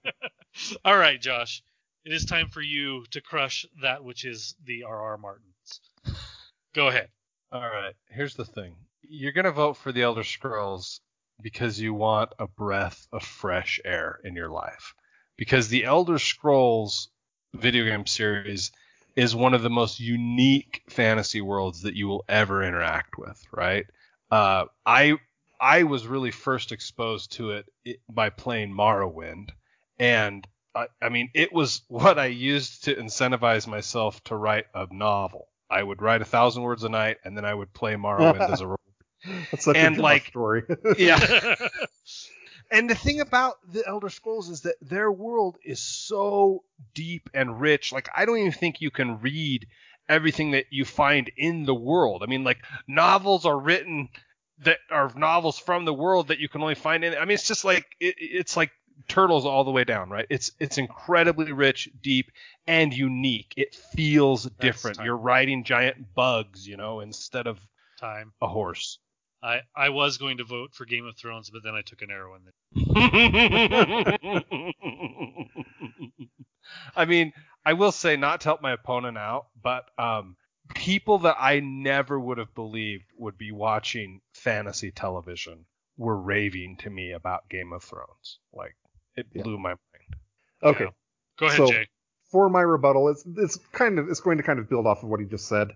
All 0.86 0.97
right, 0.97 1.22
Josh. 1.22 1.62
It 2.03 2.12
is 2.14 2.26
time 2.26 2.49
for 2.49 2.62
you 2.62 3.05
to 3.12 3.22
crush 3.22 3.66
that 3.84 4.03
which 4.03 4.26
is 4.26 4.55
the 4.66 4.84
R.R. 4.84 5.18
Martins. 5.18 5.82
Go 6.74 6.88
ahead. 6.88 7.09
All 7.51 7.62
right. 7.62 7.93
Here's 8.09 8.34
the 8.34 8.45
thing. 8.45 8.74
You're 9.03 9.34
gonna 9.34 9.51
vote 9.51 9.78
for 9.78 9.91
the 9.91 10.01
Elder 10.01 10.24
Scrolls 10.24 11.01
because 11.41 11.80
you 11.80 11.93
want 11.93 12.32
a 12.39 12.47
breath 12.47 13.07
of 13.12 13.22
fresh 13.24 13.80
air 13.86 14.20
in 14.24 14.36
your 14.36 14.49
life. 14.49 14.95
Because 15.38 15.68
the 15.68 15.86
Elder 15.86 16.18
Scrolls 16.18 17.09
video 17.53 17.84
game 17.86 18.07
series 18.07 18.72
is 19.16 19.36
one 19.36 19.53
of 19.53 19.62
the 19.62 19.70
most 19.70 19.99
unique 19.99 20.84
fantasy 20.89 21.41
worlds 21.41 21.82
that 21.84 21.95
you 21.95 22.07
will 22.07 22.24
ever 22.30 22.64
interact 22.64 23.18
with, 23.18 23.41
right? 23.51 23.86
Uh, 24.30 24.66
I 24.86 25.18
I 25.59 25.84
was 25.84 26.07
really 26.07 26.32
first 26.32 26.72
exposed 26.72 27.34
to 27.34 27.51
it, 27.51 27.66
it 27.86 27.97
by 28.09 28.30
playing 28.30 28.74
Morrowind, 28.74 29.49
and 29.99 30.47
I, 30.74 30.88
I 31.01 31.09
mean 31.09 31.30
it 31.34 31.51
was 31.53 31.82
what 31.88 32.18
I 32.18 32.28
used 32.28 32.86
to 32.86 32.95
incentivize 32.95 33.68
myself 33.68 34.24
to 34.26 34.36
write 34.36 34.66
a 34.74 34.88
novel. 34.91 35.47
I 35.70 35.84
would 35.84 36.01
write 36.01 36.22
a 36.22 36.26
thousand 36.26 36.64
words 36.64 36.84
a 36.84 36.89
night, 36.89 37.18
and 37.24 37.36
then 37.38 37.45
I 37.45 37.53
would 37.53 37.74
play 37.74 37.95
Morrowind 37.95 38.49
as 38.49 38.62
a 38.62 38.68
role. 38.74 38.78
that's 39.51 39.64
such 39.66 39.78
And, 39.78 39.95
a 39.95 39.97
Josh 39.97 40.03
like- 40.03 40.26
story. 40.28 40.64
Yeah. 40.97 41.55
And 42.72 42.89
the 42.89 42.95
thing 42.95 43.19
about 43.19 43.57
the 43.69 43.86
Elder 43.86 44.09
Scrolls 44.09 44.49
is 44.49 44.61
that 44.61 44.76
their 44.82 45.11
world 45.11 45.57
is 45.63 45.82
so 45.82 46.63
deep 46.93 47.30
and 47.34 47.59
rich. 47.59 47.91
Like 47.91 48.09
I 48.15 48.26
don't 48.26 48.38
even 48.38 48.53
think 48.53 48.80
you 48.80 48.91
can 48.91 49.19
read 49.19 49.67
everything 50.07 50.51
that 50.51 50.65
you 50.72 50.86
find 50.86 51.30
in 51.36 51.65
the 51.65 51.76
world. 51.76 52.24
I 52.24 52.28
mean, 52.28 52.43
like 52.43 52.59
novels 52.88 53.45
are 53.45 53.59
written 53.59 54.09
that 54.59 54.78
are 54.89 55.11
novels 55.15 55.59
from 55.59 55.86
the 55.86 55.93
world 55.93 56.30
that 56.30 56.39
you 56.39 56.47
can 56.47 56.61
only 56.61 56.76
find 56.76 57.03
in. 57.03 57.15
I 57.15 57.22
mean, 57.22 57.32
it's 57.32 57.47
just 57.47 57.65
like 57.65 57.86
it, 57.99 58.15
it's 58.19 58.55
like 58.55 58.72
turtles 59.07 59.45
all 59.45 59.63
the 59.63 59.72
way 59.72 59.84
down, 59.84 60.09
right? 60.09 60.28
It's 60.30 60.51
it's 60.59 60.78
incredibly 60.78 61.51
rich, 61.51 61.89
deep, 62.01 62.32
and 62.67 62.93
unique. 62.93 63.53
It 63.57 63.76
feels 63.76 64.45
different. 64.59 64.97
time. 64.97 65.05
You're 65.05 65.17
riding 65.17 65.63
giant 65.63 66.13
bugs, 66.13 66.67
you 66.67 66.78
know, 66.78 66.99
instead 66.99 67.47
of 67.47 67.59
Time. 67.99 68.34
a 68.41 68.47
horse. 68.47 68.99
I, 69.43 69.61
I 69.75 69.89
was 69.89 70.17
going 70.17 70.37
to 70.37 70.43
vote 70.43 70.73
for 70.73 70.85
Game 70.85 71.05
of 71.07 71.17
Thrones, 71.17 71.49
but 71.49 71.63
then 71.63 71.73
I 71.73 71.81
took 71.81 72.01
an 72.01 72.11
arrow 72.11 72.35
in 72.35 72.43
the. 72.45 72.51
I 76.95 77.05
mean, 77.05 77.33
I 77.65 77.73
will 77.73 77.91
say 77.91 78.15
not 78.17 78.41
to 78.41 78.49
help 78.49 78.61
my 78.61 78.71
opponent 78.73 79.17
out, 79.17 79.47
but 79.61 79.85
um, 79.97 80.35
people 80.75 81.19
that 81.19 81.37
I 81.39 81.59
never 81.59 82.19
would 82.19 82.37
have 82.37 82.53
believed 82.53 83.05
would 83.17 83.37
be 83.37 83.51
watching 83.51 84.21
fantasy 84.33 84.91
television 84.91 85.65
were 85.97 86.17
raving 86.19 86.77
to 86.81 86.89
me 86.89 87.11
about 87.11 87.49
Game 87.49 87.73
of 87.73 87.83
Thrones. 87.83 88.39
Like 88.53 88.75
it 89.15 89.27
Yeah. 89.33 89.43
blew 89.43 89.57
my 89.57 89.69
mind. 89.71 90.15
okay, 90.63 90.85
Go 91.37 91.45
ahead, 91.47 91.57
So- 91.57 91.67
Jay. 91.71 91.87
for 92.31 92.47
my 92.49 92.61
rebuttal, 92.61 93.09
it's 93.09 93.25
it's 93.37 93.57
kind 93.73 93.99
of 93.99 94.07
it's 94.09 94.19
going 94.21 94.37
to 94.37 94.43
kind 94.43 94.59
of 94.59 94.69
build 94.69 94.85
off 94.87 95.03
of 95.03 95.09
what 95.09 95.19
he 95.19 95.25
just 95.25 95.47
said. 95.47 95.71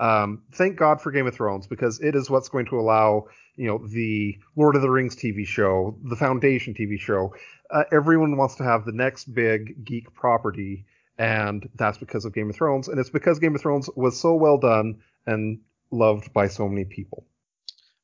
Um, 0.00 0.42
thank 0.52 0.76
God 0.76 1.00
for 1.00 1.12
Game 1.12 1.26
of 1.26 1.34
Thrones 1.34 1.66
because 1.66 2.00
it 2.00 2.16
is 2.16 2.30
what's 2.30 2.48
going 2.48 2.66
to 2.66 2.80
allow 2.80 3.26
you 3.56 3.66
know 3.66 3.86
the 3.86 4.38
Lord 4.56 4.74
of 4.74 4.82
the 4.82 4.90
Rings 4.90 5.14
TV 5.14 5.46
show, 5.46 5.96
the 6.02 6.16
Foundation 6.16 6.72
TV 6.74 6.98
show. 6.98 7.34
Uh, 7.70 7.84
everyone 7.92 8.36
wants 8.36 8.56
to 8.56 8.64
have 8.64 8.86
the 8.86 8.92
next 8.92 9.26
big 9.26 9.84
geek 9.84 10.12
property, 10.14 10.86
and 11.18 11.68
that's 11.74 11.98
because 11.98 12.24
of 12.24 12.32
Game 12.32 12.48
of 12.48 12.56
Thrones, 12.56 12.88
and 12.88 12.98
it's 12.98 13.10
because 13.10 13.38
Game 13.38 13.54
of 13.54 13.60
Thrones 13.60 13.90
was 13.94 14.18
so 14.18 14.34
well 14.34 14.56
done 14.56 15.02
and 15.26 15.60
loved 15.90 16.32
by 16.32 16.48
so 16.48 16.66
many 16.66 16.86
people. 16.86 17.26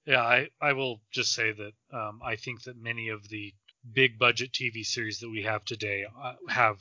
Yeah, 0.05 0.21
I, 0.21 0.51
I 0.61 0.75
will 0.75 1.01
just 1.11 1.33
say 1.33 1.53
that 1.53 1.73
um, 1.97 2.21
I 2.23 2.37
think 2.37 2.63
that 2.65 2.77
many 2.77 3.09
of 3.09 3.29
the 3.29 3.55
big 3.93 4.19
budget 4.19 4.53
TV 4.53 4.85
series 4.85 5.21
that 5.21 5.31
we 5.31 5.43
have 5.43 5.65
today 5.65 6.05
uh, 6.23 6.35
have 6.49 6.79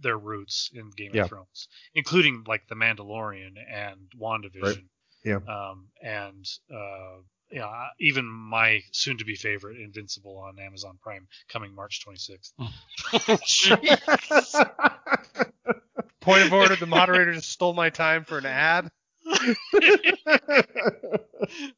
their 0.00 0.18
roots 0.18 0.70
in 0.74 0.90
Game 0.90 1.12
Yeah. 1.14 1.22
of 1.22 1.28
Thrones, 1.28 1.68
including 1.94 2.44
like 2.46 2.66
The 2.68 2.74
Mandalorian 2.74 3.54
and 3.70 4.10
WandaVision. 4.20 4.62
Right. 4.62 4.84
Yeah. 5.24 5.38
Um, 5.48 5.88
and 6.02 6.46
uh, 6.72 7.16
yeah, 7.50 7.88
even 7.98 8.26
my 8.26 8.82
soon-to-be 8.92 9.36
favorite, 9.36 9.80
Invincible, 9.80 10.36
on 10.38 10.58
Amazon 10.58 10.98
Prime, 11.02 11.26
coming 11.48 11.74
March 11.74 12.04
26th. 12.06 12.52
Point 16.20 16.42
of 16.42 16.52
order: 16.52 16.76
the 16.76 16.86
moderator 16.86 17.32
just 17.32 17.50
stole 17.50 17.72
my 17.74 17.90
time 17.90 18.24
for 18.24 18.38
an 18.38 18.46
ad. 18.46 18.90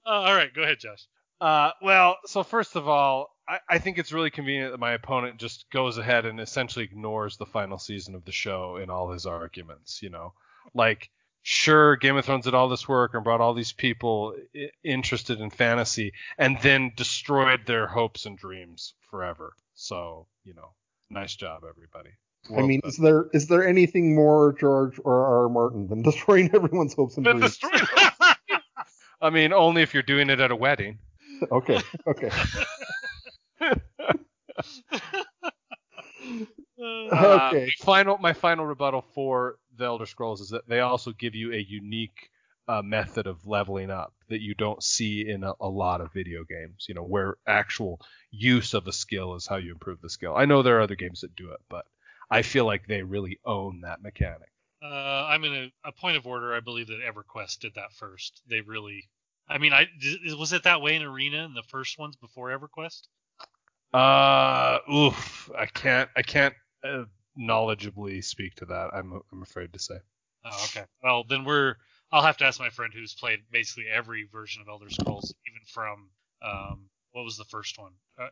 Uh, 0.05 0.11
all 0.11 0.35
right, 0.35 0.53
go 0.53 0.63
ahead, 0.63 0.81
Josh. 0.81 1.07
Uh, 1.41 1.71
well, 1.81 2.19
so 2.27 2.43
first 2.43 2.77
of 2.77 2.89
all, 2.89 3.35
I, 3.49 3.59
I 3.69 3.79
think 3.79 3.99
it's 3.99 4.13
really 4.13 4.31
convenient 4.31 4.73
that 4.73 4.81
my 4.81 4.93
opponent 4.93 5.39
just 5.39 5.69
goes 5.71 5.99
ahead 5.99 6.27
and 6.27 6.39
essentially 6.39 6.85
ignores 6.85 7.37
the 7.37 7.47
final 7.47 7.79
season 7.79 8.15
of 8.15 8.25
the 8.25 8.33
show 8.33 8.77
in 8.77 8.91
all 8.91 9.11
his 9.11 9.27
arguments. 9.27 10.03
You 10.03 10.11
know, 10.11 10.35
like 10.75 11.11
sure, 11.43 11.97
Game 11.97 12.17
of 12.17 12.25
Thrones 12.25 12.45
did 12.45 12.55
all 12.55 12.69
this 12.69 12.87
work 12.87 13.15
and 13.15 13.25
brought 13.25 13.41
all 13.41 13.55
these 13.55 13.73
people 13.73 14.35
I- 14.55 14.71
interested 14.85 15.41
in 15.41 15.51
fantasy, 15.51 16.13
and 16.37 16.59
then 16.61 16.93
destroyed 16.97 17.61
their 17.67 17.87
hopes 17.87 18.27
and 18.27 18.37
dreams 18.37 18.95
forever. 19.11 19.55
So 19.75 20.27
you 20.45 20.55
know, 20.55 20.71
nice 21.09 21.35
job, 21.35 21.63
everybody. 21.69 22.11
I 22.57 22.63
mean, 22.63 22.81
is 22.85 22.97
there 22.97 23.27
is 23.33 23.49
there 23.49 23.67
anything 23.67 24.15
more 24.15 24.55
George 24.59 24.99
or 25.05 25.25
R. 25.25 25.43
R. 25.43 25.49
Martin 25.49 25.89
than 25.89 26.03
destroying 26.11 26.55
everyone's 26.55 26.95
hopes 26.95 27.17
and 27.17 27.25
dreams? 27.25 27.59
I 29.23 29.29
mean, 29.31 29.53
only 29.53 29.83
if 29.83 29.93
you're 29.93 30.03
doing 30.03 30.31
it 30.31 30.41
at 30.41 30.51
a 30.51 30.57
wedding. 30.57 30.99
Okay, 31.51 31.79
okay. 32.07 32.31
Uh, 36.81 37.53
Okay. 37.53 37.67
my 37.67 37.85
final 37.85 38.19
my 38.19 38.33
final 38.33 38.67
rebuttal 38.67 39.03
for 39.03 39.57
the 39.77 39.85
Elder 39.85 40.07
Scrolls 40.07 40.41
is 40.41 40.51
that 40.51 40.69
they 40.69 40.81
also 40.81 41.13
give 41.13 41.35
you 41.35 41.53
a 41.53 41.59
unique 41.59 42.31
uh, 42.69 42.83
method 42.83 43.27
of 43.27 43.47
leveling 43.47 43.91
up 43.91 44.15
that 44.29 44.41
you 44.41 44.55
don't 44.55 44.83
see 44.83 45.29
in 45.29 45.43
a, 45.43 45.53
a 45.61 45.69
lot 45.69 46.01
of 46.01 46.13
video 46.13 46.45
games. 46.45 46.87
You 46.89 46.95
know, 46.95 47.03
where 47.03 47.37
actual 47.47 48.01
use 48.31 48.75
of 48.75 48.87
a 48.87 48.93
skill 48.93 49.35
is 49.35 49.47
how 49.47 49.57
you 49.57 49.73
improve 49.73 50.01
the 50.01 50.09
skill. 50.09 50.35
I 50.37 50.45
know 50.45 50.63
there 50.63 50.79
are 50.79 50.83
other 50.83 50.95
games 50.95 51.21
that 51.23 51.35
do 51.37 51.51
it, 51.51 51.61
but 51.69 51.85
I 52.31 52.43
feel 52.43 52.65
like 52.65 52.87
they 52.87 53.03
really 53.03 53.41
own 53.45 53.81
that 53.83 54.03
mechanic. 54.03 54.53
Uh, 54.83 55.27
I'm 55.29 55.45
in 55.45 55.53
a, 55.55 55.89
a 55.89 55.93
point 55.93 56.17
of 56.17 56.27
order. 56.27 56.55
I 56.55 56.61
believe 56.61 56.87
that 56.87 57.01
EverQuest 57.01 57.59
did 57.59 57.75
that 57.75 57.93
first. 57.93 58.41
They 58.49 58.61
really, 58.61 59.09
I 59.51 59.59
mean, 59.59 59.73
I 59.73 59.87
d- 59.99 60.35
was 60.39 60.53
it 60.53 60.63
that 60.63 60.81
way 60.81 60.95
in 60.95 61.03
Arena 61.03 61.45
in 61.45 61.55
the 61.55 61.63
first 61.65 61.99
ones 61.99 62.17
before 62.17 62.49
EverQuest? 62.51 63.03
Uh, 63.93 64.79
oof, 64.93 65.51
I 65.59 65.67
can't 65.67 66.09
I 66.17 66.23
can't 66.23 66.55
uh, 66.85 67.05
knowledgeably 67.39 68.23
speak 68.23 68.55
to 68.57 68.67
that. 68.67 68.91
I'm 68.95 69.21
I'm 69.33 69.43
afraid 69.43 69.73
to 69.73 69.79
say. 69.79 69.97
Oh, 70.45 70.65
okay. 70.67 70.85
Well, 71.03 71.25
then 71.29 71.45
we're. 71.45 71.75
I'll 72.13 72.23
have 72.23 72.39
to 72.39 72.45
ask 72.45 72.59
my 72.59 72.71
friend 72.71 72.93
who's 72.95 73.15
played 73.15 73.41
basically 73.51 73.85
every 73.93 74.29
version 74.33 74.63
of 74.63 74.69
Elder 74.69 74.91
Scrolls, 74.91 75.35
even 75.49 75.61
from 75.67 76.09
um, 76.43 76.89
what 77.13 77.25
was 77.25 77.37
the 77.37 77.45
first 77.45 77.79
one? 77.79 77.93
Uh, 78.19 78.29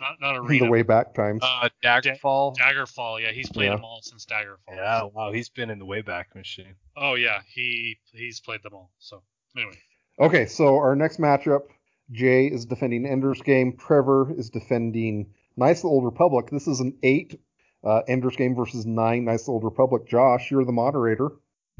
not 0.00 0.20
not 0.20 0.32
the 0.48 0.60
Arena. 0.60 0.70
way 0.70 0.82
back 0.82 1.14
times. 1.14 1.42
Uh, 1.42 1.68
Daggerfall. 1.84 2.56
Daggerfall. 2.56 3.20
Yeah, 3.22 3.32
he's 3.32 3.48
played 3.50 3.66
Yeah. 3.66 3.76
them 3.76 3.84
all 3.84 4.00
since 4.02 4.26
Daggerfall. 4.26 4.74
Yeah, 4.76 5.02
wow, 5.12 5.32
he's 5.32 5.48
been 5.48 5.70
in 5.70 5.78
the 5.78 5.86
Wayback 5.86 6.34
Machine. 6.34 6.74
Oh 6.96 7.14
yeah, 7.14 7.40
he 7.54 7.98
he's 8.12 8.40
played 8.40 8.62
them 8.62 8.74
all. 8.74 8.90
So 8.98 9.22
anyway, 9.56 9.76
Okay, 10.18 10.46
so 10.46 10.76
our 10.76 10.96
next 10.96 11.18
matchup, 11.20 11.62
Jay 12.10 12.46
is 12.46 12.64
defending 12.66 13.06
Ender's 13.06 13.42
Game. 13.42 13.76
Trevor 13.76 14.32
is 14.36 14.50
defending 14.50 15.34
Knights 15.56 15.84
Old 15.84 16.04
Republic. 16.04 16.48
This 16.50 16.66
is 16.66 16.80
an 16.80 16.96
eight 17.02 17.40
uh, 17.84 18.00
Ender's 18.08 18.36
Game 18.36 18.54
versus 18.54 18.86
nine 18.86 19.24
Knights 19.24 19.48
Old 19.48 19.64
Republic. 19.64 20.06
Josh, 20.08 20.50
you're 20.50 20.64
the 20.64 20.72
moderator. 20.72 21.28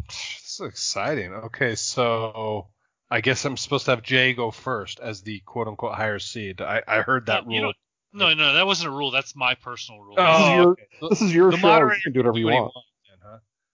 This 0.09 0.59
is 0.61 0.67
exciting. 0.67 1.33
Okay, 1.33 1.75
so 1.77 2.69
I 3.11 3.23
guess 3.23 3.45
I'm 3.47 3.57
supposed 3.57 3.87
to 3.87 3.93
have 3.93 4.03
Jay 4.03 4.35
go 4.35 4.51
first 4.51 5.01
as 5.01 5.23
the 5.23 5.41
quote 5.41 5.69
unquote 5.69 5.95
higher 5.95 6.19
seed. 6.19 6.61
I, 6.61 6.83
I 6.87 7.01
heard 7.01 7.27
that 7.27 7.47
No, 7.47 7.55
you 7.55 7.63
rule. 7.63 7.73
no, 8.13 8.35
no, 8.35 8.53
that 8.55 8.67
wasn't 8.67 8.89
a 8.89 8.97
rule. 8.97 9.11
That's 9.11 9.35
my 9.35 9.55
personal 9.55 10.03
rule. 10.03 10.17
This 10.17 10.41
is 10.41 10.49
your- 10.51 10.71
okay. 10.73 10.83
This 11.09 11.23
is 11.23 11.35
your 11.35 11.51
the 11.53 11.57
show. 11.57 11.67
moderator 11.67 11.97
You 11.97 12.03
can 12.03 12.13
do 12.13 12.19
whatever 12.21 12.39
you 12.39 12.45
what 12.45 12.53
he 12.55 12.61
want. 12.61 12.73
wants 12.75 12.89
then, 13.09 13.19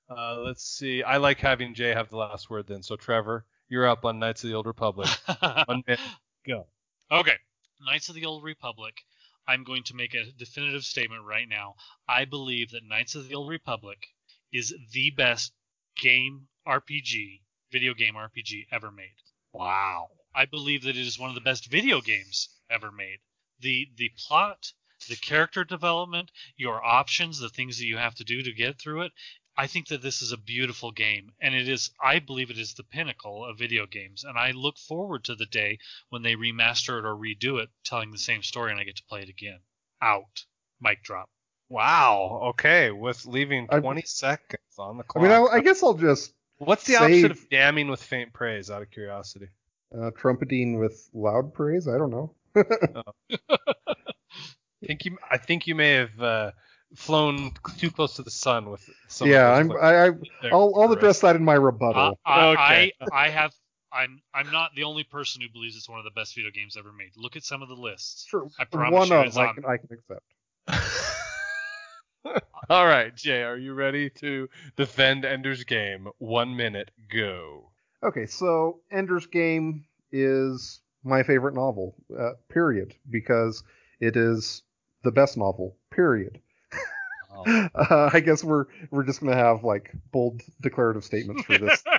huh? 0.09 0.15
Uh, 0.39 0.41
let's 0.43 0.63
see. 0.65 1.03
I 1.03 1.17
like 1.17 1.41
having 1.41 1.75
Jay 1.75 1.91
have 1.93 2.09
the 2.11 2.17
last 2.19 2.49
word 2.49 2.67
then. 2.69 2.83
So 2.85 2.95
Trevor, 2.97 3.45
you're 3.73 3.89
up 3.89 4.05
on 4.05 4.19
Knights 4.19 4.45
of 4.45 4.51
the 4.51 4.55
Old 4.55 4.67
Republic. 4.67 5.09
One 5.65 5.83
minute. 5.87 5.99
Go. 6.47 6.67
Okay. 7.11 7.39
Knights 7.81 8.11
of 8.11 8.15
the 8.15 8.27
Old 8.27 8.45
Republic. 8.45 9.01
I'm 9.49 9.65
going 9.65 9.83
to 9.85 9.97
make 9.97 10.13
a 10.13 10.31
definitive 10.37 10.85
statement 10.85 11.25
right 11.25 11.49
now. 11.49 11.77
I 12.07 12.27
believe 12.27 12.73
that 12.73 12.85
Knights 12.85 13.15
of 13.15 13.27
the 13.27 13.35
Old 13.35 13.49
Republic 13.49 14.09
is 14.53 14.75
the 14.93 15.09
best 15.17 15.55
game 15.97 16.49
RPG, 16.69 17.41
video 17.73 17.95
game 17.95 18.13
RPG 18.13 18.67
ever 18.71 18.91
made. 18.91 19.17
Wow. 19.55 20.09
I 20.35 20.45
believe 20.45 20.83
that 20.83 20.91
it 20.91 21.07
is 21.07 21.19
one 21.19 21.31
of 21.31 21.35
the 21.35 21.41
best 21.41 21.71
video 21.71 22.03
games 22.03 22.51
ever 22.71 22.93
made. 22.93 23.21
The 23.61 23.89
the 23.97 24.11
plot, 24.19 24.71
the 25.09 25.17
character 25.17 25.65
development, 25.65 26.31
your 26.59 26.85
options, 26.85 27.39
the 27.39 27.49
things 27.49 27.79
that 27.79 27.87
you 27.87 27.97
have 27.97 28.17
to 28.17 28.25
do 28.25 28.43
to 28.43 28.53
get 28.53 28.79
through 28.79 29.03
it. 29.03 29.13
I 29.57 29.67
think 29.67 29.89
that 29.89 30.01
this 30.03 30.23
is 30.23 30.33
a 30.33 30.37
beautiful 30.39 30.93
game, 30.93 31.33
and 31.41 31.55
it 31.55 31.69
is. 31.69 31.91
I 32.03 32.21
believe 32.21 32.51
it 32.51 32.59
is 32.59 32.75
the 32.75 32.85
pinnacle 32.85 33.45
of 33.45 33.59
video 33.59 33.87
games, 33.87 34.25
and 34.25 34.39
I 34.39 34.53
look 34.53 34.79
forward 34.79 35.25
to 35.25 35.35
the 35.35 35.47
day 35.47 35.79
when 36.09 36.23
they 36.23 36.35
remaster 36.37 36.99
it 36.99 37.05
or 37.05 37.15
redo 37.15 37.63
it, 37.63 37.69
telling 37.85 38.11
the 38.11 38.19
same 38.19 38.43
story, 38.43 38.71
and 38.71 38.81
I 38.81 38.85
get 38.85 38.97
to 38.97 39.05
play 39.09 39.21
it 39.21 39.29
again. 39.29 39.59
Out. 40.01 40.45
Mic 40.81 41.03
drop. 41.03 41.29
Wow. 41.69 42.41
Okay, 42.51 42.91
with 42.91 43.27
leaving 43.27 43.67
I- 43.71 43.81
20 43.81 44.03
seconds 44.07 44.63
on 44.79 44.97
the 44.97 45.05
clock. 45.05 45.25
I 45.25 45.29
mean, 45.29 45.37
I, 45.37 45.57
I 45.57 45.61
guess 45.61 45.83
I'll 45.83 45.95
just 45.95 46.33
What's 46.59 46.85
the 46.85 46.95
say- 46.95 47.05
opposite 47.05 47.31
of 47.33 47.49
damning 47.51 47.89
with 47.89 48.03
faint 48.03 48.33
praise? 48.33 48.71
Out 48.71 48.83
of 48.83 48.91
curiosity. 48.91 49.49
uh, 49.97 50.11
trumpeting 50.17 50.79
with 50.79 51.09
loud 51.13 51.53
praise. 51.55 51.89
I 51.89 51.99
don't 51.99 52.11
know. 52.11 52.35
I 52.57 53.95
think 54.87 55.05
you. 55.05 55.17
I 55.31 55.39
think 55.39 55.67
you 55.67 55.75
may 55.75 55.93
have 55.95 56.21
uh, 56.21 56.51
flown 56.95 57.53
too 57.79 57.91
close 57.91 58.15
to 58.17 58.23
the 58.23 58.31
sun 58.31 58.71
with 58.71 58.89
some. 59.09 59.29
yeah, 59.29 59.51
i'm 59.53 59.73
I, 59.73 60.07
I 60.07 60.11
i'll, 60.51 60.73
I'll 60.77 60.93
address 60.93 61.21
that 61.21 61.37
in 61.37 61.45
my 61.45 61.55
rebuttal. 61.55 62.19
I, 62.25 62.41
I, 62.41 62.51
Okay. 62.53 62.93
I, 63.01 63.07
I 63.27 63.29
have. 63.29 63.53
I'm. 63.93 64.23
I'm 64.33 64.51
not 64.51 64.71
the 64.75 64.85
only 64.85 65.05
person 65.05 65.43
who 65.43 65.49
believes 65.51 65.77
it's 65.77 65.89
one 65.89 65.99
of 65.99 66.05
the 66.05 66.11
best 66.13 66.35
video 66.35 66.51
games 66.51 66.77
ever 66.79 66.93
made. 66.93 67.11
Look 67.17 67.37
at 67.37 67.45
some 67.45 67.63
of 67.63 67.69
the 67.69 67.75
lists. 67.75 68.27
sure, 68.27 68.49
I 68.59 68.65
promise 68.65 68.93
one 68.93 69.09
you 69.09 69.15
of 69.17 69.27
it's 69.27 69.37
I 69.37 69.53
can, 69.53 69.65
I 69.67 69.77
can 69.77 69.89
accept. 69.93 70.23
All 72.71 72.87
right, 72.87 73.15
Jay, 73.15 73.43
are 73.43 73.59
you 73.59 73.75
ready 73.75 74.09
to 74.11 74.49
defend 74.77 75.25
Ender's 75.25 75.65
Game? 75.65 76.09
One 76.19 76.57
minute, 76.57 76.91
go. 77.13 77.71
Okay, 78.03 78.27
so 78.27 78.81
Ender's 78.91 79.27
Game 79.27 79.85
is 80.13 80.81
my 81.05 81.23
favorite 81.23 81.55
novel. 81.55 81.95
Uh, 82.17 82.33
period, 82.49 82.95
because 83.11 83.63
it 84.01 84.17
is 84.17 84.63
the 85.03 85.11
best 85.11 85.37
novel. 85.37 85.77
Period. 85.91 86.41
Oh. 87.35 87.69
Uh, 87.75 88.11
I 88.13 88.21
guess 88.21 88.45
we're 88.45 88.67
we're 88.91 89.05
just 89.05 89.21
gonna 89.21 89.37
have 89.37 89.65
like 89.65 89.93
bold 90.13 90.43
declarative 90.61 91.05
statements 91.05 91.45
for 91.45 91.59
this. 91.59 91.83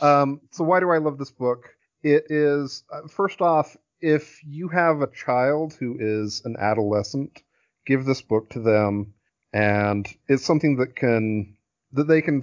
Um, 0.00 0.40
so 0.50 0.64
why 0.64 0.80
do 0.80 0.90
I 0.90 0.98
love 0.98 1.18
this 1.18 1.30
book? 1.30 1.68
It 2.02 2.26
is 2.30 2.84
uh, 2.92 3.08
first 3.08 3.40
off, 3.40 3.76
if 4.00 4.40
you 4.44 4.68
have 4.68 5.00
a 5.00 5.08
child 5.08 5.74
who 5.74 5.96
is 5.98 6.42
an 6.44 6.56
adolescent, 6.58 7.42
give 7.86 8.04
this 8.04 8.22
book 8.22 8.50
to 8.50 8.60
them, 8.60 9.14
and 9.52 10.06
it's 10.28 10.44
something 10.44 10.76
that 10.76 10.96
can 10.96 11.56
that 11.92 12.08
they 12.08 12.22
can 12.22 12.42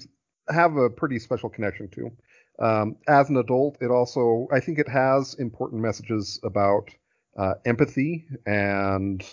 have 0.50 0.76
a 0.76 0.90
pretty 0.90 1.20
special 1.20 1.50
connection 1.50 1.90
to. 1.90 2.12
Um, 2.60 2.98
as 3.08 3.30
an 3.30 3.38
adult, 3.38 3.78
it 3.82 3.92
also 3.92 4.48
I 4.52 4.60
think 4.60 4.78
it 4.78 4.90
has 4.90 5.36
important 5.36 5.82
messages 5.82 6.40
about 6.44 6.90
uh, 7.38 7.54
empathy 7.66 8.28
and 8.46 9.24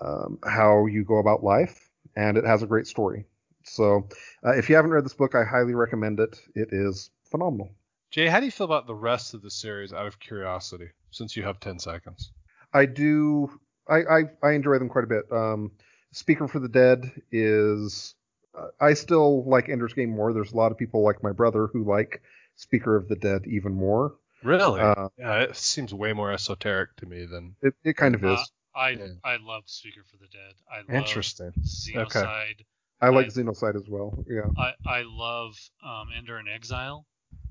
um, 0.00 0.38
how 0.44 0.86
you 0.86 1.04
go 1.04 1.18
about 1.18 1.44
life, 1.44 1.83
and 2.16 2.36
it 2.36 2.44
has 2.44 2.62
a 2.62 2.66
great 2.66 2.86
story. 2.86 3.26
So, 3.64 4.08
uh, 4.44 4.52
if 4.52 4.68
you 4.68 4.76
haven't 4.76 4.90
read 4.90 5.04
this 5.04 5.14
book, 5.14 5.34
I 5.34 5.44
highly 5.44 5.74
recommend 5.74 6.20
it. 6.20 6.38
It 6.54 6.68
is 6.72 7.10
phenomenal. 7.30 7.70
Jay, 8.10 8.28
how 8.28 8.38
do 8.38 8.46
you 8.46 8.52
feel 8.52 8.66
about 8.66 8.86
the 8.86 8.94
rest 8.94 9.34
of 9.34 9.42
the 9.42 9.50
series? 9.50 9.92
Out 9.92 10.06
of 10.06 10.20
curiosity, 10.20 10.90
since 11.10 11.36
you 11.36 11.42
have 11.42 11.60
ten 11.60 11.78
seconds. 11.78 12.30
I 12.72 12.86
do. 12.86 13.50
I 13.88 13.96
I, 13.96 14.20
I 14.42 14.52
enjoy 14.52 14.78
them 14.78 14.88
quite 14.88 15.04
a 15.04 15.08
bit. 15.08 15.24
Um, 15.32 15.72
Speaker 16.12 16.46
for 16.46 16.58
the 16.60 16.68
Dead 16.68 17.10
is. 17.32 18.14
Uh, 18.56 18.68
I 18.80 18.94
still 18.94 19.44
like 19.48 19.68
Ender's 19.68 19.94
Game 19.94 20.10
more. 20.10 20.32
There's 20.32 20.52
a 20.52 20.56
lot 20.56 20.70
of 20.70 20.78
people 20.78 21.02
like 21.02 21.24
my 21.24 21.32
brother 21.32 21.66
who 21.66 21.82
like 21.82 22.22
Speaker 22.56 22.94
of 22.94 23.08
the 23.08 23.16
Dead 23.16 23.46
even 23.46 23.72
more. 23.72 24.14
Really? 24.44 24.80
Uh, 24.80 25.08
yeah, 25.18 25.40
it 25.40 25.56
seems 25.56 25.92
way 25.92 26.12
more 26.12 26.30
esoteric 26.30 26.94
to 26.96 27.06
me 27.06 27.24
than. 27.24 27.56
it, 27.62 27.74
it 27.82 27.96
kind 27.96 28.14
of 28.14 28.24
is. 28.24 28.52
I 28.74 28.90
Yeah. 28.90 29.06
I 29.24 29.36
love 29.36 29.64
Speaker 29.66 30.02
for 30.10 30.16
the 30.16 30.26
Dead. 30.28 30.54
I 30.70 30.78
love 30.78 30.90
Interesting. 31.06 31.52
Xenocide. 31.60 32.64
I 33.00 33.08
like 33.08 33.26
I- 33.26 33.28
Xenocide 33.28 33.76
as 33.76 33.88
well. 33.88 34.24
Yeah. 34.28 34.48
I 34.56 34.74
I 34.86 35.02
love 35.06 35.54
um, 35.84 36.08
Ender 36.16 36.38
in 36.38 36.48
Exile. 36.48 37.06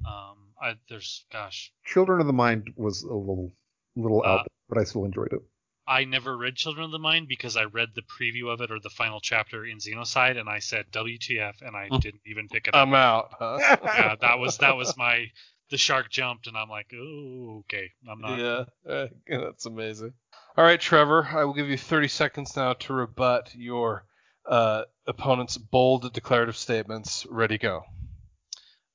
Um, 0.05 0.53
I 0.61 0.75
there's 0.89 1.25
gosh, 1.31 1.71
Children 1.85 2.19
of 2.21 2.27
the 2.27 2.33
Mind 2.33 2.73
was 2.75 3.03
a 3.03 3.13
little 3.13 3.51
little 3.95 4.21
Uh, 4.23 4.29
out, 4.39 4.47
but 4.69 4.77
I 4.77 4.83
still 4.83 5.05
enjoyed 5.05 5.31
it. 5.33 5.39
I 5.85 6.05
never 6.05 6.37
read 6.37 6.55
Children 6.55 6.85
of 6.85 6.91
the 6.91 6.99
Mind 6.99 7.27
because 7.27 7.57
I 7.57 7.63
read 7.65 7.89
the 7.93 8.03
preview 8.03 8.51
of 8.51 8.61
it 8.61 8.71
or 8.71 8.79
the 8.79 8.89
final 8.89 9.19
chapter 9.19 9.65
in 9.65 9.77
Xenocide, 9.79 10.37
and 10.39 10.47
I 10.49 10.59
said 10.59 10.85
WTF, 10.91 11.61
and 11.61 11.75
I 11.75 11.87
Hmm. 11.89 11.97
didn't 11.99 12.21
even 12.25 12.47
pick 12.47 12.67
it 12.67 12.73
up. 12.75 12.87
I'm 12.87 12.93
out. 12.93 13.33
Huh? 13.37 13.57
yeah, 13.83 14.15
that 14.21 14.39
was 14.39 14.57
that 14.59 14.75
was 14.77 14.95
my 14.97 15.29
the 15.69 15.77
shark 15.77 16.09
jumped, 16.09 16.47
and 16.47 16.57
I'm 16.57 16.69
like, 16.69 16.91
oh, 16.93 17.63
okay, 17.65 17.91
I'm 18.09 18.21
not. 18.21 18.39
Yeah, 18.39 18.91
uh, 18.91 19.07
that's 19.27 19.65
amazing. 19.65 20.13
All 20.55 20.63
right, 20.63 20.79
Trevor, 20.79 21.27
I 21.31 21.45
will 21.45 21.53
give 21.53 21.69
you 21.69 21.77
30 21.77 22.07
seconds 22.07 22.55
now 22.55 22.73
to 22.73 22.93
rebut 22.93 23.51
your 23.55 24.05
uh, 24.45 24.83
opponent's 25.07 25.57
bold 25.57 26.11
declarative 26.13 26.57
statements. 26.57 27.25
Ready, 27.29 27.57
go. 27.57 27.83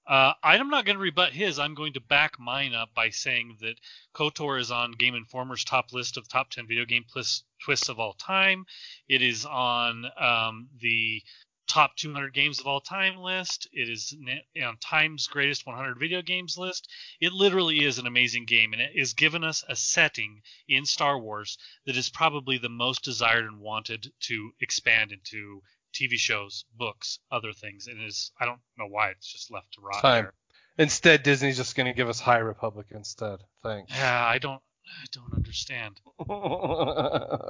Uh, 0.08 0.32
I'm 0.42 0.70
not 0.70 0.86
going 0.86 0.96
to 0.96 1.02
rebut 1.02 1.32
his. 1.32 1.58
I'm 1.58 1.74
going 1.74 1.92
to 1.92 2.00
back 2.00 2.40
mine 2.40 2.72
up 2.72 2.94
by 2.94 3.10
saying 3.10 3.58
that 3.60 3.74
KOTOR 4.14 4.58
is 4.58 4.70
on 4.70 4.92
Game 4.92 5.14
Informer's 5.14 5.64
top 5.64 5.92
list 5.92 6.16
of 6.16 6.26
top 6.26 6.48
10 6.48 6.66
video 6.66 6.86
game 6.86 7.04
twists 7.12 7.88
of 7.90 8.00
all 8.00 8.14
time. 8.14 8.64
It 9.06 9.20
is 9.20 9.44
on 9.44 10.06
um, 10.18 10.68
the 10.80 11.22
top 11.68 11.94
200 11.96 12.32
games 12.32 12.60
of 12.60 12.66
all 12.66 12.80
time 12.80 13.18
list. 13.18 13.68
It 13.72 13.88
is 13.88 14.16
on 14.60 14.76
Time's 14.80 15.26
greatest 15.26 15.66
100 15.66 15.98
video 15.98 16.22
games 16.22 16.56
list. 16.58 16.88
It 17.20 17.32
literally 17.32 17.84
is 17.84 17.98
an 17.98 18.06
amazing 18.06 18.46
game, 18.46 18.72
and 18.72 18.82
it 18.82 18.98
has 18.98 19.12
given 19.12 19.44
us 19.44 19.64
a 19.68 19.76
setting 19.76 20.42
in 20.68 20.84
Star 20.84 21.18
Wars 21.18 21.58
that 21.86 21.96
is 21.96 22.08
probably 22.08 22.58
the 22.58 22.68
most 22.68 23.04
desired 23.04 23.44
and 23.44 23.60
wanted 23.60 24.10
to 24.20 24.50
expand 24.60 25.12
into 25.12 25.62
TV 25.94 26.16
shows, 26.16 26.64
books, 26.76 27.18
other 27.30 27.52
things. 27.52 27.86
And 27.86 28.00
it 28.00 28.06
is 28.06 28.32
I 28.40 28.46
don't 28.46 28.60
know 28.76 28.88
why 28.88 29.10
it's 29.10 29.30
just 29.30 29.50
left 29.50 29.74
to 29.74 29.80
rot. 29.80 30.02
Time. 30.02 30.24
there. 30.24 30.34
Instead, 30.78 31.24
Disney's 31.24 31.56
just 31.56 31.74
going 31.74 31.86
to 31.86 31.92
give 31.92 32.08
us 32.08 32.20
High 32.20 32.38
Republic 32.38 32.86
instead. 32.90 33.40
Thanks. 33.62 33.92
Yeah, 33.94 34.24
I 34.24 34.38
don't 34.38 34.62
I 34.86 35.06
don't 35.12 35.34
understand. 35.34 36.00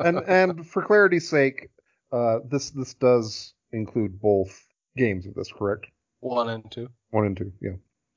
and 0.05 0.19
and 0.27 0.67
for 0.67 0.83
clarity's 0.83 1.29
sake, 1.29 1.69
uh, 2.11 2.39
this 2.45 2.71
this 2.71 2.95
does 2.95 3.55
include 3.73 4.21
both 4.21 4.65
games 4.97 5.27
of 5.27 5.35
this, 5.35 5.53
correct? 5.53 5.87
One 6.21 6.49
and 6.49 6.71
two. 6.71 6.89
One 7.11 7.27
and 7.27 7.37
two, 7.37 7.53
yeah. 7.61 7.73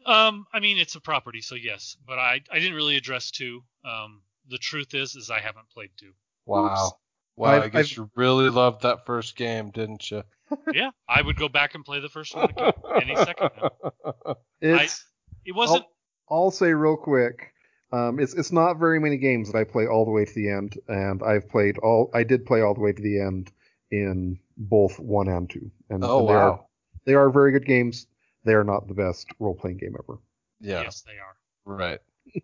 Um, 0.05 0.45
I 0.51 0.59
mean 0.59 0.77
it's 0.77 0.95
a 0.95 1.01
property, 1.01 1.41
so 1.41 1.55
yes, 1.55 1.95
but 2.07 2.17
I 2.17 2.41
I 2.51 2.59
didn't 2.59 2.73
really 2.73 2.97
address 2.97 3.29
two. 3.31 3.61
Um, 3.85 4.21
the 4.49 4.57
truth 4.57 4.93
is 4.95 5.15
is 5.15 5.29
I 5.29 5.39
haven't 5.39 5.69
played 5.73 5.91
two. 5.97 6.11
Wow. 6.45 6.93
Wow, 7.37 7.51
I've- 7.51 7.65
I 7.65 7.69
guess 7.69 7.85
I've- 7.91 7.95
you 8.01 8.11
really 8.15 8.49
loved 8.49 8.81
that 8.83 9.05
first 9.05 9.35
game, 9.35 9.69
didn't 9.71 10.09
you? 10.11 10.23
yeah, 10.73 10.89
I 11.07 11.21
would 11.21 11.37
go 11.37 11.47
back 11.47 11.75
and 11.75 11.85
play 11.85 11.99
the 11.99 12.09
first 12.09 12.35
one 12.35 12.49
again 12.49 12.73
any 13.01 13.15
second 13.15 13.51
now. 13.61 14.35
It's 14.61 15.05
It 15.45 15.53
wasn't 15.53 15.85
I'll 16.29 16.51
say 16.51 16.73
real 16.73 16.97
quick. 16.97 17.53
Um, 17.91 18.19
it's 18.19 18.33
it's 18.33 18.51
not 18.51 18.79
very 18.79 18.99
many 18.99 19.17
games 19.17 19.51
that 19.51 19.57
I 19.57 19.65
play 19.65 19.85
all 19.85 20.05
the 20.05 20.11
way 20.11 20.23
to 20.25 20.33
the 20.33 20.49
end, 20.49 20.77
and 20.87 21.21
I've 21.21 21.49
played 21.49 21.77
all. 21.79 22.09
I 22.13 22.23
did 22.23 22.45
play 22.45 22.61
all 22.61 22.73
the 22.73 22.79
way 22.79 22.93
to 22.93 23.01
the 23.01 23.19
end 23.19 23.51
in 23.91 24.39
both 24.61 24.99
one 24.99 25.27
and 25.27 25.49
two, 25.49 25.71
and, 25.89 26.03
oh 26.03 26.19
and 26.19 26.29
they 26.29 26.33
are 26.33 26.65
they 27.05 27.13
are 27.15 27.29
very 27.29 27.51
good 27.51 27.65
games. 27.65 28.07
They 28.43 28.53
are 28.53 28.63
not 28.63 28.87
the 28.87 28.93
best 28.93 29.27
role 29.39 29.55
playing 29.55 29.77
game 29.77 29.95
ever. 29.97 30.19
Yeah. 30.59 30.81
yes, 30.81 31.01
they 31.01 31.13
are. 31.13 31.35
Right. 31.65 31.99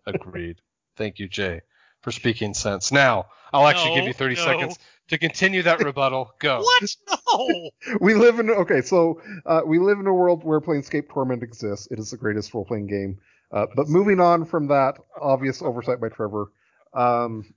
Agreed. 0.06 0.60
Thank 0.96 1.18
you, 1.18 1.28
Jay, 1.28 1.60
for 2.02 2.10
speaking 2.10 2.54
sense. 2.54 2.90
Now, 2.90 3.26
I'll 3.52 3.66
actually 3.66 3.94
give 3.94 4.06
you 4.06 4.12
30 4.12 4.34
no. 4.34 4.44
seconds 4.44 4.78
to 5.08 5.18
continue 5.18 5.62
that 5.62 5.82
rebuttal. 5.82 6.32
Go. 6.38 6.60
What? 6.62 6.96
No. 7.08 7.70
We 8.00 8.14
live 8.14 8.40
in 8.40 8.50
okay, 8.50 8.80
so 8.80 9.20
uh, 9.46 9.60
we 9.64 9.78
live 9.78 9.98
in 9.98 10.06
a 10.06 10.14
world 10.14 10.44
where 10.44 10.60
Planescape 10.60 11.08
Torment 11.08 11.42
exists. 11.42 11.88
It 11.90 11.98
is 11.98 12.10
the 12.10 12.16
greatest 12.16 12.52
role 12.52 12.64
playing 12.64 12.88
game. 12.88 13.18
Uh, 13.50 13.66
but 13.74 13.88
moving 13.88 14.20
on 14.20 14.44
from 14.44 14.68
that 14.68 14.98
obvious 15.20 15.62
oversight 15.62 16.00
by 16.00 16.08
Trevor, 16.08 16.52
um, 16.92 17.54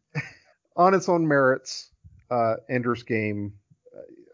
on 0.78 0.93
its 0.93 1.09
own 1.09 1.28
merits, 1.28 1.89
uh, 2.30 2.55
Ender's 2.70 3.03
Game. 3.03 3.53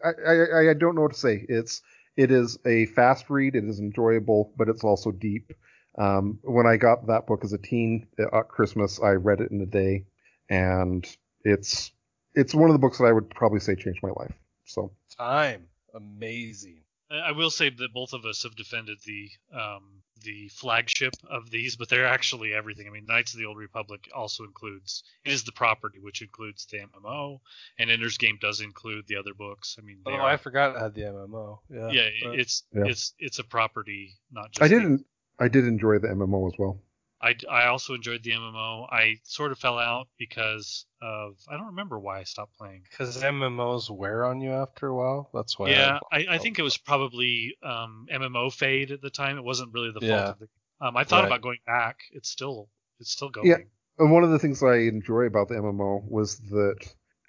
I, 0.04 0.10
I 0.10 0.70
I 0.70 0.74
don't 0.74 0.94
know 0.94 1.02
what 1.02 1.12
to 1.12 1.18
say. 1.18 1.44
It's 1.48 1.82
it 2.16 2.30
is 2.30 2.58
a 2.66 2.86
fast 2.86 3.30
read. 3.30 3.54
It 3.54 3.64
is 3.64 3.78
enjoyable, 3.78 4.52
but 4.56 4.68
it's 4.68 4.84
also 4.84 5.12
deep. 5.12 5.52
Um, 5.96 6.38
when 6.42 6.66
I 6.66 6.76
got 6.76 7.06
that 7.08 7.26
book 7.26 7.44
as 7.44 7.52
a 7.52 7.58
teen 7.58 8.06
at 8.18 8.48
Christmas, 8.48 9.00
I 9.00 9.12
read 9.12 9.40
it 9.40 9.50
in 9.50 9.60
a 9.60 9.66
day, 9.66 10.06
and 10.48 11.06
it's 11.44 11.92
it's 12.34 12.54
one 12.54 12.70
of 12.70 12.74
the 12.74 12.80
books 12.80 12.98
that 12.98 13.04
I 13.04 13.12
would 13.12 13.30
probably 13.30 13.60
say 13.60 13.74
changed 13.74 14.00
my 14.02 14.10
life. 14.10 14.34
So 14.64 14.92
Time. 15.16 15.66
Amazing. 15.94 16.82
I 17.10 17.16
I 17.28 17.32
will 17.32 17.50
say 17.50 17.70
that 17.70 17.92
both 17.92 18.12
of 18.12 18.24
us 18.24 18.42
have 18.42 18.54
defended 18.56 18.98
the 19.06 19.30
um, 19.52 20.02
the 20.24 20.48
flagship 20.48 21.14
of 21.30 21.48
these, 21.50 21.76
but 21.76 21.88
they're 21.88 22.06
actually 22.06 22.52
everything. 22.52 22.86
I 22.88 22.90
mean, 22.90 23.06
Knights 23.06 23.34
of 23.34 23.38
the 23.38 23.46
Old 23.46 23.56
Republic 23.56 24.08
also 24.14 24.44
includes 24.44 25.04
it 25.24 25.32
is 25.32 25.44
the 25.44 25.52
property 25.52 26.00
which 26.00 26.22
includes 26.22 26.66
the 26.66 26.78
MMO, 26.78 27.38
and 27.78 27.90
Ender's 27.90 28.18
Game 28.18 28.36
does 28.40 28.60
include 28.60 29.06
the 29.06 29.16
other 29.16 29.32
books. 29.34 29.76
I 29.78 29.82
mean, 29.84 29.98
Oh, 30.06 30.10
they 30.10 30.16
I 30.18 30.36
forgot 30.36 30.74
it 30.76 30.80
had 30.80 30.94
the 30.94 31.02
MMO. 31.02 31.58
Yeah. 31.70 31.90
yeah, 31.90 32.08
but- 32.24 32.38
it's 32.38 32.64
Yeah. 32.74 32.84
it's 32.86 33.14
it's 33.18 33.38
a 33.38 33.44
property, 33.44 34.14
not 34.32 34.52
just. 34.52 34.62
I 34.62 34.68
didn't. 34.68 35.04
I 35.38 35.46
did 35.48 35.66
enjoy 35.66 35.98
the 35.98 36.08
MMO 36.08 36.52
as 36.52 36.58
well. 36.58 36.80
I, 37.20 37.34
I 37.50 37.66
also 37.66 37.94
enjoyed 37.94 38.22
the 38.22 38.30
MMO. 38.30 38.86
I 38.92 39.16
sort 39.24 39.50
of 39.50 39.58
fell 39.58 39.78
out 39.78 40.06
because 40.18 40.86
of 41.02 41.34
I 41.50 41.56
don't 41.56 41.66
remember 41.66 41.98
why 41.98 42.20
I 42.20 42.24
stopped 42.24 42.56
playing. 42.56 42.82
Because 42.90 43.20
MMOs 43.22 43.90
wear 43.90 44.24
on 44.24 44.40
you 44.40 44.52
after 44.52 44.86
a 44.88 44.94
while. 44.94 45.28
That's 45.34 45.58
why. 45.58 45.70
yeah, 45.70 45.98
I, 46.12 46.26
I 46.30 46.38
think 46.38 46.58
it 46.58 46.62
was 46.62 46.76
probably 46.76 47.56
um, 47.62 48.06
MMO 48.12 48.52
fade 48.52 48.92
at 48.92 49.02
the 49.02 49.10
time. 49.10 49.36
It 49.36 49.44
wasn't 49.44 49.72
really 49.72 49.90
the 49.90 50.00
fault 50.00 50.10
Yeah. 50.10 50.28
of 50.30 50.38
the. 50.38 50.48
Um, 50.80 50.96
I 50.96 51.02
thought 51.02 51.22
Right. 51.22 51.26
about 51.26 51.42
going 51.42 51.58
back. 51.66 51.98
It's 52.12 52.28
still 52.28 52.68
it's 53.00 53.10
still 53.10 53.30
going. 53.30 53.48
Yeah. 53.48 53.56
And 53.98 54.12
one 54.12 54.22
of 54.22 54.30
the 54.30 54.38
things 54.38 54.62
I 54.62 54.76
enjoy 54.76 55.22
about 55.22 55.48
the 55.48 55.56
MMO 55.56 56.08
was 56.08 56.38
that 56.50 56.76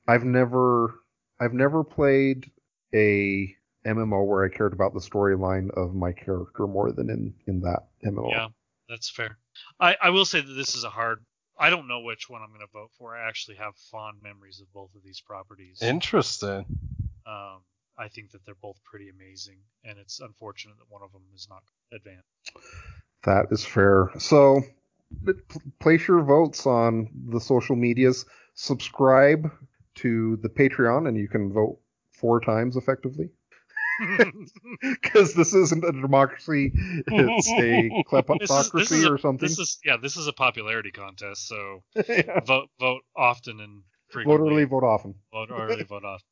I've 0.08 0.24
never 0.24 0.94
I've 1.40 1.54
never 1.54 1.84
played 1.84 2.52
a 2.94 3.56
MMO 3.88 4.28
where 4.28 4.46
I 4.46 4.50
cared 4.50 4.74
about 4.74 4.94
the 4.94 5.00
storyline 5.00 5.72
of 5.72 5.96
my 5.96 6.12
character 6.12 6.68
more 6.68 6.92
than 6.92 7.10
in 7.10 7.34
in 7.48 7.62
that 7.62 7.88
MMO. 8.06 8.30
Yeah, 8.30 8.48
that's 8.88 9.10
fair. 9.10 9.40
I, 9.80 9.95
I 10.01 10.10
will 10.10 10.26
say 10.26 10.41
that 10.41 10.53
this 10.53 10.76
is 10.76 10.84
a 10.84 10.89
hard. 10.89 11.24
I 11.57 11.70
don't 11.70 11.88
know 11.88 12.01
which 12.01 12.30
one 12.30 12.41
I'm 12.41 12.49
going 12.49 12.62
to 12.62 12.72
vote 12.72 12.91
for. 12.97 13.16
I 13.18 13.28
actually 13.28 13.57
have 13.57 13.76
fond 13.91 14.18
memories 14.24 14.62
of 14.62 14.72
both 14.74 14.95
of 14.95 15.03
these 15.03 15.20
properties. 15.22 15.80
Interesting. 15.82 16.66
um, 17.26 17.60
I 17.97 18.07
think 18.07 18.32
that 18.32 18.45
they're 18.45 18.55
both 18.62 18.82
pretty 18.86 19.10
amazing, 19.10 19.57
and 19.84 19.97
it's 19.99 20.22
unfortunate 20.22 20.78
that 20.78 20.86
one 20.89 21.01
of 21.03 21.12
them 21.12 21.24
is 21.36 21.47
not 21.49 21.64
advanced. 21.93 22.24
That 23.26 23.47
is 23.51 23.66
fair. 23.66 24.10
So 24.20 24.62
p- 25.26 25.34
place 25.80 26.07
your 26.07 26.22
votes 26.24 26.66
on 26.66 27.10
the 27.28 27.41
social 27.41 27.76
medias. 27.76 28.26
Subscribe 28.53 29.51
to 29.95 30.38
the 30.38 30.47
Patreon, 30.49 31.10
and 31.10 31.18
you 31.18 31.28
can 31.28 31.51
vote 31.51 31.78
four 32.14 32.39
times 32.39 32.78
effectively. 32.78 33.30
Because 34.82 35.34
this 35.34 35.54
isn't 35.54 35.84
a 35.84 35.91
democracy; 35.91 36.72
it's 36.76 37.50
a 37.50 37.89
kleptocracy 38.10 38.72
this 38.80 38.91
is 38.91 39.04
a, 39.06 39.12
or 39.12 39.18
something. 39.18 39.47
This 39.47 39.60
is 39.60 39.78
yeah, 39.84 39.97
this 40.02 40.18
is 40.18 40.28
a 40.28 40.34
popularity 40.34 40.91
contest. 40.91 41.47
So 41.47 41.84
Yeah. 42.08 42.39
vote 42.45 42.70
vote 42.80 43.02
often 43.16 43.60
and 43.60 43.82
Vote 43.82 44.14
frequently. 44.14 44.52
early, 44.54 44.64
vote 44.66 44.84
often. 44.84 45.16
vote 45.32 45.50
early, 45.52 45.84
vote 45.84 46.04
often. 46.06 46.26